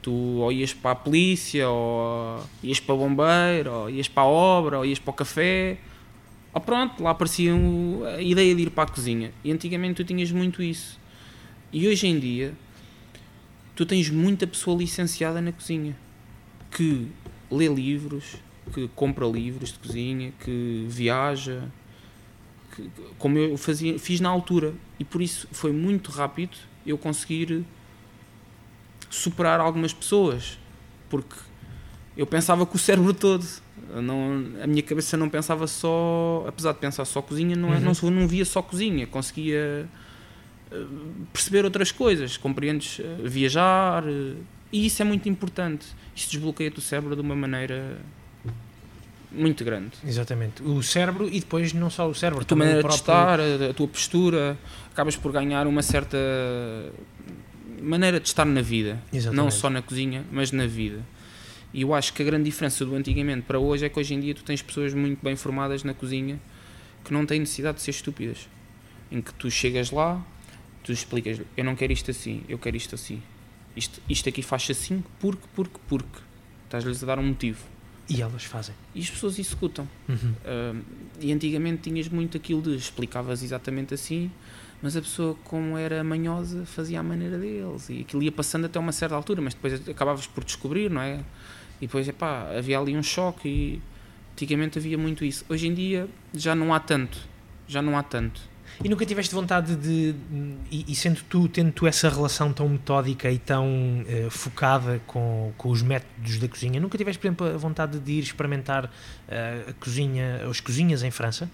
Tu 0.00 0.10
ou 0.10 0.50
ias 0.50 0.72
para 0.72 0.92
a 0.92 0.94
polícia, 0.94 1.68
ou 1.68 2.42
ias 2.62 2.80
para 2.80 2.94
o 2.94 2.98
bombeiro, 2.98 3.70
ou 3.72 3.90
ias 3.90 4.08
para 4.08 4.22
a 4.22 4.26
obra, 4.26 4.78
ou 4.78 4.86
ias 4.86 4.98
para 4.98 5.10
o 5.10 5.14
café. 5.14 5.76
Ou 6.54 6.60
pronto, 6.60 7.02
lá 7.02 7.10
aparecia 7.10 7.52
a 8.16 8.22
ideia 8.22 8.54
de 8.54 8.62
ir 8.62 8.70
para 8.70 8.84
a 8.84 8.86
cozinha. 8.86 9.32
E 9.44 9.52
antigamente 9.52 10.02
tu 10.02 10.04
tinhas 10.04 10.32
muito 10.32 10.62
isso. 10.62 10.98
E 11.72 11.86
hoje 11.86 12.06
em 12.06 12.18
dia 12.18 12.54
tu 13.74 13.86
tens 13.86 14.10
muita 14.10 14.46
pessoa 14.46 14.76
licenciada 14.76 15.40
na 15.40 15.52
cozinha 15.52 15.96
que 16.70 17.08
lê 17.50 17.68
livros, 17.68 18.36
que 18.72 18.88
compra 18.94 19.26
livros 19.26 19.72
de 19.72 19.78
cozinha, 19.78 20.32
que 20.40 20.86
viaja, 20.88 21.64
que, 22.74 22.90
como 23.18 23.38
eu 23.38 23.56
fazia, 23.56 23.98
fiz 23.98 24.20
na 24.20 24.28
altura. 24.28 24.72
E 24.98 25.04
por 25.04 25.20
isso 25.20 25.48
foi 25.50 25.72
muito 25.72 26.10
rápido 26.10 26.56
eu 26.86 26.96
conseguir 26.96 27.64
superar 29.10 29.60
algumas 29.60 29.92
pessoas. 29.92 30.58
Porque 31.08 31.34
eu 32.16 32.26
pensava 32.26 32.64
com 32.64 32.76
o 32.76 32.78
cérebro 32.78 33.12
todo. 33.12 33.44
Não, 33.94 34.44
a 34.62 34.66
minha 34.66 34.82
cabeça 34.82 35.16
não 35.16 35.28
pensava 35.28 35.66
só, 35.66 36.44
apesar 36.46 36.72
de 36.72 36.78
pensar 36.78 37.04
só 37.04 37.20
cozinha, 37.20 37.56
não, 37.56 37.74
é, 37.74 37.78
uhum. 37.78 37.92
não, 38.02 38.10
não 38.10 38.28
via 38.28 38.44
só 38.44 38.62
cozinha, 38.62 39.04
conseguia 39.06 39.88
perceber 41.32 41.64
outras 41.64 41.90
coisas, 41.90 42.36
compreendes? 42.36 43.00
Eh, 43.00 43.28
viajar, 43.28 44.04
eh, 44.06 44.34
e 44.72 44.86
isso 44.86 45.02
é 45.02 45.04
muito 45.04 45.28
importante. 45.28 45.86
Isto 46.14 46.32
desbloqueia-te 46.32 46.78
o 46.78 46.82
cérebro 46.82 47.14
de 47.14 47.22
uma 47.22 47.34
maneira 47.34 47.98
muito 49.32 49.64
grande. 49.64 49.92
Exatamente. 50.04 50.62
O 50.62 50.82
cérebro 50.82 51.28
e 51.28 51.40
depois 51.40 51.72
não 51.72 51.90
só 51.90 52.08
o 52.08 52.14
cérebro, 52.14 52.42
a 52.42 52.44
tua 52.44 52.56
maneira 52.56 52.80
próprio... 52.80 52.96
de 52.96 53.02
estar, 53.02 53.40
a, 53.40 53.70
a, 53.70 53.74
tua 53.74 53.88
postura, 53.88 54.58
acabas 54.92 55.16
por 55.16 55.32
ganhar 55.32 55.66
uma 55.66 55.82
certa 55.82 56.18
maneira 57.80 58.20
de 58.20 58.28
estar 58.28 58.44
na 58.44 58.60
vida, 58.60 59.02
Exatamente. 59.12 59.36
não 59.42 59.50
só 59.50 59.70
na 59.70 59.82
cozinha, 59.82 60.24
mas 60.30 60.52
na 60.52 60.66
vida. 60.66 61.00
E 61.72 61.82
eu 61.82 61.94
acho 61.94 62.12
que 62.12 62.22
a 62.22 62.24
grande 62.24 62.44
diferença 62.44 62.84
do 62.84 62.94
antigamente 62.94 63.42
para 63.42 63.58
hoje 63.58 63.86
é 63.86 63.88
que 63.88 63.98
hoje 63.98 64.14
em 64.14 64.20
dia 64.20 64.34
tu 64.34 64.42
tens 64.42 64.60
pessoas 64.60 64.92
muito 64.92 65.22
bem 65.22 65.36
formadas 65.36 65.84
na 65.84 65.94
cozinha 65.94 66.38
que 67.04 67.12
não 67.12 67.24
têm 67.24 67.40
necessidade 67.40 67.78
de 67.78 67.82
ser 67.82 67.92
estúpidas. 67.92 68.48
Em 69.10 69.20
que 69.20 69.32
tu 69.34 69.50
chegas 69.50 69.90
lá, 69.90 70.24
tu 70.82 70.92
explicas, 70.92 71.40
eu 71.56 71.64
não 71.64 71.76
quero 71.76 71.92
isto 71.92 72.10
assim, 72.10 72.42
eu 72.48 72.58
quero 72.58 72.76
isto 72.76 72.94
assim. 72.94 73.22
Isto, 73.76 74.00
isto 74.08 74.28
aqui 74.28 74.42
faz 74.42 74.68
assim 74.70 75.02
porque, 75.18 75.46
porque, 75.54 75.78
porque. 75.88 76.18
Estás-lhes 76.64 77.02
a 77.02 77.06
dar 77.06 77.18
um 77.18 77.26
motivo. 77.26 77.64
E 78.08 78.22
elas 78.22 78.44
fazem. 78.44 78.74
E 78.94 79.00
as 79.00 79.10
pessoas 79.10 79.38
executam. 79.38 79.88
Uhum. 80.08 80.16
Uh, 80.16 80.84
e 81.20 81.32
antigamente 81.32 81.82
tinhas 81.82 82.08
muito 82.08 82.36
aquilo 82.36 82.60
de 82.62 82.74
explicavas 82.74 83.42
exatamente 83.42 83.94
assim, 83.94 84.30
mas 84.82 84.96
a 84.96 85.00
pessoa, 85.00 85.36
como 85.44 85.76
era 85.76 86.02
manhosa, 86.02 86.64
fazia 86.64 86.98
à 87.00 87.02
maneira 87.02 87.38
deles. 87.38 87.88
E 87.88 88.00
aquilo 88.00 88.22
ia 88.22 88.32
passando 88.32 88.64
até 88.64 88.78
uma 88.78 88.92
certa 88.92 89.14
altura, 89.14 89.40
mas 89.40 89.54
depois 89.54 89.88
acabavas 89.88 90.26
por 90.26 90.42
descobrir, 90.42 90.90
não 90.90 91.00
é? 91.00 91.24
E 91.80 91.86
depois, 91.86 92.08
epá, 92.08 92.50
havia 92.56 92.78
ali 92.78 92.96
um 92.96 93.02
choque 93.02 93.48
e 93.48 93.82
antigamente 94.32 94.78
havia 94.78 94.98
muito 94.98 95.24
isso. 95.24 95.44
Hoje 95.48 95.68
em 95.68 95.74
dia 95.74 96.08
já 96.34 96.54
não 96.54 96.74
há 96.74 96.80
tanto, 96.80 97.18
já 97.68 97.80
não 97.80 97.96
há 97.96 98.02
tanto. 98.02 98.49
E 98.82 98.88
nunca 98.88 99.04
tiveste 99.04 99.34
vontade 99.34 99.76
de, 99.76 100.14
e, 100.70 100.86
e 100.88 100.94
sendo 100.94 101.20
tu, 101.28 101.48
tendo 101.48 101.70
tu 101.70 101.86
essa 101.86 102.08
relação 102.08 102.50
tão 102.50 102.66
metódica 102.66 103.30
e 103.30 103.38
tão 103.38 103.66
uh, 103.66 104.30
focada 104.30 105.00
com, 105.06 105.52
com 105.58 105.68
os 105.68 105.82
métodos 105.82 106.38
da 106.38 106.48
cozinha, 106.48 106.80
nunca 106.80 106.96
tiveste, 106.96 107.20
por 107.20 107.26
exemplo, 107.26 107.46
a 107.46 107.56
vontade 107.58 107.98
de 107.98 108.12
ir 108.12 108.22
experimentar 108.22 108.86
uh, 108.86 109.70
a 109.70 109.72
cozinha, 109.74 110.48
as 110.48 110.60
cozinhas 110.60 111.02
em 111.02 111.10
França? 111.10 111.50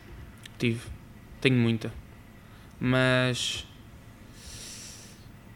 Tive, 0.57 0.81
tenho 1.41 1.57
muita, 1.57 1.93
mas 2.79 3.66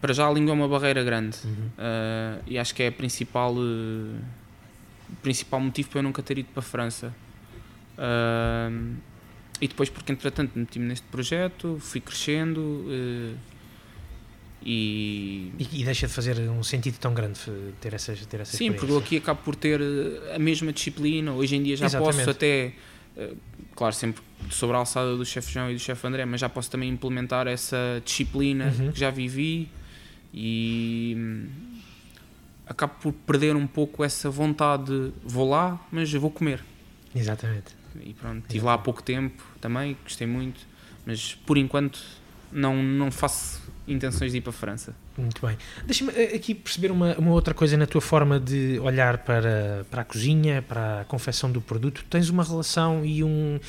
para 0.01 0.13
já 0.13 0.27
a 0.27 0.31
língua 0.31 0.51
é 0.51 0.55
uma 0.55 0.67
barreira 0.67 1.03
grande 1.03 1.37
uhum. 1.45 1.67
uh, 1.77 2.43
e 2.47 2.59
acho 2.59 2.75
que 2.75 2.83
é 2.83 2.87
a 2.87 2.91
principal 2.91 3.55
o 3.55 5.15
principal 5.21 5.59
motivo 5.59 5.89
para 5.89 5.99
eu 5.99 6.03
nunca 6.03 6.23
ter 6.23 6.37
ido 6.37 6.49
para 6.53 6.59
a 6.59 6.63
França. 6.63 7.13
Uh, 7.97 8.95
e 9.61 9.67
depois, 9.67 9.89
porque 9.89 10.11
entretanto 10.11 10.51
meti-me 10.55 10.87
neste 10.87 11.05
projeto, 11.07 11.77
fui 11.79 12.01
crescendo 12.01 12.59
uh, 12.59 13.37
e... 14.63 15.51
e. 15.59 15.81
E 15.81 15.83
deixa 15.85 16.07
de 16.07 16.13
fazer 16.13 16.37
um 16.49 16.63
sentido 16.63 16.97
tão 16.97 17.13
grande 17.13 17.39
ter 17.79 17.93
essas, 17.93 18.25
ter 18.25 18.41
essas 18.41 18.57
Sim, 18.57 18.73
porque 18.73 18.91
eu 18.91 18.97
aqui 18.97 19.17
acabo 19.17 19.41
por 19.43 19.55
ter 19.55 19.79
a 20.33 20.39
mesma 20.39 20.73
disciplina. 20.73 21.31
Hoje 21.31 21.55
em 21.55 21.63
dia 21.63 21.77
já 21.77 21.85
Exatamente. 21.85 22.17
posso 22.17 22.29
até. 22.31 22.73
Uh, 23.15 23.37
claro, 23.75 23.93
sempre 23.93 24.23
sobre 24.49 24.75
a 24.75 24.79
alçada 24.79 25.15
do 25.15 25.25
chefe 25.25 25.53
João 25.53 25.69
e 25.69 25.73
do 25.75 25.79
chefe 25.79 26.05
André, 26.07 26.25
mas 26.25 26.41
já 26.41 26.49
posso 26.49 26.71
também 26.71 26.89
implementar 26.89 27.47
essa 27.47 28.01
disciplina 28.03 28.73
uhum. 28.77 28.91
que 28.91 28.99
já 28.99 29.11
vivi 29.11 29.69
e 30.33 31.45
acabo 32.65 32.93
por 33.01 33.13
perder 33.13 33.55
um 33.55 33.67
pouco 33.67 34.03
essa 34.03 34.29
vontade 34.29 34.85
de 34.85 35.11
vou 35.23 35.47
lá, 35.47 35.79
mas 35.91 36.11
vou 36.13 36.31
comer. 36.31 36.63
Exatamente. 37.13 37.80
E 37.99 38.13
pronto, 38.13 38.43
estive 38.43 38.65
lá 38.65 38.73
há 38.73 38.77
pouco 38.77 39.01
tempo 39.03 39.43
também, 39.59 39.97
gostei 40.03 40.27
muito, 40.27 40.59
mas 41.05 41.35
por 41.35 41.57
enquanto 41.57 41.99
não, 42.51 42.81
não 42.81 43.11
faço 43.11 43.61
intenções 43.87 44.31
de 44.31 44.37
ir 44.37 44.41
para 44.41 44.51
a 44.51 44.53
França. 44.53 44.95
Muito 45.17 45.45
bem. 45.45 45.57
Deixa-me 45.85 46.11
eh, 46.13 46.35
aqui 46.35 46.55
perceber 46.55 46.89
uma, 46.89 47.15
uma, 47.17 47.31
outra 47.31 47.53
coisa 47.53 47.75
na 47.75 47.85
tua 47.85 47.99
forma 47.99 48.39
de 48.39 48.79
olhar 48.79 49.17
para, 49.19 49.85
para 49.89 50.03
a 50.03 50.05
cozinha, 50.05 50.61
para 50.61 51.01
a 51.01 51.05
confecção 51.05 51.51
do 51.51 51.59
produto. 51.59 52.05
Tens 52.09 52.29
uma 52.29 52.43
relação 52.43 53.03
e 53.03 53.21
um, 53.21 53.59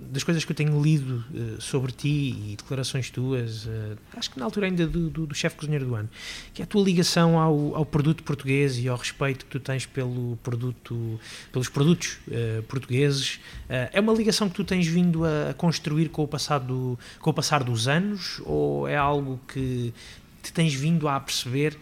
das 0.00 0.22
coisas 0.22 0.44
que 0.44 0.52
eu 0.52 0.56
tenho 0.56 0.80
lido 0.82 1.24
uh, 1.32 1.60
sobre 1.60 1.92
ti 1.92 2.52
e 2.52 2.56
declarações 2.56 3.08
tuas, 3.08 3.64
uh, 3.64 3.96
acho 4.14 4.30
que 4.30 4.38
na 4.38 4.44
altura 4.44 4.66
ainda 4.66 4.86
do, 4.86 5.08
do, 5.08 5.26
do 5.26 5.34
chefe 5.34 5.56
cozinheiro 5.56 5.86
do 5.86 5.94
ano, 5.94 6.10
que 6.52 6.60
é 6.60 6.64
a 6.64 6.66
tua 6.66 6.84
ligação 6.84 7.38
ao, 7.38 7.74
ao 7.74 7.86
produto 7.86 8.22
português 8.22 8.78
e 8.78 8.86
ao 8.86 8.96
respeito 8.96 9.46
que 9.46 9.50
tu 9.50 9.60
tens 9.60 9.86
pelo 9.86 10.36
produto, 10.42 11.18
pelos 11.50 11.70
produtos 11.70 12.18
uh, 12.28 12.62
portugueses. 12.64 13.40
é 13.68 13.98
uma 13.98 14.12
ligação 14.12 14.48
que 14.48 14.54
tu 14.54 14.64
tens 14.64 14.86
vindo 14.86 15.24
a, 15.24 15.50
a 15.50 15.54
construir 15.54 16.10
com 16.10 16.22
o, 16.22 16.28
passado, 16.28 16.98
com 17.18 17.30
o 17.30 17.34
passar 17.34 17.64
dos 17.64 17.88
anos 17.88 18.42
ou 18.44 18.86
é 18.86 18.96
algo 18.96 19.40
que 19.48 19.94
te 20.42 20.52
tens 20.52 20.74
vindo 20.74 21.08
a 21.08 21.18
perceber 21.20 21.78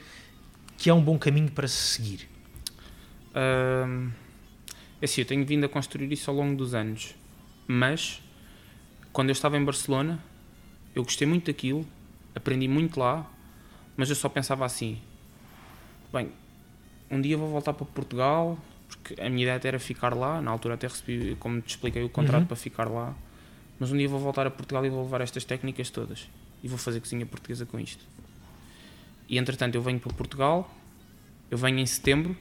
que 0.76 0.90
é 0.90 0.94
um 0.94 1.02
bom 1.02 1.18
caminho 1.18 1.50
para 1.50 1.66
se 1.66 1.76
seguir? 1.76 2.28
É 3.34 5.04
assim, 5.04 5.22
eu 5.22 5.26
tenho 5.26 5.44
vindo 5.46 5.64
a 5.64 5.68
construir 5.68 6.12
isso 6.12 6.30
ao 6.30 6.36
longo 6.36 6.56
dos 6.56 6.74
anos, 6.74 7.14
mas 7.66 8.22
quando 9.12 9.30
eu 9.30 9.32
estava 9.32 9.56
em 9.56 9.64
Barcelona, 9.64 10.22
eu 10.94 11.02
gostei 11.02 11.26
muito 11.26 11.46
daquilo, 11.46 11.86
aprendi 12.34 12.68
muito 12.68 13.00
lá, 13.00 13.28
mas 13.96 14.10
eu 14.10 14.16
só 14.16 14.28
pensava 14.28 14.64
assim: 14.64 15.00
bem, 16.12 16.30
um 17.10 17.20
dia 17.20 17.36
vou 17.36 17.48
voltar 17.48 17.72
para 17.72 17.86
Portugal, 17.86 18.58
porque 18.88 19.20
a 19.20 19.28
minha 19.28 19.42
ideia 19.42 19.60
era 19.64 19.78
ficar 19.78 20.14
lá. 20.14 20.40
Na 20.40 20.50
altura, 20.50 20.74
até 20.74 20.86
recebi, 20.86 21.36
como 21.36 21.60
te 21.60 21.70
expliquei, 21.70 22.02
o 22.02 22.08
contrato 22.08 22.42
uhum. 22.42 22.46
para 22.46 22.56
ficar 22.56 22.88
lá. 22.88 23.14
Mas 23.78 23.90
um 23.90 23.96
dia 23.96 24.08
vou 24.08 24.20
voltar 24.20 24.46
a 24.46 24.50
Portugal 24.50 24.84
e 24.84 24.90
vou 24.90 25.02
levar 25.02 25.20
estas 25.22 25.44
técnicas 25.44 25.90
todas 25.90 26.28
e 26.62 26.68
vou 26.68 26.76
fazer 26.76 27.00
cozinha 27.00 27.24
portuguesa 27.24 27.64
com 27.64 27.80
isto. 27.80 28.04
E 29.30 29.38
entretanto 29.38 29.76
eu 29.76 29.80
venho 29.80 30.00
para 30.00 30.12
Portugal, 30.12 30.68
eu 31.48 31.56
venho 31.56 31.78
em 31.78 31.86
setembro 31.86 32.36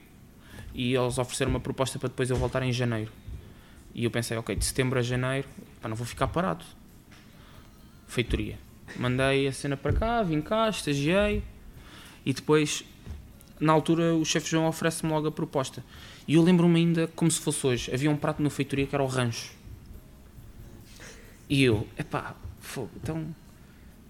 e 0.74 0.92
eles 0.92 1.18
ofereceram 1.18 1.52
uma 1.52 1.60
proposta 1.60 2.00
para 2.00 2.08
depois 2.08 2.28
eu 2.28 2.36
voltar 2.36 2.64
em 2.64 2.72
janeiro. 2.72 3.12
E 3.94 4.02
eu 4.02 4.10
pensei, 4.10 4.36
ok, 4.36 4.56
de 4.56 4.64
setembro 4.64 4.98
a 4.98 5.02
janeiro, 5.02 5.46
pá, 5.80 5.88
não 5.88 5.94
vou 5.94 6.04
ficar 6.04 6.26
parado. 6.26 6.64
Feitoria. 8.08 8.58
Mandei 8.96 9.46
a 9.46 9.52
cena 9.52 9.76
para 9.76 9.92
cá, 9.92 10.20
vim 10.24 10.40
cá, 10.40 10.68
estagiei 10.68 11.44
e 12.26 12.32
depois, 12.32 12.84
na 13.60 13.72
altura, 13.72 14.16
o 14.16 14.24
chefe 14.24 14.50
João 14.50 14.66
oferece-me 14.66 15.12
logo 15.12 15.28
a 15.28 15.32
proposta. 15.32 15.84
E 16.26 16.34
eu 16.34 16.42
lembro-me 16.42 16.80
ainda 16.80 17.06
como 17.14 17.30
se 17.30 17.40
fosse 17.40 17.64
hoje. 17.68 17.94
Havia 17.94 18.10
um 18.10 18.16
prato 18.16 18.42
na 18.42 18.50
feitoria 18.50 18.84
que 18.84 18.96
era 18.96 19.04
o 19.04 19.06
rancho. 19.06 19.52
E 21.48 21.62
eu, 21.62 21.86
epá, 21.96 22.34
fogo, 22.58 22.90
então 23.00 23.32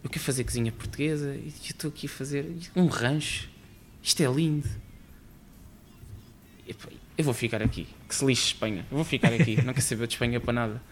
eu 0.02 0.10
quero 0.10 0.24
fazer 0.24 0.44
cozinha 0.44 0.72
portuguesa 0.72 1.34
e 1.34 1.48
estou 1.48 1.88
aqui 1.88 2.06
a 2.06 2.10
fazer 2.10 2.46
um 2.74 2.86
rancho. 2.86 3.48
Isto 4.02 4.22
é 4.22 4.26
lindo. 4.32 4.68
Eu 7.18 7.24
vou 7.24 7.34
ficar 7.34 7.62
aqui. 7.62 7.86
Que 8.08 8.14
se 8.14 8.24
lixe 8.24 8.46
Espanha. 8.46 8.86
Eu 8.90 8.96
vou 8.96 9.04
ficar 9.04 9.32
aqui. 9.32 9.56
não 9.64 9.74
quero 9.74 9.84
saber 9.84 10.06
de 10.06 10.14
Espanha 10.14 10.40
para 10.40 10.52
nada. 10.52 10.82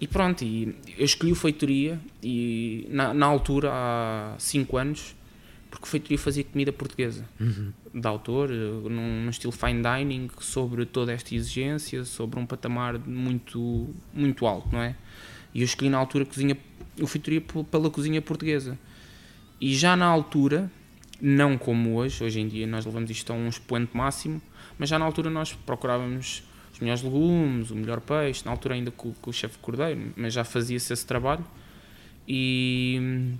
E 0.00 0.06
pronto, 0.06 0.44
e 0.44 0.76
eu 0.98 1.04
escolhi 1.04 1.32
o 1.32 1.36
Feitoria 1.36 1.98
e 2.22 2.86
na, 2.90 3.14
na 3.14 3.26
altura, 3.26 3.70
há 3.72 4.34
5 4.38 4.76
anos, 4.76 5.14
porque 5.70 5.84
o 5.84 5.88
Feitoria 5.88 6.18
fazia 6.18 6.44
comida 6.44 6.72
portuguesa, 6.72 7.24
uhum. 7.40 7.72
de 7.94 8.06
autor, 8.06 8.50
num, 8.50 9.22
num, 9.22 9.30
estilo 9.30 9.52
fine 9.52 9.82
dining, 9.82 10.30
sobre 10.40 10.84
toda 10.84 11.12
esta 11.12 11.34
exigência, 11.34 12.04
sobre 12.04 12.38
um 12.38 12.44
patamar 12.44 12.98
muito, 12.98 13.88
muito 14.12 14.46
alto, 14.46 14.68
não 14.72 14.82
é? 14.82 14.96
E 15.54 15.60
eu 15.60 15.64
escolhi 15.64 15.88
na 15.88 15.98
altura 15.98 16.26
cozinha 16.26 16.56
o 17.00 17.06
feitoria 17.06 17.40
pela 17.40 17.90
cozinha 17.90 18.20
portuguesa. 18.22 18.78
E 19.60 19.74
já 19.74 19.96
na 19.96 20.06
altura, 20.06 20.70
não 21.20 21.56
como 21.56 21.96
hoje, 21.96 22.22
hoje 22.22 22.40
em 22.40 22.48
dia 22.48 22.66
nós 22.66 22.84
levamos 22.84 23.10
isto 23.10 23.32
a 23.32 23.36
um 23.36 23.48
expoente 23.48 23.96
máximo, 23.96 24.40
mas 24.78 24.88
já 24.88 24.98
na 24.98 25.04
altura 25.04 25.30
nós 25.30 25.52
procurávamos 25.52 26.42
os 26.72 26.80
melhores 26.80 27.02
legumes, 27.02 27.70
o 27.70 27.76
melhor 27.76 28.00
peixe, 28.00 28.44
na 28.44 28.50
altura 28.50 28.74
ainda 28.74 28.90
com, 28.90 29.12
com 29.14 29.30
o 29.30 29.32
chefe 29.32 29.58
cordeiro, 29.58 30.12
mas 30.16 30.32
já 30.34 30.44
fazia-se 30.44 30.92
esse 30.92 31.06
trabalho 31.06 31.44
e 32.26 33.36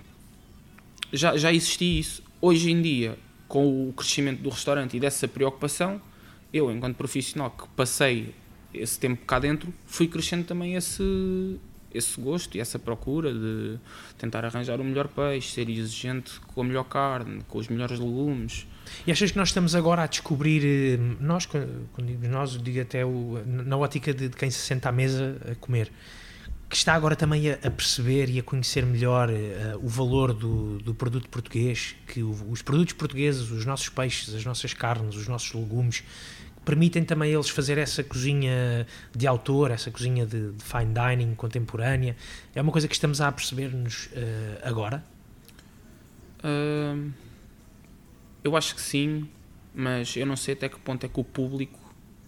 já, 1.11 1.35
já 1.35 1.51
existia 1.51 1.99
isso. 1.99 2.23
Hoje 2.41 2.71
em 2.71 2.81
dia, 2.81 3.17
com 3.47 3.89
o 3.89 3.93
crescimento 3.93 4.41
do 4.41 4.49
restaurante 4.49 4.95
e 4.95 4.99
dessa 4.99 5.27
preocupação, 5.27 6.01
eu, 6.53 6.71
enquanto 6.71 6.95
profissional 6.95 7.51
que 7.51 7.67
passei 7.75 8.33
esse 8.73 8.99
tempo 8.99 9.25
cá 9.25 9.39
dentro, 9.39 9.73
fui 9.85 10.07
crescendo 10.07 10.45
também 10.45 10.75
esse, 10.75 11.59
esse 11.95 12.19
gosto 12.19 12.55
e 12.57 12.59
essa 12.59 12.77
procura 12.77 13.33
de 13.33 13.77
tentar 14.17 14.45
arranjar 14.45 14.79
o 14.79 14.83
melhor 14.83 15.07
peixe, 15.07 15.53
ser 15.53 15.69
exigente 15.69 16.39
com 16.53 16.61
a 16.61 16.63
melhor 16.63 16.83
carne, 16.85 17.41
com 17.47 17.57
os 17.57 17.67
melhores 17.67 17.99
legumes. 17.99 18.67
E 19.05 19.11
achas 19.11 19.31
que 19.31 19.37
nós 19.37 19.49
estamos 19.49 19.75
agora 19.75 20.03
a 20.03 20.07
descobrir, 20.07 20.63
eh, 20.63 20.97
nós, 21.19 21.45
quando 21.45 22.07
digo 22.07 22.27
nós, 22.27 22.61
digo 22.61 22.81
até 22.81 23.03
o, 23.05 23.41
na 23.45 23.77
ótica 23.77 24.13
de, 24.13 24.29
de, 24.29 24.35
quem 24.35 24.49
se 24.49 24.59
senta 24.59 24.89
à 24.89 24.91
mesa 24.91 25.37
a 25.51 25.55
comer, 25.55 25.91
que 26.69 26.75
está 26.75 26.93
agora 26.93 27.15
também 27.15 27.51
a, 27.51 27.71
perceber 27.71 28.29
e 28.29 28.39
a 28.39 28.43
conhecer 28.43 28.85
melhor 28.85 29.29
uh, 29.29 29.33
o 29.81 29.87
valor 29.87 30.33
do, 30.33 30.79
do 30.79 30.95
produto 30.95 31.29
português, 31.29 31.95
que 32.07 32.23
o, 32.23 32.31
os 32.49 32.61
produtos 32.61 32.93
portugueses, 32.93 33.51
os 33.51 33.65
nossos 33.65 33.89
peixes, 33.89 34.33
as 34.33 34.43
nossas 34.43 34.73
carnes, 34.73 35.15
os 35.15 35.27
nossos 35.27 35.53
legumes, 35.53 36.03
permitem 36.65 37.05
também 37.05 37.31
eles 37.31 37.49
fazer 37.49 37.77
essa 37.77 38.03
cozinha 38.03 38.85
de 39.15 39.27
autor, 39.27 39.71
essa 39.71 39.91
cozinha 39.91 40.25
de, 40.25 40.51
de 40.51 40.63
fine 40.63 40.93
dining 40.93 41.35
contemporânea? 41.35 42.15
É 42.53 42.61
uma 42.61 42.71
coisa 42.71 42.87
que 42.87 42.95
estamos 42.95 43.21
a 43.21 43.31
perceber-nos 43.31 44.07
uh, 44.07 44.09
agora? 44.63 45.03
Uh, 46.39 47.11
eu 48.43 48.57
acho 48.57 48.75
que 48.75 48.81
sim, 48.81 49.29
mas 49.73 50.15
eu 50.15 50.25
não 50.25 50.35
sei 50.35 50.55
até 50.55 50.67
que 50.67 50.79
ponto 50.79 51.05
é 51.05 51.09
que 51.09 51.19
o 51.19 51.23
público, 51.23 51.79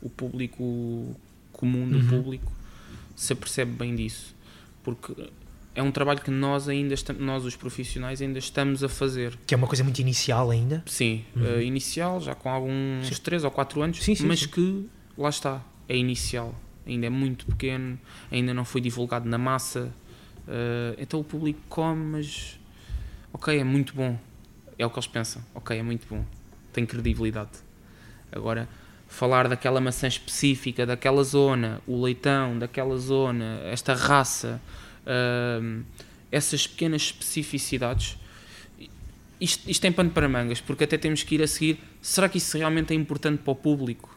o 0.02 0.10
público 0.10 1.16
comum 1.52 1.90
do 1.90 1.98
uhum. 1.98 2.08
público, 2.08 2.52
se 3.16 3.34
apercebe 3.34 3.72
bem 3.72 3.96
disso. 3.96 4.36
Porque 4.84 5.30
é 5.78 5.84
um 5.84 5.92
trabalho 5.92 6.20
que 6.20 6.32
nós 6.32 6.68
ainda 6.68 6.96
estamos, 6.96 7.22
nós 7.22 7.46
os 7.46 7.56
profissionais 7.56 8.20
ainda 8.20 8.40
estamos 8.40 8.84
a 8.84 8.90
fazer. 8.90 9.38
Que 9.46 9.54
é 9.54 9.58
uma 9.58 9.68
coisa 9.68 9.84
muito 9.84 10.00
inicial 10.00 10.50
ainda? 10.50 10.84
Sim, 10.88 11.24
uhum. 11.36 11.44
uh, 11.44 11.62
inicial, 11.62 12.20
já 12.20 12.34
com 12.34 12.50
alguns 12.50 13.08
sim. 13.08 13.14
3 13.22 13.44
ou 13.44 13.52
4 13.52 13.82
anos, 13.84 14.04
sim, 14.04 14.16
sim, 14.16 14.26
mas 14.26 14.44
que 14.44 14.90
lá 15.16 15.30
está, 15.30 15.64
é 15.88 15.96
inicial, 15.96 16.56
ainda 16.84 17.06
é 17.06 17.12
muito 17.12 17.46
pequeno, 17.46 18.00
ainda 18.32 18.56
não 18.56 18.66
foi 18.66 18.82
divulgado 18.82 19.30
na 19.30 19.38
massa. 19.38 19.94
Uh, 20.48 20.98
então 20.98 21.20
o 21.20 21.24
público 21.24 21.60
come, 21.70 22.04
mas 22.04 22.60
ok, 23.32 23.60
é 23.60 23.64
muito 23.64 23.94
bom. 23.94 24.20
É 24.80 24.86
o 24.86 24.90
que 24.90 24.98
eles 24.98 25.08
pensam, 25.08 25.44
ok, 25.54 25.78
é 25.78 25.84
muito 25.84 26.08
bom, 26.10 26.26
tem 26.74 26.88
credibilidade. 26.88 27.52
Agora, 28.32 28.68
falar 29.08 29.48
daquela 29.48 29.80
maçã 29.80 30.08
específica, 30.08 30.88
daquela 30.88 31.24
zona, 31.24 31.82
o 31.86 32.02
leitão 32.02 32.58
daquela 32.58 32.98
zona, 32.98 33.60
esta 33.66 33.94
raça 33.94 34.60
uh, 35.08 35.84
essas 36.32 36.68
pequenas 36.68 37.04
especificidades. 37.04 38.18
Isto, 39.40 39.70
isto 39.70 39.82
tem 39.82 39.92
pano 39.92 40.10
para 40.10 40.28
mangas, 40.28 40.60
porque 40.60 40.84
até 40.84 40.98
temos 40.98 41.24
que 41.24 41.36
ir 41.36 41.44
a 41.44 41.48
seguir. 41.48 41.80
Será 42.02 42.28
que 42.28 42.38
isso 42.38 42.58
realmente 42.58 42.92
é 42.92 42.96
importante 42.96 43.42
para 43.42 43.52
o 43.52 43.56
público? 43.56 44.16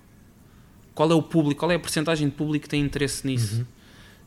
Qual 0.95 1.11
é 1.11 1.15
o 1.15 1.23
público? 1.23 1.61
Qual 1.61 1.71
é 1.71 1.75
a 1.75 1.79
porcentagem 1.79 2.29
de 2.29 2.35
público 2.35 2.65
que 2.65 2.69
tem 2.69 2.83
interesse 2.83 3.27
nisso? 3.27 3.61
Uhum. 3.61 3.67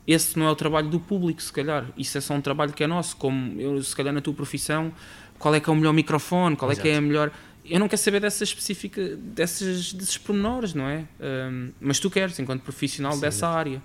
Esse 0.06 0.38
não 0.38 0.46
é 0.46 0.50
o 0.50 0.56
trabalho 0.56 0.88
do 0.88 1.00
público, 1.00 1.42
se 1.42 1.52
calhar. 1.52 1.86
Isso 1.96 2.16
é 2.18 2.20
só 2.20 2.34
um 2.34 2.40
trabalho 2.40 2.72
que 2.72 2.84
é 2.84 2.86
nosso. 2.86 3.16
Como 3.16 3.60
eu, 3.60 3.82
se 3.82 3.94
calhar, 3.94 4.12
na 4.12 4.20
tua 4.20 4.34
profissão, 4.34 4.92
qual 5.38 5.54
é 5.54 5.60
que 5.60 5.68
é 5.68 5.72
o 5.72 5.76
melhor 5.76 5.92
microfone? 5.92 6.56
Qual 6.56 6.70
Exato. 6.70 6.86
é 6.86 6.90
que 6.90 6.94
é 6.94 6.98
a 6.98 7.00
melhor. 7.00 7.32
Eu 7.64 7.80
não 7.80 7.88
quero 7.88 8.00
saber 8.00 8.20
dessas 8.20 8.48
específicas, 8.48 9.18
dessas, 9.18 9.92
desses 9.94 10.18
pormenores, 10.18 10.74
não 10.74 10.86
é? 10.86 11.04
Um, 11.18 11.70
mas 11.80 11.98
tu 11.98 12.10
queres, 12.10 12.38
enquanto 12.38 12.62
profissional 12.62 13.14
Sim, 13.14 13.20
dessa 13.20 13.48
área 13.48 13.82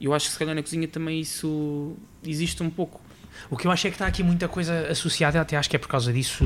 eu 0.00 0.14
acho 0.14 0.26
que 0.26 0.32
se 0.32 0.38
calhar 0.38 0.54
na 0.54 0.62
cozinha 0.62 0.88
também 0.88 1.20
isso 1.20 1.96
existe 2.24 2.62
um 2.62 2.70
pouco. 2.70 3.00
O 3.48 3.56
que 3.56 3.66
eu 3.66 3.70
acho 3.70 3.86
é 3.86 3.90
que 3.90 3.94
está 3.94 4.06
aqui 4.06 4.22
muita 4.22 4.48
coisa 4.48 4.88
associada, 4.88 5.40
até 5.40 5.56
acho 5.56 5.70
que 5.70 5.76
é 5.76 5.78
por 5.78 5.88
causa 5.88 6.12
disso, 6.12 6.44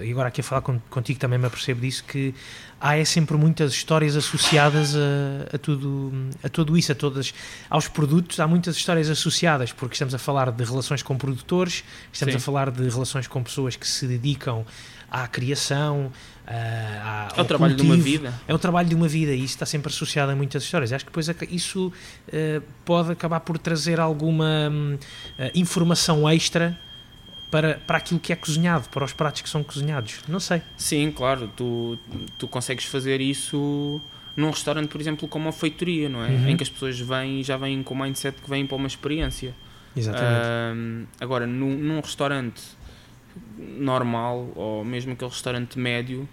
eh, 0.00 0.06
e 0.06 0.12
agora 0.12 0.28
aqui 0.28 0.40
a 0.40 0.44
falar 0.44 0.60
contigo 0.60 1.18
também 1.18 1.38
me 1.38 1.46
apercebo 1.46 1.80
disso, 1.80 2.04
que 2.04 2.34
há 2.80 2.96
é 2.96 3.04
sempre 3.04 3.36
muitas 3.36 3.72
histórias 3.72 4.16
associadas 4.16 4.94
a, 4.94 5.56
a, 5.56 5.58
tudo, 5.58 6.12
a 6.42 6.48
tudo 6.48 6.76
isso, 6.76 6.92
a 6.92 6.94
todas, 6.94 7.34
aos 7.68 7.88
produtos, 7.88 8.38
há 8.40 8.46
muitas 8.46 8.76
histórias 8.76 9.10
associadas, 9.10 9.72
porque 9.72 9.94
estamos 9.94 10.14
a 10.14 10.18
falar 10.18 10.50
de 10.52 10.62
relações 10.64 11.02
com 11.02 11.16
produtores, 11.16 11.82
estamos 12.12 12.34
Sim. 12.34 12.38
a 12.38 12.40
falar 12.40 12.70
de 12.70 12.88
relações 12.88 13.26
com 13.26 13.42
pessoas 13.42 13.74
que 13.74 13.86
se 13.86 14.06
dedicam 14.06 14.64
à 15.10 15.26
criação, 15.26 16.12
Uh, 16.48 17.36
é 17.36 17.42
o 17.42 17.44
trabalho 17.44 17.76
cultivo, 17.76 17.94
de 17.94 18.00
uma 18.00 18.02
vida. 18.02 18.34
É 18.48 18.54
o 18.54 18.58
trabalho 18.58 18.88
de 18.88 18.94
uma 18.94 19.06
vida 19.06 19.32
e 19.32 19.44
isso 19.44 19.54
está 19.54 19.66
sempre 19.66 19.92
associado 19.92 20.32
a 20.32 20.36
muitas 20.36 20.62
histórias. 20.62 20.92
Acho 20.94 21.04
que 21.04 21.10
depois 21.10 21.28
isso 21.50 21.92
uh, 22.28 22.62
pode 22.86 23.12
acabar 23.12 23.40
por 23.40 23.58
trazer 23.58 24.00
alguma 24.00 24.70
uh, 24.70 25.50
informação 25.54 26.26
extra 26.28 26.78
para, 27.50 27.74
para 27.86 27.98
aquilo 27.98 28.18
que 28.18 28.32
é 28.32 28.36
cozinhado, 28.36 28.88
para 28.88 29.04
os 29.04 29.12
pratos 29.12 29.42
que 29.42 29.48
são 29.48 29.62
cozinhados. 29.62 30.20
Não 30.26 30.40
sei. 30.40 30.62
Sim, 30.78 31.12
claro. 31.14 31.50
Tu, 31.54 31.98
tu 32.38 32.48
consegues 32.48 32.86
fazer 32.86 33.20
isso 33.20 34.00
num 34.34 34.48
restaurante, 34.48 34.88
por 34.88 35.00
exemplo, 35.00 35.28
como 35.28 35.50
a 35.50 35.52
feitoria, 35.52 36.08
não 36.08 36.24
é? 36.24 36.28
Uhum. 36.28 36.48
Em 36.48 36.56
que 36.56 36.62
as 36.62 36.70
pessoas 36.70 36.98
vêm 36.98 37.42
já 37.42 37.58
vêm 37.58 37.82
com 37.82 37.92
o 37.92 37.98
mindset 38.00 38.40
que 38.40 38.48
vêm 38.48 38.66
para 38.66 38.76
uma 38.76 38.86
experiência. 38.86 39.54
Exatamente. 39.94 41.08
agora, 41.20 41.46
num, 41.46 41.76
num 41.76 42.00
restaurante 42.00 42.62
normal 43.58 44.52
ou 44.54 44.84
mesmo 44.84 45.12
aquele 45.12 45.30
restaurante 45.30 45.78
médio 45.78 46.28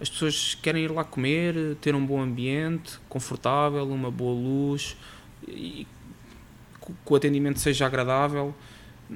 as 0.00 0.08
pessoas 0.08 0.56
querem 0.62 0.84
ir 0.84 0.90
lá 0.90 1.04
comer, 1.04 1.76
ter 1.80 1.94
um 1.94 2.04
bom 2.04 2.20
ambiente, 2.20 2.98
confortável, 3.08 3.86
uma 3.86 4.10
boa 4.10 4.34
luz 4.34 4.96
e 5.46 5.86
que 6.80 7.12
o 7.12 7.16
atendimento 7.16 7.60
seja 7.60 7.86
agradável. 7.86 8.54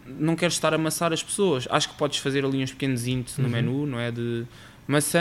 Não 0.07 0.37
queres 0.37 0.55
estar 0.55 0.73
a 0.73 0.77
amassar 0.77 1.13
as 1.13 1.23
pessoas. 1.23 1.67
Acho 1.71 1.89
que 1.89 1.95
podes 1.97 2.19
fazer 2.19 2.45
ali 2.45 2.63
uns 2.63 2.73
pequenos 2.73 3.07
índices 3.07 3.39
no 3.39 3.45
uhum. 3.45 3.51
menu, 3.51 3.87
não 3.87 3.99
é? 3.99 4.11
De 4.11 4.45
maçã, 4.87 5.21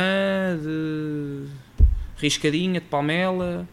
de 0.61 1.47
riscadinha, 2.17 2.81
de 2.81 2.87
palmela, 2.87 3.67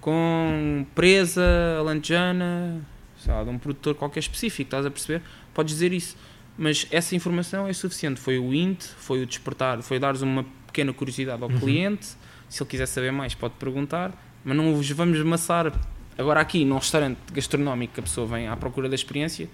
com 0.00 0.86
presa, 0.94 1.44
alentejana, 1.78 2.80
de 3.24 3.50
um 3.50 3.58
produtor 3.58 3.94
qualquer 3.94 4.20
específico, 4.20 4.68
estás 4.68 4.86
a 4.86 4.90
perceber? 4.90 5.20
Podes 5.52 5.74
dizer 5.74 5.92
isso. 5.92 6.16
Mas 6.56 6.86
essa 6.90 7.14
informação 7.14 7.66
é 7.66 7.72
suficiente. 7.72 8.20
Foi 8.20 8.38
o 8.38 8.54
INT, 8.54 8.82
foi 8.96 9.22
o 9.22 9.26
despertar, 9.26 9.82
foi 9.82 9.98
dar-vos 9.98 10.22
uma 10.22 10.46
pequena 10.76 10.92
curiosidade 10.92 11.42
ao 11.42 11.48
uhum. 11.48 11.58
cliente. 11.58 12.06
Se 12.48 12.62
ele 12.62 12.68
quiser 12.68 12.86
saber 12.86 13.10
mais, 13.10 13.34
pode 13.34 13.54
perguntar, 13.54 14.12
mas 14.44 14.54
não 14.54 14.74
vos 14.74 14.88
vamos 14.90 15.18
amassar. 15.18 15.72
Agora, 16.18 16.40
aqui 16.40 16.64
num 16.64 16.76
restaurante 16.76 17.18
gastronómico 17.32 17.94
que 17.94 18.00
a 18.00 18.02
pessoa 18.02 18.26
vem 18.26 18.46
à 18.46 18.56
procura 18.56 18.88
da 18.88 18.94
experiência, 18.94 19.48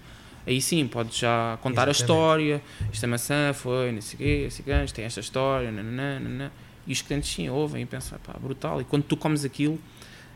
aí 0.45 0.61
sim 0.61 0.85
pode 0.85 1.17
já 1.17 1.57
contar 1.61 1.87
Exatamente. 1.87 1.89
a 1.89 2.03
história. 2.03 2.61
Esta 2.91 3.07
maçã 3.07 3.53
foi, 3.53 3.91
não 3.93 4.01
sei 4.01 4.15
o 4.15 4.17
quê, 4.17 4.45
esse 4.47 4.61
gancho 4.61 4.93
tem 4.93 5.05
esta 5.05 5.21
história, 5.21 5.71
nananã, 5.71 6.19
nananã. 6.19 6.51
e 6.85 6.91
os 6.91 7.01
clientes 7.01 7.33
sim 7.33 7.49
ouvem 7.49 7.83
e 7.83 7.85
pensam, 7.85 8.19
pá, 8.19 8.33
brutal. 8.39 8.81
E 8.81 8.83
quando 8.83 9.03
tu 9.03 9.17
comes 9.17 9.43
aquilo, 9.45 9.79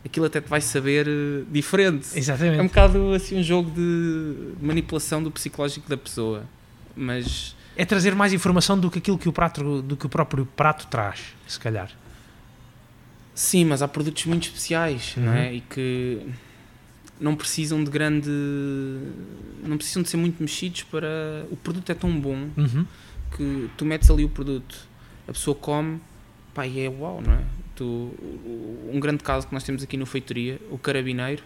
aquilo 0.04 0.26
até 0.26 0.40
te 0.40 0.48
vai 0.48 0.60
saber 0.60 1.06
uh, 1.06 1.46
diferente. 1.50 2.18
Exatamente. 2.18 2.58
É 2.58 2.62
um 2.62 2.66
bocado 2.66 3.12
assim 3.12 3.38
um 3.38 3.42
jogo 3.42 3.70
de 3.70 4.54
manipulação 4.60 5.22
do 5.22 5.30
psicológico 5.30 5.88
da 5.88 5.96
pessoa. 5.96 6.44
Mas 6.96 7.54
é 7.78 7.84
trazer 7.84 8.12
mais 8.12 8.32
informação 8.32 8.78
do 8.78 8.90
que 8.90 8.98
aquilo 8.98 9.16
que 9.16 9.28
o 9.28 9.32
prato, 9.32 9.80
do 9.80 9.96
que 9.96 10.04
o 10.04 10.08
próprio 10.08 10.44
prato 10.44 10.88
traz, 10.88 11.32
se 11.46 11.60
calhar. 11.60 11.88
Sim, 13.32 13.66
mas 13.66 13.82
há 13.82 13.86
produtos 13.86 14.26
muito 14.26 14.48
especiais, 14.48 15.14
uhum. 15.16 15.24
não 15.24 15.32
é? 15.32 15.46
Uhum. 15.46 15.54
E 15.54 15.60
que 15.60 16.26
não 17.20 17.36
precisam 17.36 17.84
de 17.84 17.88
grande. 17.88 18.28
não 19.62 19.76
precisam 19.76 20.02
de 20.02 20.08
ser 20.08 20.16
muito 20.16 20.42
mexidos 20.42 20.82
para. 20.82 21.46
O 21.52 21.56
produto 21.56 21.88
é 21.90 21.94
tão 21.94 22.10
bom 22.18 22.48
uhum. 22.56 22.84
que 23.36 23.70
tu 23.76 23.84
metes 23.84 24.10
ali 24.10 24.24
o 24.24 24.28
produto, 24.28 24.76
a 25.28 25.32
pessoa 25.32 25.54
come, 25.54 26.00
pá, 26.52 26.66
e 26.66 26.80
é 26.80 26.88
uau, 26.88 27.22
não 27.24 27.32
é? 27.32 27.44
Tu, 27.76 27.84
um 28.92 28.98
grande 28.98 29.22
caso 29.22 29.46
que 29.46 29.54
nós 29.54 29.62
temos 29.62 29.84
aqui 29.84 29.96
no 29.96 30.04
Feitoria, 30.04 30.60
o 30.68 30.78
carabineiro, 30.78 31.44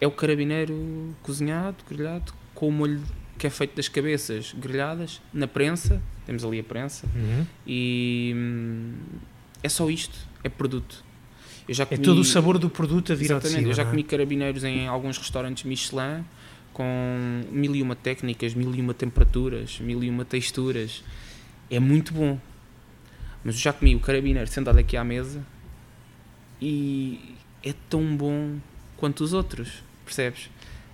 é 0.00 0.06
o 0.06 0.10
carabineiro 0.10 1.14
cozinhado, 1.22 1.76
grelhado, 1.86 2.32
com 2.54 2.68
o 2.68 2.72
molho 2.72 3.02
que 3.40 3.46
é 3.46 3.50
feito 3.50 3.74
das 3.74 3.88
cabeças 3.88 4.54
grelhadas 4.54 5.18
na 5.32 5.48
prensa, 5.48 6.00
temos 6.26 6.44
ali 6.44 6.60
a 6.60 6.62
prensa, 6.62 7.06
uhum. 7.16 7.46
e 7.66 8.34
hum, 8.36 8.92
é 9.62 9.68
só 9.70 9.88
isto, 9.88 10.18
é 10.44 10.50
produto. 10.50 11.02
É 11.66 11.86
comi, 11.86 12.02
é 12.02 12.04
todo 12.04 12.20
o 12.20 12.24
sabor 12.24 12.58
do 12.58 12.68
produto 12.68 13.12
a 13.12 13.14
vir 13.14 13.24
Exatamente, 13.24 13.60
cima, 13.60 13.68
eu 13.68 13.74
já 13.74 13.82
é? 13.82 13.86
comi 13.86 14.02
carabineiros 14.02 14.62
em 14.62 14.86
alguns 14.86 15.16
restaurantes 15.16 15.64
Michelin 15.64 16.22
com 16.74 17.42
mil 17.50 17.74
e 17.74 17.80
uma 17.80 17.96
técnicas, 17.96 18.52
mil 18.52 18.74
e 18.74 18.80
uma 18.80 18.92
temperaturas, 18.92 19.80
mil 19.80 20.04
e 20.04 20.10
uma 20.10 20.24
texturas. 20.24 21.02
É 21.70 21.80
muito 21.80 22.12
bom. 22.12 22.38
Mas 23.42 23.54
eu 23.54 23.60
já 23.62 23.72
comi 23.72 23.96
o 23.96 24.00
carabineiro 24.00 24.50
sentado 24.50 24.78
aqui 24.78 24.98
à 24.98 25.04
mesa 25.04 25.42
e 26.60 27.36
é 27.62 27.72
tão 27.88 28.14
bom 28.14 28.58
quanto 28.98 29.24
os 29.24 29.32
outros, 29.32 29.82
percebes? 30.04 30.50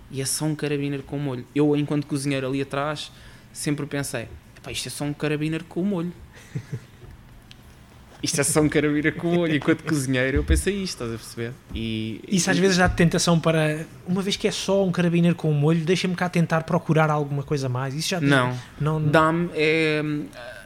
E 0.09 0.21
é 0.21 0.25
só 0.25 0.45
um 0.45 0.55
carabineiro 0.55 1.03
com 1.03 1.17
molho. 1.17 1.45
Eu, 1.53 1.75
enquanto 1.75 2.07
cozinheiro 2.07 2.47
ali 2.47 2.61
atrás, 2.61 3.11
sempre 3.51 3.85
pensei: 3.85 4.27
isto 4.69 4.87
é 4.87 4.91
só 4.91 5.05
um 5.05 5.13
carabineiro 5.13 5.65
com 5.65 5.83
molho. 5.83 6.13
isto 8.21 8.41
é 8.41 8.43
só 8.43 8.61
um 8.61 8.69
carabineiro 8.69 9.15
com 9.17 9.33
molho. 9.33 9.55
Enquanto 9.55 9.83
cozinheiro, 9.83 10.37
eu 10.37 10.43
pensei 10.43 10.75
isto, 10.75 11.03
estás 11.03 11.13
a 11.13 11.17
perceber? 11.17 11.51
E, 11.73 12.21
Isso 12.27 12.49
às 12.49 12.57
vezes 12.57 12.77
dá 12.77 12.89
tentação 12.89 13.39
para, 13.39 13.85
uma 14.07 14.21
vez 14.21 14.35
que 14.35 14.47
é 14.47 14.51
só 14.51 14.85
um 14.85 14.91
carabineiro 14.91 15.35
com 15.35 15.51
molho, 15.51 15.81
deixa-me 15.81 16.15
cá 16.15 16.29
tentar 16.29 16.63
procurar 16.63 17.09
alguma 17.09 17.43
coisa 17.43 17.69
mais. 17.69 17.93
Isso 17.93 18.09
já 18.09 18.21
Não, 18.21 18.57
não 18.79 19.03
dá-me 19.03 19.49
é, 19.53 20.01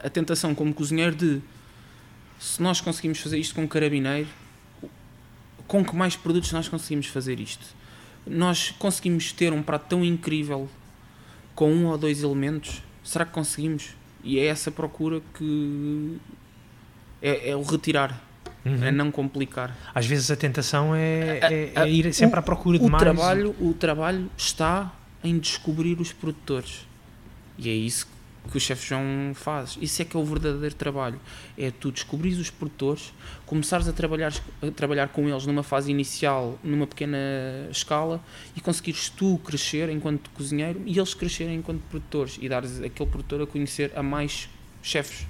a 0.03 0.09
tentação 0.09 0.55
como 0.55 0.73
cozinheiro 0.73 1.15
de 1.15 1.41
se 2.39 2.61
nós 2.61 2.81
conseguimos 2.81 3.19
fazer 3.19 3.37
isto 3.37 3.53
com 3.53 3.63
um 3.63 3.67
carabineiro, 3.67 4.27
com 5.67 5.85
que 5.85 5.95
mais 5.95 6.15
produtos 6.15 6.51
nós 6.51 6.67
conseguimos 6.67 7.07
fazer 7.07 7.39
isto? 7.39 7.80
Nós 8.25 8.71
conseguimos 8.71 9.31
ter 9.31 9.53
um 9.53 9.61
prato 9.61 9.87
tão 9.89 10.03
incrível 10.03 10.69
com 11.55 11.71
um 11.71 11.87
ou 11.87 11.97
dois 11.97 12.23
elementos? 12.23 12.81
Será 13.03 13.25
que 13.25 13.31
conseguimos? 13.31 13.95
E 14.23 14.39
é 14.39 14.45
essa 14.45 14.71
procura 14.71 15.21
que 15.37 16.17
é, 17.21 17.51
é 17.51 17.55
o 17.55 17.63
retirar. 17.63 18.21
Uhum. 18.63 18.83
É 18.83 18.91
não 18.91 19.09
complicar. 19.09 19.75
Às 19.93 20.05
vezes 20.05 20.29
a 20.29 20.35
tentação 20.35 20.93
é, 20.93 21.39
é, 21.41 21.71
é 21.75 21.89
ir 21.89 22.13
sempre 22.13 22.35
o, 22.35 22.39
à 22.39 22.43
procura 22.43 22.77
de 22.77 22.85
o 22.85 22.89
mais. 22.89 23.01
Trabalho, 23.01 23.55
o 23.59 23.73
trabalho 23.73 24.29
está 24.37 24.93
em 25.23 25.39
descobrir 25.39 25.99
os 25.99 26.13
produtores. 26.13 26.87
E 27.57 27.69
é 27.69 27.73
isso 27.73 28.05
que 28.05 28.11
o 28.57 28.59
chefe 28.59 28.89
João 28.89 29.33
faz. 29.33 29.77
Isso 29.81 30.01
é 30.01 30.05
que 30.05 30.17
é 30.17 30.19
o 30.19 30.25
verdadeiro 30.25 30.75
trabalho. 30.75 31.19
É 31.57 31.71
tu 31.71 31.91
descobrires 31.91 32.39
os 32.39 32.49
produtores, 32.49 33.13
começares 33.45 33.87
a 33.87 33.93
trabalhar, 33.93 34.33
a 34.61 34.71
trabalhar 34.71 35.09
com 35.09 35.29
eles 35.29 35.45
numa 35.45 35.63
fase 35.63 35.91
inicial, 35.91 36.59
numa 36.63 36.87
pequena 36.87 37.17
escala, 37.69 38.21
e 38.55 38.61
conseguires 38.61 39.09
tu 39.09 39.39
crescer 39.43 39.89
enquanto 39.89 40.29
cozinheiro 40.31 40.81
e 40.85 40.97
eles 40.97 41.13
crescerem 41.13 41.55
enquanto 41.55 41.81
produtores 41.83 42.37
e 42.41 42.49
dares 42.49 42.81
aquele 42.81 43.09
produtor 43.09 43.41
a 43.41 43.47
conhecer 43.47 43.91
a 43.95 44.03
mais 44.03 44.49
chefes. 44.81 45.25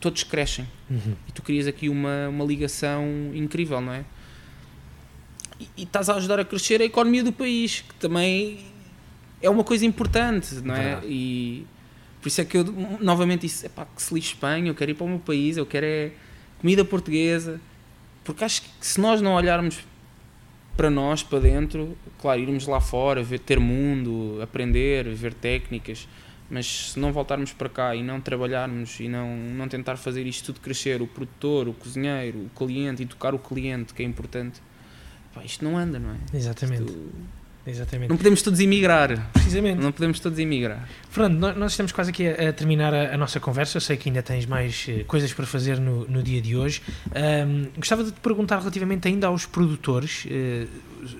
Todos 0.00 0.22
crescem. 0.22 0.66
Uhum. 0.90 1.14
E 1.26 1.32
tu 1.32 1.42
crias 1.42 1.66
aqui 1.66 1.88
uma, 1.88 2.28
uma 2.28 2.44
ligação 2.44 3.04
incrível, 3.34 3.80
não 3.80 3.92
é? 3.92 4.04
E, 5.58 5.68
e 5.78 5.82
estás 5.84 6.08
a 6.08 6.14
ajudar 6.14 6.38
a 6.38 6.44
crescer 6.44 6.80
a 6.80 6.84
economia 6.84 7.24
do 7.24 7.32
país, 7.32 7.80
que 7.80 7.94
também 7.94 8.64
é 9.40 9.48
uma 9.48 9.64
coisa 9.64 9.86
importante, 9.86 10.54
não 10.56 10.74
é? 10.74 10.82
Verdade. 10.82 11.06
E 11.08 11.66
por 12.20 12.28
isso 12.28 12.40
é 12.40 12.44
que 12.44 12.56
eu 12.56 12.64
novamente 13.00 13.42
disse: 13.42 13.66
epá, 13.66 13.86
que 13.94 14.02
se 14.02 14.12
lixe 14.14 14.34
Espanha, 14.34 14.68
eu 14.70 14.74
quero 14.74 14.90
ir 14.90 14.94
para 14.94 15.04
o 15.06 15.08
meu 15.08 15.18
país, 15.18 15.56
eu 15.56 15.66
quero 15.66 15.86
é 15.86 16.10
comida 16.60 16.84
portuguesa. 16.84 17.60
Porque 18.24 18.44
acho 18.44 18.62
que 18.62 18.68
se 18.80 19.00
nós 19.00 19.20
não 19.22 19.34
olharmos 19.34 19.78
para 20.76 20.90
nós, 20.90 21.22
para 21.22 21.40
dentro, 21.40 21.96
claro, 22.20 22.40
irmos 22.40 22.66
lá 22.66 22.80
fora, 22.80 23.22
ver, 23.22 23.38
ter 23.40 23.58
mundo, 23.58 24.38
aprender, 24.42 25.08
ver 25.14 25.32
técnicas, 25.34 26.06
mas 26.50 26.92
se 26.92 27.00
não 27.00 27.12
voltarmos 27.12 27.52
para 27.52 27.68
cá 27.68 27.96
e 27.96 28.02
não 28.02 28.20
trabalharmos 28.20 29.00
e 29.00 29.08
não, 29.08 29.36
não 29.36 29.66
tentar 29.68 29.96
fazer 29.96 30.26
isto 30.26 30.46
tudo 30.52 30.60
crescer, 30.60 31.00
o 31.02 31.06
produtor, 31.06 31.68
o 31.68 31.72
cozinheiro, 31.72 32.38
o 32.38 32.50
cliente, 32.50 33.02
e 33.02 33.06
tocar 33.06 33.34
o 33.34 33.38
cliente, 33.38 33.92
que 33.94 34.02
é 34.02 34.06
importante, 34.06 34.60
pá, 35.34 35.42
isto 35.44 35.64
não 35.64 35.76
anda, 35.76 35.98
não 35.98 36.10
é? 36.10 36.16
Exatamente. 36.36 36.82
Isto- 36.84 37.10
Exatamente. 37.68 38.08
não 38.08 38.16
podemos 38.16 38.42
todos 38.42 38.60
emigrar. 38.60 39.30
Precisamente. 39.32 39.80
Não 39.80 39.92
podemos 39.92 40.20
todos 40.20 40.38
emigrar. 40.38 40.88
Fernando, 41.10 41.38
nós, 41.38 41.56
nós 41.56 41.72
estamos 41.72 41.92
quase 41.92 42.10
aqui 42.10 42.26
a, 42.26 42.48
a 42.48 42.52
terminar 42.52 42.94
a, 42.94 43.14
a 43.14 43.16
nossa 43.16 43.38
conversa. 43.38 43.76
Eu 43.76 43.80
sei 43.80 43.96
que 43.96 44.08
ainda 44.08 44.22
tens 44.22 44.46
mais 44.46 44.86
eh, 44.88 45.04
coisas 45.04 45.32
para 45.32 45.46
fazer 45.46 45.78
no, 45.78 46.06
no 46.06 46.22
dia 46.22 46.40
de 46.40 46.56
hoje. 46.56 46.82
Ahm, 47.14 47.66
gostava 47.76 48.04
de 48.04 48.12
te 48.12 48.20
perguntar 48.20 48.58
relativamente 48.58 49.06
ainda 49.08 49.26
aos 49.26 49.46
produtores. 49.46 50.26
Eh, 50.30 50.66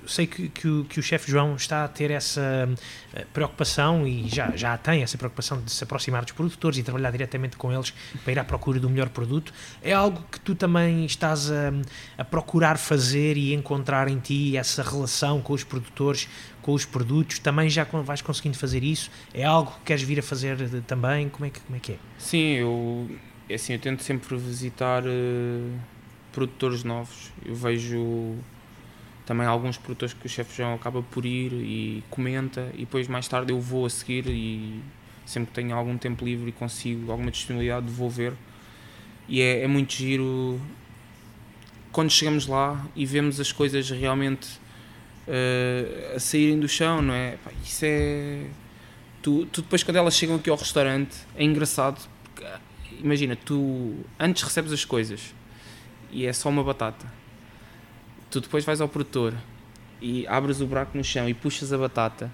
sei 0.06 0.26
que, 0.26 0.48
que 0.48 0.68
o, 0.68 0.84
que 0.84 1.00
o 1.00 1.02
chefe 1.02 1.30
João 1.30 1.54
está 1.56 1.84
a 1.84 1.88
ter 1.88 2.10
essa 2.10 2.68
eh, 3.14 3.24
preocupação 3.32 4.06
e 4.06 4.28
já, 4.28 4.54
já 4.56 4.76
tem 4.76 5.02
essa 5.02 5.16
preocupação 5.18 5.60
de 5.60 5.70
se 5.70 5.82
aproximar 5.84 6.22
dos 6.24 6.32
produtores 6.32 6.78
e 6.78 6.82
trabalhar 6.82 7.10
diretamente 7.10 7.56
com 7.56 7.72
eles 7.72 7.92
para 8.22 8.32
ir 8.32 8.38
à 8.38 8.44
procura 8.44 8.78
do 8.80 8.88
melhor 8.90 9.08
produto. 9.08 9.52
É 9.82 9.92
algo 9.92 10.24
que 10.30 10.40
tu 10.40 10.54
também 10.54 11.04
estás 11.04 11.50
a, 11.50 11.72
a 12.16 12.24
procurar 12.24 12.78
fazer 12.78 13.36
e 13.36 13.54
encontrar 13.54 14.08
em 14.08 14.18
ti 14.18 14.56
essa 14.56 14.82
relação 14.82 15.40
com 15.40 15.52
os 15.52 15.64
produtores, 15.64 16.28
com 16.62 16.72
os 16.72 16.84
produtos. 16.84 17.38
Também 17.38 17.68
já 17.70 17.84
vais 17.84 18.22
conseguindo 18.22 18.56
fazer 18.56 18.82
isso? 18.82 19.10
É 19.32 19.44
algo 19.44 19.70
que 19.72 19.80
queres 19.86 20.02
vir 20.02 20.18
a 20.18 20.22
fazer 20.22 20.56
de- 20.56 20.80
também? 20.82 21.28
Como 21.28 21.44
é 21.46 21.50
que, 21.50 21.60
como 21.60 21.76
é, 21.76 21.80
que 21.80 21.92
é? 21.92 21.96
Sim, 22.18 22.54
eu, 22.54 23.10
é 23.48 23.54
assim, 23.54 23.72
eu 23.72 23.78
tento 23.78 24.02
sempre 24.02 24.36
visitar 24.36 25.02
eh, 25.06 25.60
produtores 26.32 26.84
novos. 26.84 27.32
Eu 27.44 27.54
vejo 27.54 28.36
também 29.28 29.46
alguns 29.46 29.76
produtores 29.76 30.14
que 30.14 30.24
o 30.24 30.28
chefe 30.28 30.56
João 30.56 30.72
acaba 30.72 31.02
por 31.02 31.26
ir 31.26 31.52
e 31.52 32.02
comenta, 32.08 32.70
e 32.72 32.78
depois 32.78 33.06
mais 33.08 33.28
tarde 33.28 33.52
eu 33.52 33.60
vou 33.60 33.84
a 33.84 33.90
seguir 33.90 34.26
e 34.26 34.80
sempre 35.26 35.50
que 35.50 35.54
tenho 35.60 35.76
algum 35.76 35.98
tempo 35.98 36.24
livre 36.24 36.48
e 36.48 36.52
consigo 36.52 37.12
alguma 37.12 37.30
disponibilidade 37.30 37.86
vou 37.90 38.08
ver. 38.08 38.32
E 39.28 39.42
é, 39.42 39.64
é 39.64 39.66
muito 39.66 39.92
giro 39.92 40.58
quando 41.92 42.10
chegamos 42.10 42.46
lá 42.46 42.82
e 42.96 43.04
vemos 43.04 43.38
as 43.38 43.52
coisas 43.52 43.90
realmente 43.90 44.48
eh, 45.26 46.14
a 46.16 46.18
saírem 46.18 46.58
do 46.58 46.66
chão, 46.66 47.02
não 47.02 47.12
é? 47.12 47.36
Pá, 47.44 47.50
Isso 47.62 47.84
é. 47.84 48.46
Tu, 49.20 49.44
tu 49.52 49.60
depois, 49.60 49.82
quando 49.82 49.98
elas 49.98 50.16
chegam 50.16 50.36
aqui 50.36 50.48
ao 50.48 50.56
restaurante, 50.56 51.14
é 51.36 51.44
engraçado. 51.44 52.00
Porque, 52.24 52.46
imagina, 52.98 53.36
tu 53.36 53.94
antes 54.18 54.42
recebes 54.42 54.72
as 54.72 54.86
coisas 54.86 55.34
e 56.10 56.24
é 56.24 56.32
só 56.32 56.48
uma 56.48 56.64
batata. 56.64 57.17
Tu 58.30 58.40
depois 58.40 58.64
vais 58.64 58.80
ao 58.80 58.88
produtor 58.88 59.34
e 60.00 60.26
abres 60.26 60.60
o 60.60 60.66
buraco 60.66 60.96
no 60.96 61.02
chão 61.02 61.28
e 61.28 61.34
puxas 61.34 61.72
a 61.72 61.78
batata 61.78 62.30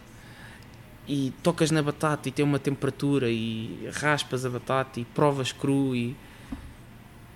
e 1.06 1.32
tocas 1.42 1.70
na 1.70 1.82
batata 1.82 2.28
e 2.28 2.32
tem 2.32 2.44
uma 2.44 2.58
temperatura 2.58 3.30
e 3.30 3.88
raspas 3.92 4.44
a 4.44 4.50
batata 4.50 5.00
e 5.00 5.04
provas 5.04 5.52
cru 5.52 5.94
e, 5.94 6.16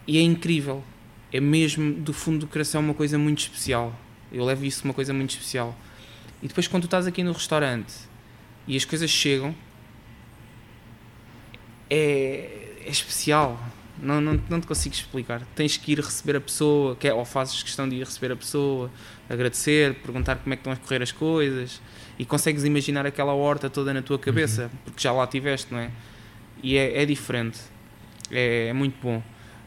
e 0.06 0.18
é 0.18 0.22
incrível. 0.22 0.82
É 1.30 1.40
mesmo 1.40 1.92
do 1.92 2.12
fundo 2.12 2.40
do 2.40 2.46
coração 2.46 2.80
uma 2.80 2.94
coisa 2.94 3.18
muito 3.18 3.40
especial. 3.40 3.94
Eu 4.32 4.44
levo 4.44 4.64
isso 4.64 4.84
uma 4.84 4.94
coisa 4.94 5.12
muito 5.12 5.30
especial. 5.30 5.76
E 6.42 6.48
depois 6.48 6.66
quando 6.66 6.84
tu 6.84 6.86
estás 6.86 7.06
aqui 7.06 7.22
no 7.22 7.32
restaurante 7.32 7.94
e 8.66 8.76
as 8.76 8.84
coisas 8.84 9.10
chegam, 9.10 9.54
é, 11.90 12.80
é 12.84 12.90
especial. 12.90 13.60
Não, 14.00 14.20
não, 14.20 14.40
não 14.48 14.60
te 14.60 14.66
consigo 14.66 14.94
explicar. 14.94 15.42
Tens 15.54 15.76
que 15.76 15.92
ir 15.92 15.98
receber 15.98 16.36
a 16.36 16.40
pessoa, 16.40 16.94
que 16.96 17.08
é, 17.08 17.14
ou 17.14 17.24
fazes 17.24 17.62
questão 17.62 17.88
de 17.88 17.96
ir 17.96 18.04
receber 18.04 18.32
a 18.32 18.36
pessoa, 18.36 18.90
agradecer, 19.28 19.94
perguntar 19.96 20.36
como 20.36 20.52
é 20.52 20.56
que 20.56 20.60
estão 20.60 20.72
a 20.72 20.76
correr 20.76 21.02
as 21.02 21.12
coisas 21.12 21.80
e 22.18 22.24
consegues 22.24 22.64
imaginar 22.64 23.06
aquela 23.06 23.32
horta 23.32 23.68
toda 23.70 23.92
na 23.92 24.02
tua 24.02 24.18
cabeça, 24.18 24.70
porque 24.84 25.00
já 25.00 25.12
lá 25.12 25.26
tiveste, 25.26 25.72
não 25.72 25.80
é? 25.80 25.90
E 26.62 26.76
é, 26.76 27.02
é 27.02 27.06
diferente. 27.06 27.58
É, 28.30 28.68
é 28.68 28.72
muito 28.72 28.96
bom. 29.02 29.22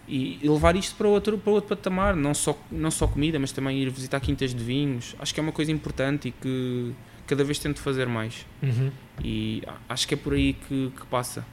E, 0.08 0.40
e 0.42 0.50
levar 0.50 0.76
isto 0.76 0.96
para 0.96 1.08
outro, 1.08 1.38
para 1.38 1.54
outro 1.54 1.70
patamar, 1.70 2.16
não 2.16 2.34
só, 2.34 2.58
não 2.70 2.92
só 2.92 3.08
comida, 3.08 3.40
mas 3.40 3.52
também 3.52 3.82
ir 3.82 3.90
visitar 3.90 4.20
quintas 4.20 4.54
de 4.54 4.64
vinhos, 4.64 5.16
acho 5.20 5.34
que 5.34 5.40
é 5.40 5.44
uma 5.44 5.54
coisa 5.54 5.72
importante 5.72 6.28
e 6.28 6.32
que 6.32 6.94
cada 7.26 7.44
vez 7.44 7.60
tento 7.60 7.80
fazer 7.80 8.08
mais. 8.08 8.46
Uhum. 8.62 8.92
E 9.24 9.64
acho 9.88 10.08
que 10.08 10.14
é 10.14 10.18
por 10.18 10.34
aí 10.34 10.54
que, 10.54 10.92
que 11.00 11.06
passa. 11.06 11.46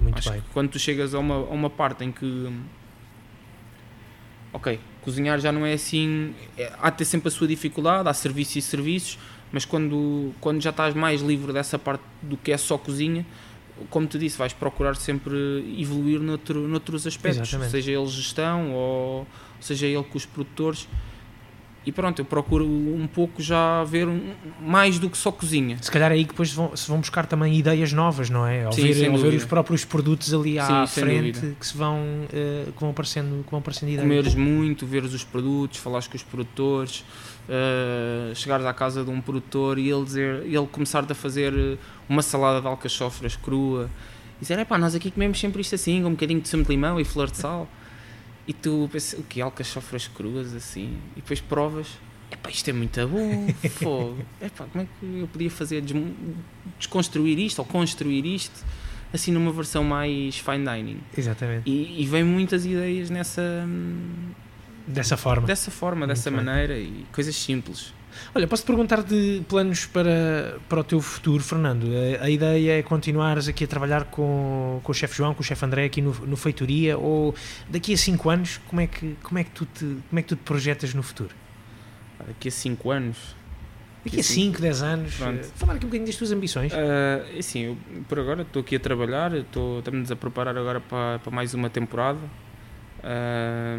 Muito 0.00 0.18
Acho 0.18 0.30
bem. 0.32 0.40
que 0.40 0.46
quando 0.52 0.70
tu 0.70 0.78
chegas 0.78 1.14
a 1.14 1.18
uma, 1.18 1.34
a 1.34 1.50
uma 1.50 1.68
parte 1.70 2.04
em 2.04 2.10
que. 2.12 2.50
Ok, 4.52 4.80
cozinhar 5.02 5.38
já 5.40 5.52
não 5.52 5.64
é 5.64 5.74
assim. 5.74 6.34
é- 6.58 6.72
há 6.80 6.90
de 6.90 6.98
ter 6.98 7.04
sempre 7.04 7.28
a 7.28 7.30
sua 7.30 7.46
dificuldade, 7.46 8.08
há 8.08 8.14
serviços 8.14 8.56
e 8.56 8.62
serviços, 8.62 9.18
mas 9.52 9.64
quando, 9.64 10.32
quando 10.40 10.60
já 10.60 10.70
estás 10.70 10.94
mais 10.94 11.20
livre 11.20 11.52
dessa 11.52 11.78
parte 11.78 12.02
do 12.22 12.36
que 12.36 12.50
é 12.50 12.56
só 12.56 12.76
cozinha, 12.76 13.24
como 13.88 14.06
te 14.06 14.18
disse, 14.18 14.36
vais 14.36 14.52
procurar 14.52 14.96
sempre 14.96 15.34
evoluir 15.78 16.20
noutro, 16.20 16.66
noutros 16.66 17.06
aspectos, 17.06 17.42
Exatamente. 17.48 17.70
seja 17.70 17.92
ele 17.92 18.06
gestão 18.08 18.72
ou 18.72 19.26
seja 19.60 19.86
ele 19.86 20.02
com 20.04 20.18
os 20.18 20.26
produtores. 20.26 20.88
E 21.86 21.90
pronto, 21.90 22.18
eu 22.18 22.26
procuro 22.26 22.66
um 22.66 23.06
pouco 23.06 23.40
já 23.40 23.82
ver 23.84 24.06
um- 24.06 24.34
mais 24.60 24.98
do 24.98 25.08
que 25.08 25.16
só 25.16 25.32
cozinha. 25.32 25.78
Se 25.80 25.90
calhar 25.90 26.12
aí 26.12 26.24
que 26.24 26.30
depois 26.32 26.52
vão, 26.52 26.76
se 26.76 26.86
vão 26.86 26.98
buscar 27.00 27.24
também 27.24 27.56
ideias 27.56 27.90
novas, 27.90 28.28
não 28.28 28.46
é? 28.46 28.64
Ao 28.64 28.72
Sim, 28.72 28.92
ver, 28.92 29.08
ao 29.08 29.16
ver 29.16 29.32
os 29.34 29.46
próprios 29.46 29.82
produtos 29.84 30.34
ali 30.34 30.58
à 30.58 30.86
Sim, 30.86 31.00
frente 31.00 31.56
que 31.58 31.66
se 31.66 31.74
vão, 31.74 31.98
eh, 32.30 32.66
que 32.74 32.78
vão 32.80 32.90
aparecendo, 32.90 33.42
que 33.42 33.50
vão 33.50 33.60
aparecendo 33.60 33.88
ideias. 33.88 34.02
comeres 34.02 34.34
muito, 34.34 34.84
veres 34.86 35.14
os 35.14 35.24
produtos, 35.24 35.78
falares 35.78 36.06
com 36.06 36.16
os 36.16 36.22
produtores, 36.22 37.02
uh, 37.48 38.34
chegares 38.34 38.66
à 38.66 38.74
casa 38.74 39.02
de 39.02 39.10
um 39.10 39.20
produtor 39.20 39.78
e 39.78 39.88
ele, 39.90 40.04
dizer, 40.04 40.42
ele 40.44 40.66
começar-te 40.70 41.12
a 41.12 41.14
fazer 41.14 41.52
uh, 41.52 41.78
uma 42.08 42.20
salada 42.22 42.60
de 42.60 42.66
alcachofras 42.66 43.36
crua 43.36 43.88
e 44.38 44.42
dizer, 44.42 44.58
epá, 44.58 44.76
nós 44.78 44.94
aqui 44.94 45.10
comemos 45.10 45.40
sempre 45.40 45.60
isto 45.62 45.74
assim, 45.74 46.02
com 46.02 46.08
um 46.08 46.12
bocadinho 46.12 46.40
de 46.42 46.48
sumo 46.48 46.62
de 46.62 46.68
limão 46.68 47.00
e 47.00 47.04
flor 47.04 47.30
de 47.30 47.38
sal. 47.38 47.66
E 48.50 48.52
tu 48.52 48.88
pensas, 48.92 49.16
o 49.20 49.22
que? 49.22 49.40
Alcachofras 49.40 50.08
cruas 50.08 50.52
assim? 50.54 50.98
E 51.16 51.20
depois 51.20 51.40
provas, 51.40 51.86
epá, 52.32 52.50
isto 52.50 52.68
é 52.68 52.72
muito 52.72 53.06
bom, 53.06 53.46
fogo. 53.70 54.18
Epá, 54.42 54.64
como 54.64 54.82
é 54.82 54.88
que 54.98 55.20
eu 55.20 55.28
podia 55.28 55.48
fazer, 55.50 55.80
desconstruir 56.76 57.38
isto 57.38 57.60
ou 57.60 57.64
construir 57.64 58.26
isto 58.26 58.64
assim 59.12 59.30
numa 59.30 59.52
versão 59.52 59.84
mais 59.84 60.36
fine 60.38 60.64
dining? 60.64 61.00
Exatamente. 61.16 61.70
E, 61.70 62.02
e 62.02 62.06
vem 62.06 62.24
muitas 62.24 62.66
ideias 62.66 63.08
nessa 63.08 63.40
hum, 63.64 64.32
Dessa 64.84 65.16
forma. 65.16 65.46
dessa 65.46 65.70
forma, 65.70 66.04
dessa 66.08 66.28
bem. 66.28 66.42
maneira 66.42 66.76
e 66.76 67.04
coisas 67.12 67.36
simples. 67.36 67.94
Olha, 68.34 68.46
posso-te 68.46 68.66
perguntar 68.66 69.02
de 69.02 69.42
planos 69.48 69.86
para, 69.86 70.58
para 70.68 70.80
o 70.80 70.84
teu 70.84 71.00
futuro, 71.00 71.42
Fernando? 71.42 71.86
A, 72.20 72.24
a 72.24 72.30
ideia 72.30 72.78
é 72.78 72.82
continuares 72.82 73.48
aqui 73.48 73.64
a 73.64 73.66
trabalhar 73.66 74.04
com, 74.04 74.80
com 74.82 74.92
o 74.92 74.94
chefe 74.94 75.16
João, 75.16 75.34
com 75.34 75.40
o 75.40 75.44
chefe 75.44 75.64
André 75.64 75.84
aqui 75.84 76.00
no, 76.02 76.12
no 76.26 76.36
Feitoria 76.36 76.96
ou 76.98 77.34
daqui 77.68 77.92
a 77.94 77.96
5 77.96 78.30
anos, 78.30 78.60
como 78.68 78.80
é, 78.80 78.86
que, 78.86 79.16
como, 79.22 79.38
é 79.38 79.44
que 79.44 79.50
tu 79.50 79.64
te, 79.66 79.84
como 80.08 80.18
é 80.18 80.22
que 80.22 80.28
tu 80.28 80.36
te 80.36 80.42
projetas 80.42 80.94
no 80.94 81.02
futuro? 81.02 81.34
Daqui 82.26 82.48
a 82.48 82.50
5 82.52 82.90
anos. 82.90 83.16
Daqui 84.04 84.20
a 84.20 84.22
Sim. 84.22 84.52
5, 84.52 84.62
10 84.62 84.82
anos, 84.82 85.14
Pronto. 85.14 85.40
eh, 85.40 85.48
falar 85.56 85.74
aqui 85.74 85.84
um 85.84 85.88
bocadinho 85.88 86.06
das 86.06 86.16
tuas 86.16 86.32
ambições. 86.32 86.72
Ah, 86.72 87.38
assim, 87.38 87.60
eu, 87.60 87.76
por 88.08 88.18
agora 88.18 88.42
estou 88.42 88.60
aqui 88.62 88.76
a 88.76 88.80
trabalhar, 88.80 89.34
estou- 89.34 89.78
estamos 89.80 90.10
a 90.10 90.16
preparar 90.16 90.56
agora 90.56 90.80
para, 90.80 91.18
para 91.18 91.30
mais 91.30 91.52
uma 91.52 91.68
temporada. 91.68 92.18
Ah, 93.04 93.78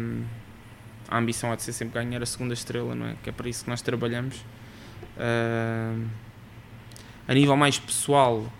a 1.14 1.18
ambição 1.18 1.52
há 1.52 1.56
de 1.56 1.62
ser 1.62 1.72
sempre 1.72 2.02
ganhar 2.02 2.22
a 2.22 2.26
segunda 2.26 2.54
estrela, 2.54 2.94
não 2.94 3.06
é? 3.06 3.14
Que 3.22 3.30
é 3.30 3.32
para 3.32 3.48
isso 3.48 3.64
que 3.64 3.70
nós 3.70 3.82
trabalhamos. 3.82 4.36
Ah, 5.18 5.94
a 7.28 7.34
nível 7.34 7.56
mais 7.56 7.78
pessoal, 7.78 8.50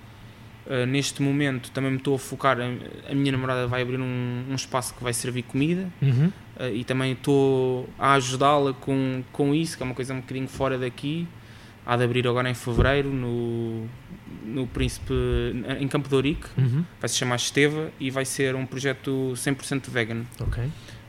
ah, 0.69 0.87
neste 0.87 1.23
momento 1.23 1.71
também 1.71 1.91
me 1.91 1.97
estou 1.99 2.15
a 2.15 2.19
focar. 2.19 2.59
A, 2.61 3.11
a 3.11 3.15
minha 3.15 3.33
namorada 3.33 3.67
vai 3.67 3.83
abrir 3.83 3.99
um, 4.01 4.45
um 4.51 4.55
espaço 4.55 4.95
que 4.95 5.03
vai 5.03 5.13
servir 5.13 5.43
comida. 5.43 5.89
Uhum. 6.01 6.31
Uh, 6.61 6.69
e 6.75 6.85
também 6.85 7.13
estou 7.13 7.89
a 7.99 8.13
ajudá-la 8.13 8.75
com, 8.75 9.25
com 9.33 9.55
isso, 9.55 9.75
que 9.77 9.83
é 9.83 9.87
uma 9.87 9.95
coisa 9.95 10.13
um 10.13 10.21
bocadinho 10.21 10.47
fora 10.47 10.77
daqui. 10.77 11.27
Há 11.85 11.97
de 11.97 12.05
abrir 12.05 12.29
agora 12.29 12.49
em 12.49 12.55
fevereiro, 12.55 13.11
no, 13.11 13.87
no 14.45 14.67
Príncipe, 14.67 15.13
em 15.81 15.89
Campo 15.89 16.09
de 16.11 16.15
Ourique, 16.15 16.47
Uhum. 16.57 16.85
vai 17.01 17.09
se 17.09 17.17
chamar 17.17 17.37
Esteva 17.37 17.91
e 17.99 18.11
vai 18.11 18.25
ser 18.27 18.55
um 18.55 18.65
projeto 18.67 19.33
100% 19.35 19.89
vegan, 19.91 20.25
Ok. 20.41 20.63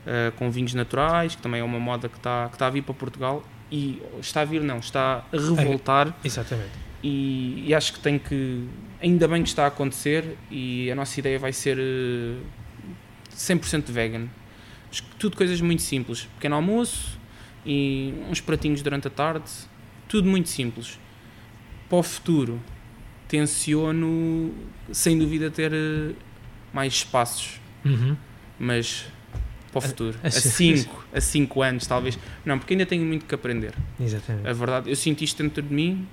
Uh, 0.06 0.32
com 0.34 0.50
vinhos 0.52 0.74
naturais, 0.74 1.36
que 1.36 1.42
também 1.42 1.62
é 1.62 1.64
uma 1.64 1.80
moda 1.80 2.10
que 2.10 2.18
está 2.18 2.50
que 2.50 2.58
tá 2.58 2.68
a 2.68 2.70
vir 2.70 2.84
para 2.84 2.94
Portugal 2.94 3.44
e 3.72 4.02
está 4.20 4.42
a 4.42 4.46
vir, 4.46 4.62
não, 4.62 4.78
está 4.78 5.26
a 5.32 5.38
revoltar 5.38 6.16
Exatamente. 6.24 6.70
e, 7.02 7.64
e 7.68 7.74
acho 7.74 7.94
que 7.94 8.00
tem 8.00 8.20
que, 8.20 8.68
ainda 9.02 9.28
bem 9.28 9.42
que 9.42 9.50
está 9.50 9.64
a 9.64 9.68
acontecer 9.68 10.38
e 10.52 10.92
a 10.92 10.96
nossa 10.96 11.20
ideia 11.20 11.40
vai 11.40 11.52
ser 11.52 11.78
uh, 11.78 12.38
100% 13.36 13.92
vegan. 13.92 14.28
Tudo 15.18 15.36
coisas 15.36 15.60
muito 15.60 15.82
simples, 15.82 16.26
pequeno 16.36 16.56
almoço 16.56 17.20
e 17.66 18.14
uns 18.30 18.40
pratinhos 18.40 18.82
durante 18.84 19.08
a 19.08 19.12
tarde, 19.12 19.50
tudo 20.08 20.28
muito 20.30 20.50
simples. 20.50 21.00
Para 21.90 21.98
o 21.98 22.04
futuro, 22.04 22.62
tenciono 23.28 24.54
sem 24.92 25.18
dúvida 25.18 25.50
ter 25.50 25.72
uh, 25.74 26.16
mais 26.72 26.94
espaços 26.94 27.60
Uhum. 27.86 28.16
mas 28.58 29.06
para 29.74 29.86
o 29.86 29.90
futuro, 29.90 30.18
a 30.24 30.28
a 30.28 30.32
sério? 30.32 30.78
5 30.78 31.06
a 31.14 31.20
cinco 31.22 31.62
anos 31.62 31.86
talvez. 31.88 32.18
Não, 32.46 32.58
porque 32.60 32.74
ainda 32.74 32.86
tenho 32.86 33.04
muito 33.06 33.26
que 33.26 33.36
aprender. 33.36 33.74
Exatamente. 34.00 34.48
A 34.48 34.54
verdade, 34.54 34.90
eu 34.90 34.96
sinto 34.96 35.24
isto 35.24 35.42
dentro 35.42 35.62
de 35.62 35.74
mim, 35.74 36.08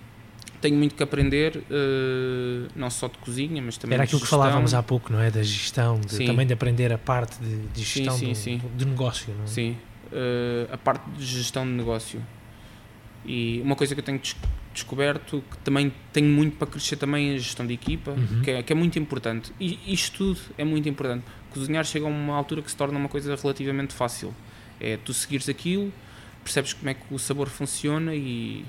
tenho 0.61 0.77
muito 0.77 0.95
que 0.95 1.03
aprender, 1.03 1.63
eh, 1.71 2.69
não 2.77 2.91
só 2.91 3.09
de 3.09 3.19
cozinha, 3.19 3.63
mas 3.63 3.77
também 3.77 3.95
Era 3.95 4.05
de 4.05 4.09
aquilo 4.09 4.21
que 4.21 4.27
falávamos 4.27 4.75
há 4.75 4.83
pouco, 4.83 5.13
não 5.13 5.21
é? 5.21 5.31
Da 5.31 5.43
gestão, 5.43 6.01
de- 6.01 6.15
Sim. 6.15 6.27
também 6.27 6.47
de 6.47 6.53
aprender 6.53 6.93
a 6.93 6.99
parte 6.99 7.39
de, 7.43 7.57
de 7.69 7.85
Sim, 7.85 8.05
gestão 8.05 8.19
sim, 8.19 8.29
do, 8.29 8.35
sim. 8.35 8.61
do 8.77 8.87
negócio, 8.87 9.33
não 9.37 9.45
é? 9.45 9.47
Sim, 9.47 9.77
eh, 10.13 10.67
a 10.73 10.77
parte 10.79 11.09
de 11.11 11.25
gestão 11.25 11.65
de 11.65 11.73
negócio. 11.73 12.21
E 13.25 13.61
uma 13.63 13.77
coisa 13.77 13.95
que 13.95 14.01
eu 14.01 14.05
tenho 14.05 14.19
des- 14.19 14.37
descoberto, 14.73 15.43
que 15.51 15.59
também 15.59 15.93
tenho 16.13 16.29
muito 16.29 16.57
para 16.57 16.67
crescer 16.67 16.97
também 16.97 17.33
é 17.33 17.35
a 17.35 17.39
gestão 17.39 17.67
de 17.67 17.75
equipa, 17.75 18.13
Uhum. 18.13 18.41
que, 18.43 18.51
é, 18.51 18.63
que 18.63 18.73
é 18.73 18.77
muito 18.77 18.99
importante. 18.99 19.53
E 19.61 19.79
isto 19.87 20.17
tudo 20.19 20.41
é 20.57 20.65
muito 20.65 20.89
importante. 20.89 21.25
Cozinhar 21.51 21.85
chega 21.85 22.07
a 22.07 22.09
uma 22.09 22.37
altura 22.37 22.63
que 22.63 22.71
se 22.71 22.77
torna 22.77 22.99
uma 22.99 23.09
coisa 23.09 23.35
relativamente 23.37 23.93
fácil. 23.95 24.35
É 24.81 24.97
tu 24.97 25.13
seguires 25.13 25.49
aquilo, 25.49 25.93
percebes 26.45 26.73
como 26.73 26.89
é 26.91 26.95
que 26.95 27.03
o 27.11 27.19
sabor 27.19 27.49
funciona 27.49 28.15
e, 28.15 28.65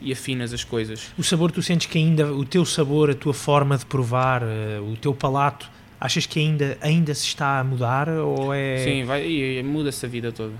e 0.00 0.12
afinas 0.12 0.52
as 0.52 0.64
coisas. 0.64 1.12
O 1.18 1.22
sabor, 1.22 1.50
tu 1.52 1.60
sentes 1.62 1.86
que 1.86 1.98
ainda, 1.98 2.32
o 2.32 2.44
teu 2.44 2.64
sabor, 2.64 3.10
a 3.10 3.14
tua 3.14 3.34
forma 3.34 3.76
de 3.76 3.84
provar, 3.86 4.42
eh, 4.42 4.80
o 4.80 4.96
teu 4.96 5.12
palato, 5.14 5.70
achas 6.00 6.24
que 6.26 6.38
ainda, 6.40 6.78
ainda 6.80 7.14
se 7.14 7.26
está 7.26 7.60
a 7.60 7.64
mudar 7.64 8.08
ou 8.08 8.52
é... 8.54 8.78
Sim, 8.78 9.04
vai, 9.04 9.62
muda-se 9.64 10.04
a 10.06 10.08
vida 10.08 10.32
toda. 10.32 10.54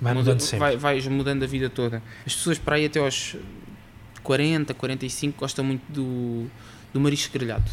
vai 0.00 0.12
Muda- 0.14 0.24
mudando 0.24 0.40
sempre. 0.40 0.58
vai- 0.58 0.76
vais 0.76 1.06
mudando 1.06 1.42
a 1.42 1.46
vida 1.46 1.70
toda. 1.70 2.02
As 2.26 2.34
pessoas 2.34 2.58
para 2.58 2.76
aí 2.76 2.86
até 2.86 2.98
aos 2.98 3.36
40, 4.22 4.74
45 4.74 5.38
gostam 5.38 5.64
muito 5.64 5.82
do, 5.90 6.46
do 6.92 7.00
marisco 7.00 7.32
grelhado. 7.32 7.70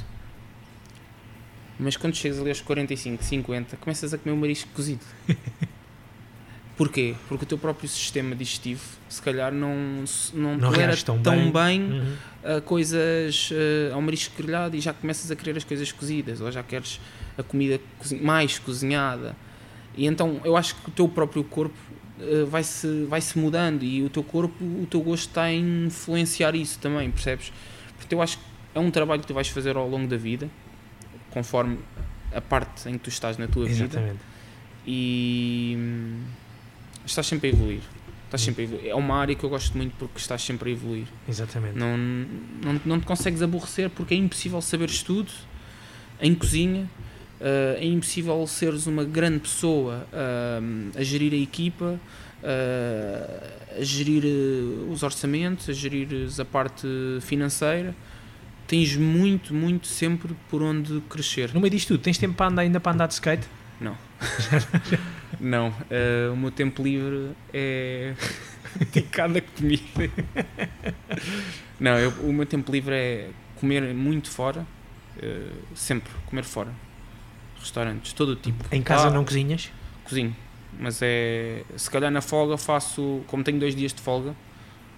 Mas 1.80 1.96
quando 1.96 2.16
chegas 2.16 2.40
ali 2.40 2.50
aos 2.50 2.62
45, 2.62 3.24
50, 3.24 3.78
começas 3.78 4.14
a 4.14 4.18
comer 4.18 4.34
o 4.34 4.38
marisco 4.38 4.70
cozido. 4.74 5.02
Porquê? 6.76 7.16
Porque 7.28 7.44
o 7.44 7.48
teu 7.48 7.58
próprio 7.58 7.90
sistema 7.90 8.36
digestivo, 8.36 8.82
se 9.10 9.20
calhar, 9.22 9.52
não, 9.52 10.04
não, 10.34 10.58
Não 10.58 10.72
tolera 10.72 10.96
tão 10.98 11.20
tão, 11.20 11.36
bem. 11.36 11.52
bem, 11.52 11.82
Uhum. 12.00 12.16
a 12.58 12.62
coisas, 12.62 13.50
eh, 13.52 13.92
ao 13.92 14.00
marisco 14.02 14.36
grelhado 14.38 14.76
e 14.76 14.80
já 14.80 14.94
começas 14.94 15.32
a 15.32 15.36
querer 15.36 15.58
as 15.58 15.64
coisas 15.64 15.92
cozidas, 15.92 16.40
ou 16.40 16.52
já 16.52 16.62
queres 16.62 17.00
a 17.36 17.42
comida 17.42 17.80
mais 18.22 18.60
cozinhada. 18.60 19.36
E 19.96 20.06
então 20.06 20.40
eu 20.44 20.56
acho 20.56 20.76
que 20.76 20.90
o 20.90 20.92
teu 20.92 21.10
próprio 21.10 21.44
corpo 21.44 21.76
eh, 22.20 22.44
vai-se 22.46 23.06
vai 23.06 23.22
-se 23.22 23.40
mudando 23.40 23.82
e 23.84 24.04
o 24.04 24.10
teu 24.10 24.22
corpo, 24.24 24.64
o 24.64 24.86
teu 24.90 25.02
gosto 25.02 25.30
está 25.30 25.44
a 25.44 25.54
influenciar 25.54 26.54
isso 26.56 26.78
também, 26.78 27.10
percebes? 27.10 27.52
Porque 27.98 28.14
eu 28.14 28.22
acho 28.22 28.38
que 28.38 28.44
é 28.76 28.80
um 28.80 28.92
trabalho 28.92 29.22
que 29.22 29.28
tu 29.28 29.34
vais 29.34 29.48
fazer 29.48 29.76
ao 29.76 29.90
longo 29.90 30.08
da 30.08 30.18
vida, 30.18 30.48
conforme 31.38 31.78
a 32.34 32.42
parte 32.42 32.90
em 32.90 32.94
que 32.94 33.00
tu 33.00 33.10
estás 33.10 33.38
na 33.38 33.48
tua 33.48 33.66
vida 33.68 33.84
Exatamente. 33.86 34.20
e 34.88 35.76
hum, 35.78 36.24
estás 37.06 37.28
sempre 37.28 37.50
a 37.50 37.54
evoluir. 37.54 37.82
Estás 38.26 38.42
sempre 38.42 38.64
evoluir. 38.64 38.90
É 38.90 38.96
uma 38.96 39.16
área 39.16 39.36
que 39.36 39.44
eu 39.44 39.50
gosto 39.50 39.78
muito 39.78 39.94
porque 40.00 40.18
estás 40.18 40.42
sempre 40.42 40.72
a 40.72 40.74
evoluir. 40.74 41.06
Exatamente. 41.30 41.78
Não, 41.78 41.96
não, 41.96 42.82
não 42.84 43.00
te 43.00 43.06
consegues 43.06 43.44
aborrecer 43.44 43.92
porque 43.92 44.16
é 44.16 44.18
impossível 44.18 44.60
saberes 44.62 45.04
tudo 45.04 45.32
em 46.20 46.34
cozinha, 46.34 46.90
eh, 47.40 47.78
é 47.82 47.86
impossível 47.86 48.46
seres 48.48 48.88
uma 48.88 49.04
grande 49.04 49.40
pessoa 49.42 50.08
ah, 50.12 50.60
a 50.98 51.04
gerir 51.04 51.34
a 51.34 51.38
equipa, 51.38 52.00
ah, 52.44 53.78
a 53.80 53.84
gerir 53.84 54.24
os 54.90 55.04
orçamentos, 55.04 55.70
a 55.70 55.74
gerir 55.74 56.08
a 56.40 56.46
parte 56.46 56.88
financeira. 57.22 57.94
Tens 58.68 58.96
muito, 58.98 59.54
muito 59.54 59.88
sempre 59.88 60.36
por 60.50 60.62
onde 60.62 61.00
crescer. 61.10 61.54
No 61.54 61.62
meio 61.62 61.72
disto 61.72 61.90
tudo, 61.90 62.02
tens 62.02 62.18
tempo 62.18 62.34
para 62.36 62.48
andar, 62.48 62.62
ainda 62.64 62.80
para 62.80 62.92
andar 62.92 63.08
de 63.08 63.14
skate? 63.14 63.48
Não, 65.40 65.74
eh, 65.90 66.30
o 66.32 66.36
meu 66.36 66.52
tempo 66.52 66.82
livre 66.84 67.32
é 67.54 68.14
dedicado 68.94 69.38
a 69.38 69.42
comida. 69.42 70.12
Não, 71.80 71.98
eu- 71.98 72.12
o 72.24 72.34
meu 72.34 72.46
tempo 72.46 72.72
livre 72.72 72.94
é 72.96 73.30
comer 73.56 73.94
muito 73.94 74.30
fora, 74.30 74.66
eh, 75.22 75.52
sempre 75.76 76.12
comer 76.26 76.44
fora. 76.44 76.72
Restaurantes, 77.60 78.14
todo 78.14 78.30
o 78.30 78.36
tipo. 78.36 78.64
Em 78.72 78.82
casa 78.82 79.08
Ah, 79.08 79.12
não 79.12 79.24
cozinhas? 79.24 79.72
Cozinho, 80.04 80.36
mas 80.80 81.00
é. 81.02 81.64
Se 81.76 81.90
calhar 81.90 82.12
na 82.12 82.22
folga 82.22 82.58
faço, 82.58 83.22
como 83.28 83.44
tenho 83.44 83.60
dois 83.60 83.76
dias 83.76 83.94
de 83.94 84.02
folga, 84.02 84.36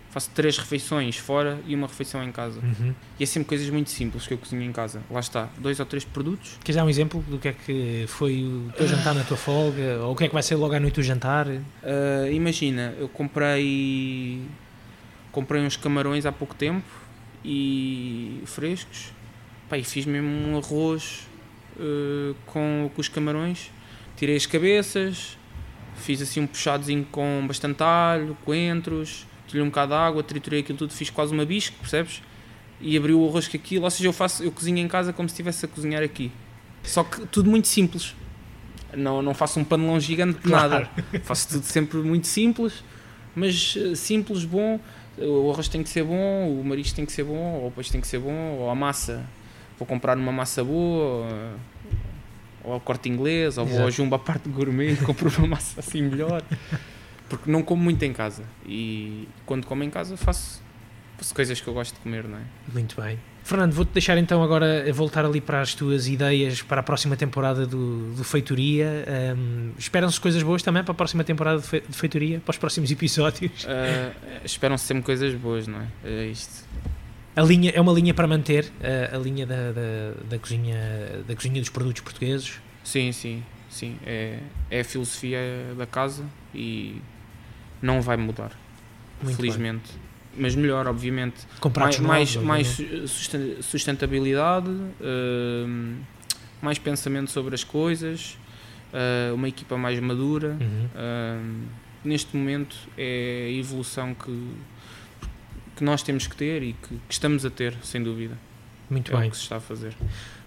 faço 0.10 0.30
três 0.32 0.58
refeições 0.58 1.18
fora 1.18 1.60
e 1.68 1.76
uma 1.76 1.88
refeição 1.88 2.24
em 2.24 2.32
casa. 2.32 2.60
Uhum. 2.60 2.94
E 3.20 3.24
é 3.24 3.26
sempre 3.26 3.48
coisas 3.48 3.70
muito 3.70 3.90
simples 3.90 4.26
que 4.26 4.34
eu 4.34 4.38
cozinho 4.38 4.64
em 4.64 4.72
casa. 4.72 5.02
Lá 5.10 5.20
está, 5.20 5.50
dois 5.58 5.80
ou 5.80 5.86
três 5.86 6.04
produtos. 6.04 6.58
Queres 6.64 6.76
dar 6.76 6.86
um 6.86 6.90
exemplo 6.90 7.24
do 7.28 7.38
que 7.38 7.48
é 7.48 7.54
que 7.54 8.06
foi 8.08 8.44
o 8.44 8.72
teu 8.76 8.88
jantar 8.88 9.14
na 9.14 9.24
tua 9.24 9.38
folga? 9.38 10.00
Ou 10.02 10.14
o 10.14 10.16
que 10.16 10.24
é 10.24 10.28
que 10.28 10.34
vai 10.34 10.44
ser 10.44 10.56
logo 10.56 10.74
à 10.74 10.80
noite 10.80 11.00
o 11.00 11.04
jantar? 11.04 11.48
Uh, 11.48 11.62
imagina, 12.32 12.96
eu 13.00 13.08
comprei 13.08 14.42
comprei 15.32 15.62
uns 15.62 15.78
camarões 15.78 16.26
há 16.26 16.32
pouco 16.32 16.56
tempo 16.56 16.88
e 17.46 18.42
frescos 18.46 19.14
Pá, 19.70 19.78
e 19.78 19.84
fiz 19.84 20.06
mesmo 20.06 20.28
um 20.28 20.58
arroz 20.58 21.28
uh, 21.78 22.36
com, 22.48 22.90
com 22.94 23.00
os 23.00 23.08
camarões 23.08 23.70
tirei 24.18 24.36
as 24.36 24.48
cabeças 24.48 25.38
fiz 25.96 26.20
assim 26.20 26.42
um 26.42 26.48
puxadozinho 26.48 27.06
com 27.12 27.46
bastante 27.48 27.84
alho, 27.84 28.36
coentros 28.44 29.28
tirei 29.50 29.62
um 29.64 29.68
bocado 29.70 29.92
de 29.92 29.98
água, 29.98 30.24
triturei 30.24 30.62
aquilo 30.62 30.78
tudo 30.78 30.94
fiz 30.94 31.10
quase 31.10 31.34
uma 31.34 31.46
bisque, 31.46 31.76
percebes? 31.78 32.22
e 32.82 32.96
abri 32.96 33.14
o 33.14 33.28
arroz 33.28 33.46
com 33.46 33.58
aquilo, 33.58 33.84
ou 33.84 33.92
seja, 33.92 34.08
eu 34.08 34.14
faço 34.14 34.42
eu 34.42 34.52
cozinho 34.54 34.78
em 34.78 34.88
casa 34.88 35.12
como 35.12 35.28
se 35.28 35.34
estivesse 35.34 35.66
a 35.66 35.68
cozinhar 35.68 36.02
aqui 36.02 36.32
só 36.82 37.04
que 37.04 37.26
tudo 37.28 37.50
muito 37.50 37.68
simples 37.68 38.16
não, 38.96 39.22
não 39.22 39.34
faço 39.34 39.60
um 39.60 39.64
panelão 39.64 40.00
gigante 40.00 40.40
de 40.40 40.44
Claro. 40.48 40.70
nada 40.70 40.90
faço 41.24 41.50
tudo 41.50 41.64
sempre 41.64 41.98
muito 42.00 42.28
simples, 42.28 42.84
mas 43.36 43.76
eh, 43.78 43.96
simples, 43.96 44.44
bom. 44.46 44.80
O 45.18 45.52
arroz 45.52 45.68
tem 45.68 45.84
que 45.84 45.90
ser 45.90 46.04
bom, 46.04 46.50
o 46.50 46.64
marisco 46.64 46.96
tem 46.96 47.06
que 47.06 47.12
ser 47.12 47.24
bom, 47.26 47.60
ou 47.62 47.68
o 47.68 47.72
peixe 47.72 47.92
tem 47.92 48.00
que 48.00 48.08
ser 48.08 48.20
bom, 48.20 48.56
ou 48.58 48.70
a 48.70 48.76
massa. 48.76 49.26
Vou 49.78 49.86
comprar 49.86 50.18
uma 50.18 50.32
massa 50.32 50.64
boa, 50.64 51.28
ou, 52.64 52.74
ao 52.74 52.80
corte 52.80 53.10
inglês, 53.10 53.58
ou 53.58 53.66
vou 53.66 53.76
ao 53.76 53.82
Exato. 53.84 53.98
jumbo 53.98 54.16
à 54.16 54.20
parte 54.20 54.48
gourmet 54.50 54.94
e 54.94 54.96
compro 54.98 55.30
uma 55.38 55.48
massa 55.50 55.80
assim 55.80 56.02
melhor. 56.02 56.42
Porque 57.30 57.50
não 57.52 57.62
como 57.64 57.84
muito 57.84 58.04
em 58.04 58.12
casa. 58.14 58.44
E 58.66 59.28
quando 59.46 59.66
como 59.66 59.84
em 59.84 59.90
casa 59.90 60.18
faço, 60.18 60.62
faço 61.18 61.34
coisas 61.36 61.62
que 61.62 61.68
eu 61.68 61.74
gosto 61.74 61.94
de 61.94 62.00
comer, 62.02 62.24
não 62.28 62.38
é? 62.38 62.42
Muito 62.74 63.00
bem. 63.00 63.20
Fernando, 63.44 63.72
vou-te 63.74 63.92
deixar 63.94 64.18
então 64.18 64.44
agora 64.44 64.92
voltar 64.94 65.26
ali 65.26 65.42
para 65.42 65.62
as 65.62 65.74
tuas 65.74 66.08
ideias 66.08 66.62
para 66.62 66.82
a 66.82 66.84
próxima 66.84 67.16
temporada 67.16 67.66
do, 67.66 68.14
do 68.14 68.24
Feitoria. 68.24 69.06
Um, 69.38 69.72
Esperam-se 69.78 70.20
coisas 70.20 70.44
boas 70.44 70.62
também 70.62 70.84
para 70.84 70.92
a 70.92 70.96
próxima 70.96 71.24
temporada 71.24 71.60
de, 71.60 71.66
fe- 71.68 71.84
de 71.88 71.96
Feitoria, 71.98 72.40
para 72.40 72.52
os 72.52 72.58
próximos 72.58 72.92
episódios. 72.92 73.66
Ah, 73.68 74.12
Esperam-se 74.44 74.86
sempre 74.86 75.04
coisas 75.04 75.34
boas, 75.36 75.66
não 75.68 75.80
é? 75.82 75.88
É 76.04 76.26
isto. 76.28 76.64
A 77.36 77.42
linha 77.42 77.72
é 77.74 77.80
uma 77.82 77.94
linha 77.94 78.14
para 78.14 78.28
manter, 78.28 78.70
a, 79.12 79.16
a 79.16 79.20
linha 79.20 79.46
da, 79.48 79.72
da, 79.72 80.14
da 80.30 80.38
cozinha, 80.40 80.78
da 81.28 81.34
cozinha 81.36 81.60
dos 81.62 81.70
produtos 81.70 82.02
portugueses. 82.02 82.60
Sim, 82.84 83.12
sim, 83.12 83.44
sim. 83.70 83.96
É, 84.06 84.40
é 84.70 84.82
a 84.82 84.84
filosofia 84.84 85.40
da 85.78 85.88
casa 85.88 86.24
e 86.54 87.02
não 87.82 88.02
vai 88.02 88.18
mudar, 88.18 88.52
Muito 89.22 89.36
felizmente. 89.38 89.92
Mas 90.38 90.56
melhor, 90.56 90.88
obviamente. 90.88 91.46
bem. 91.46 91.60
Com 91.60 91.70
Mais, 91.80 92.00
mais, 92.00 92.36
novos, 92.36 92.48
mais 92.48 92.80
obviamente. 92.80 93.64
sustentabilidade, 93.64 94.70
hum, 94.70 95.98
mais 96.62 96.78
pensamento 96.78 97.32
sobre 97.32 97.56
as 97.56 97.64
coisas, 97.64 98.38
ah, 98.94 99.34
uma 99.34 99.48
equipa 99.50 99.78
mais 99.78 100.00
madura. 100.00 100.58
Uhum. 100.60 100.90
Hum, 100.96 101.64
neste 102.06 102.36
momento 102.38 102.76
é 102.98 103.48
a 103.50 103.52
evolução 103.52 104.14
que, 104.14 104.52
que 105.76 105.84
nós 105.84 106.02
temos 106.04 106.28
que 106.28 106.36
ter 106.36 106.64
e 106.64 106.74
que, 106.74 106.88
que 106.90 107.14
estamos 107.14 107.46
a 107.46 107.50
ter, 107.50 107.76
sem 107.84 108.02
dúvida. 108.02 108.38
Muito 108.90 109.12
é 109.14 109.20
bem. 109.20 109.28
o 109.28 109.32
que 109.32 109.38
se 109.38 109.44
está 109.44 109.58
a 109.58 109.60
fazer. 109.62 109.94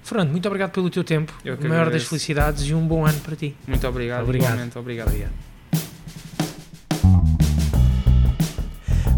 Fernando, 0.03 0.31
muito 0.31 0.47
obrigado 0.47 0.71
pelo 0.73 0.91
teu 0.91 1.05
tempo. 1.05 1.33
Eu 1.45 1.57
que 1.57 1.63
maior 1.65 1.81
das 1.81 1.89
agradeço. 1.89 2.09
felicidades 2.09 2.63
e 2.69 2.75
um 2.75 2.87
bom 2.87 3.07
ano 3.07 3.21
para 3.21 3.37
ti. 3.37 3.55
Muito 3.67 3.87
obrigado. 3.87 4.23
Obrigado. 4.25 4.53
Igualmente, 4.53 4.79
obrigado. 4.79 5.52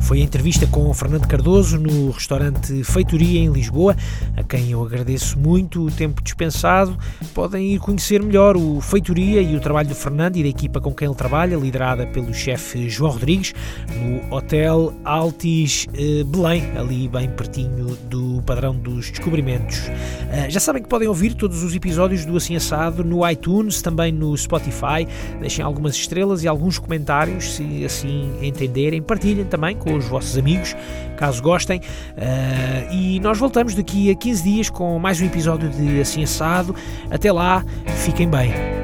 Foi 0.05 0.21
a 0.21 0.23
entrevista 0.23 0.67
com 0.67 0.93
Fernando 0.93 1.27
Cardoso 1.27 1.79
no 1.79 2.11
restaurante 2.11 2.85
Feitoria 2.85 3.41
em 3.41 3.51
Lisboa, 3.51 3.97
a 4.37 4.43
quem 4.43 4.71
eu 4.71 4.85
agradeço 4.85 5.39
muito 5.39 5.87
o 5.87 5.91
tempo 5.91 6.23
dispensado. 6.23 6.95
Podem 7.33 7.73
ir 7.73 7.79
conhecer 7.79 8.23
melhor 8.23 8.55
o 8.55 8.83
Feitoria 8.83 9.41
e 9.41 9.57
o 9.57 9.61
trabalho 9.61 9.89
do 9.89 9.95
Fernando 9.95 10.37
e 10.37 10.43
da 10.43 10.49
equipa 10.51 10.79
com 10.79 10.93
quem 10.93 11.09
ele 11.09 11.15
trabalha, 11.15 11.57
liderada 11.57 12.07
pelo 12.07 12.35
chefe 12.35 12.87
João 12.87 13.13
Rodrigues, 13.13 13.55
no 13.99 14.37
Hotel 14.37 14.93
Altis 15.07 15.87
eh, 15.95 16.23
Belém, 16.23 16.77
ali 16.77 17.09
bem 17.09 17.31
pertinho 17.31 17.97
do 18.11 18.43
padrão 18.43 18.77
dos 18.77 19.11
descobrimentos. 19.11 19.89
Eh, 20.31 20.51
já 20.51 20.61
sabem 20.61 20.83
que 20.83 20.89
podem 20.89 21.09
ouvir 21.09 21.33
todos 21.33 21.63
os 21.63 21.75
episódios 21.75 22.27
do 22.27 22.37
Assim 22.37 22.55
Assado 22.57 23.03
no 23.03 23.27
iTunes, 23.29 23.81
também 23.81 24.13
no 24.13 24.37
Spotify. 24.37 25.09
Deixem 25.41 25.65
algumas 25.65 25.95
estrelas 25.95 26.45
e 26.45 26.49
alguns 26.49 26.79
comentários, 26.79 27.55
se 27.55 27.87
assim 27.87 28.31
entenderem. 28.43 29.01
Partilhem 29.01 29.47
também 29.47 29.75
com 29.95 29.99
os 29.99 30.07
vossos 30.07 30.37
amigos, 30.37 30.75
caso 31.17 31.41
gostem. 31.41 31.79
Uh, 31.79 32.93
e 32.93 33.21
nós 33.21 33.39
voltamos 33.39 33.75
daqui 33.75 34.11
a 34.11 34.15
15 34.15 34.43
dias 34.43 34.71
com 34.71 34.99
mais 34.99 35.21
um 35.21 35.27
episódio 35.27 35.69
de 35.71 36.01
Assim 36.01 36.25
Assado. 36.25 36.75
Até 37.11 37.31
lá, 37.31 37.65
fiquem 37.87 38.29
bem. 38.29 38.84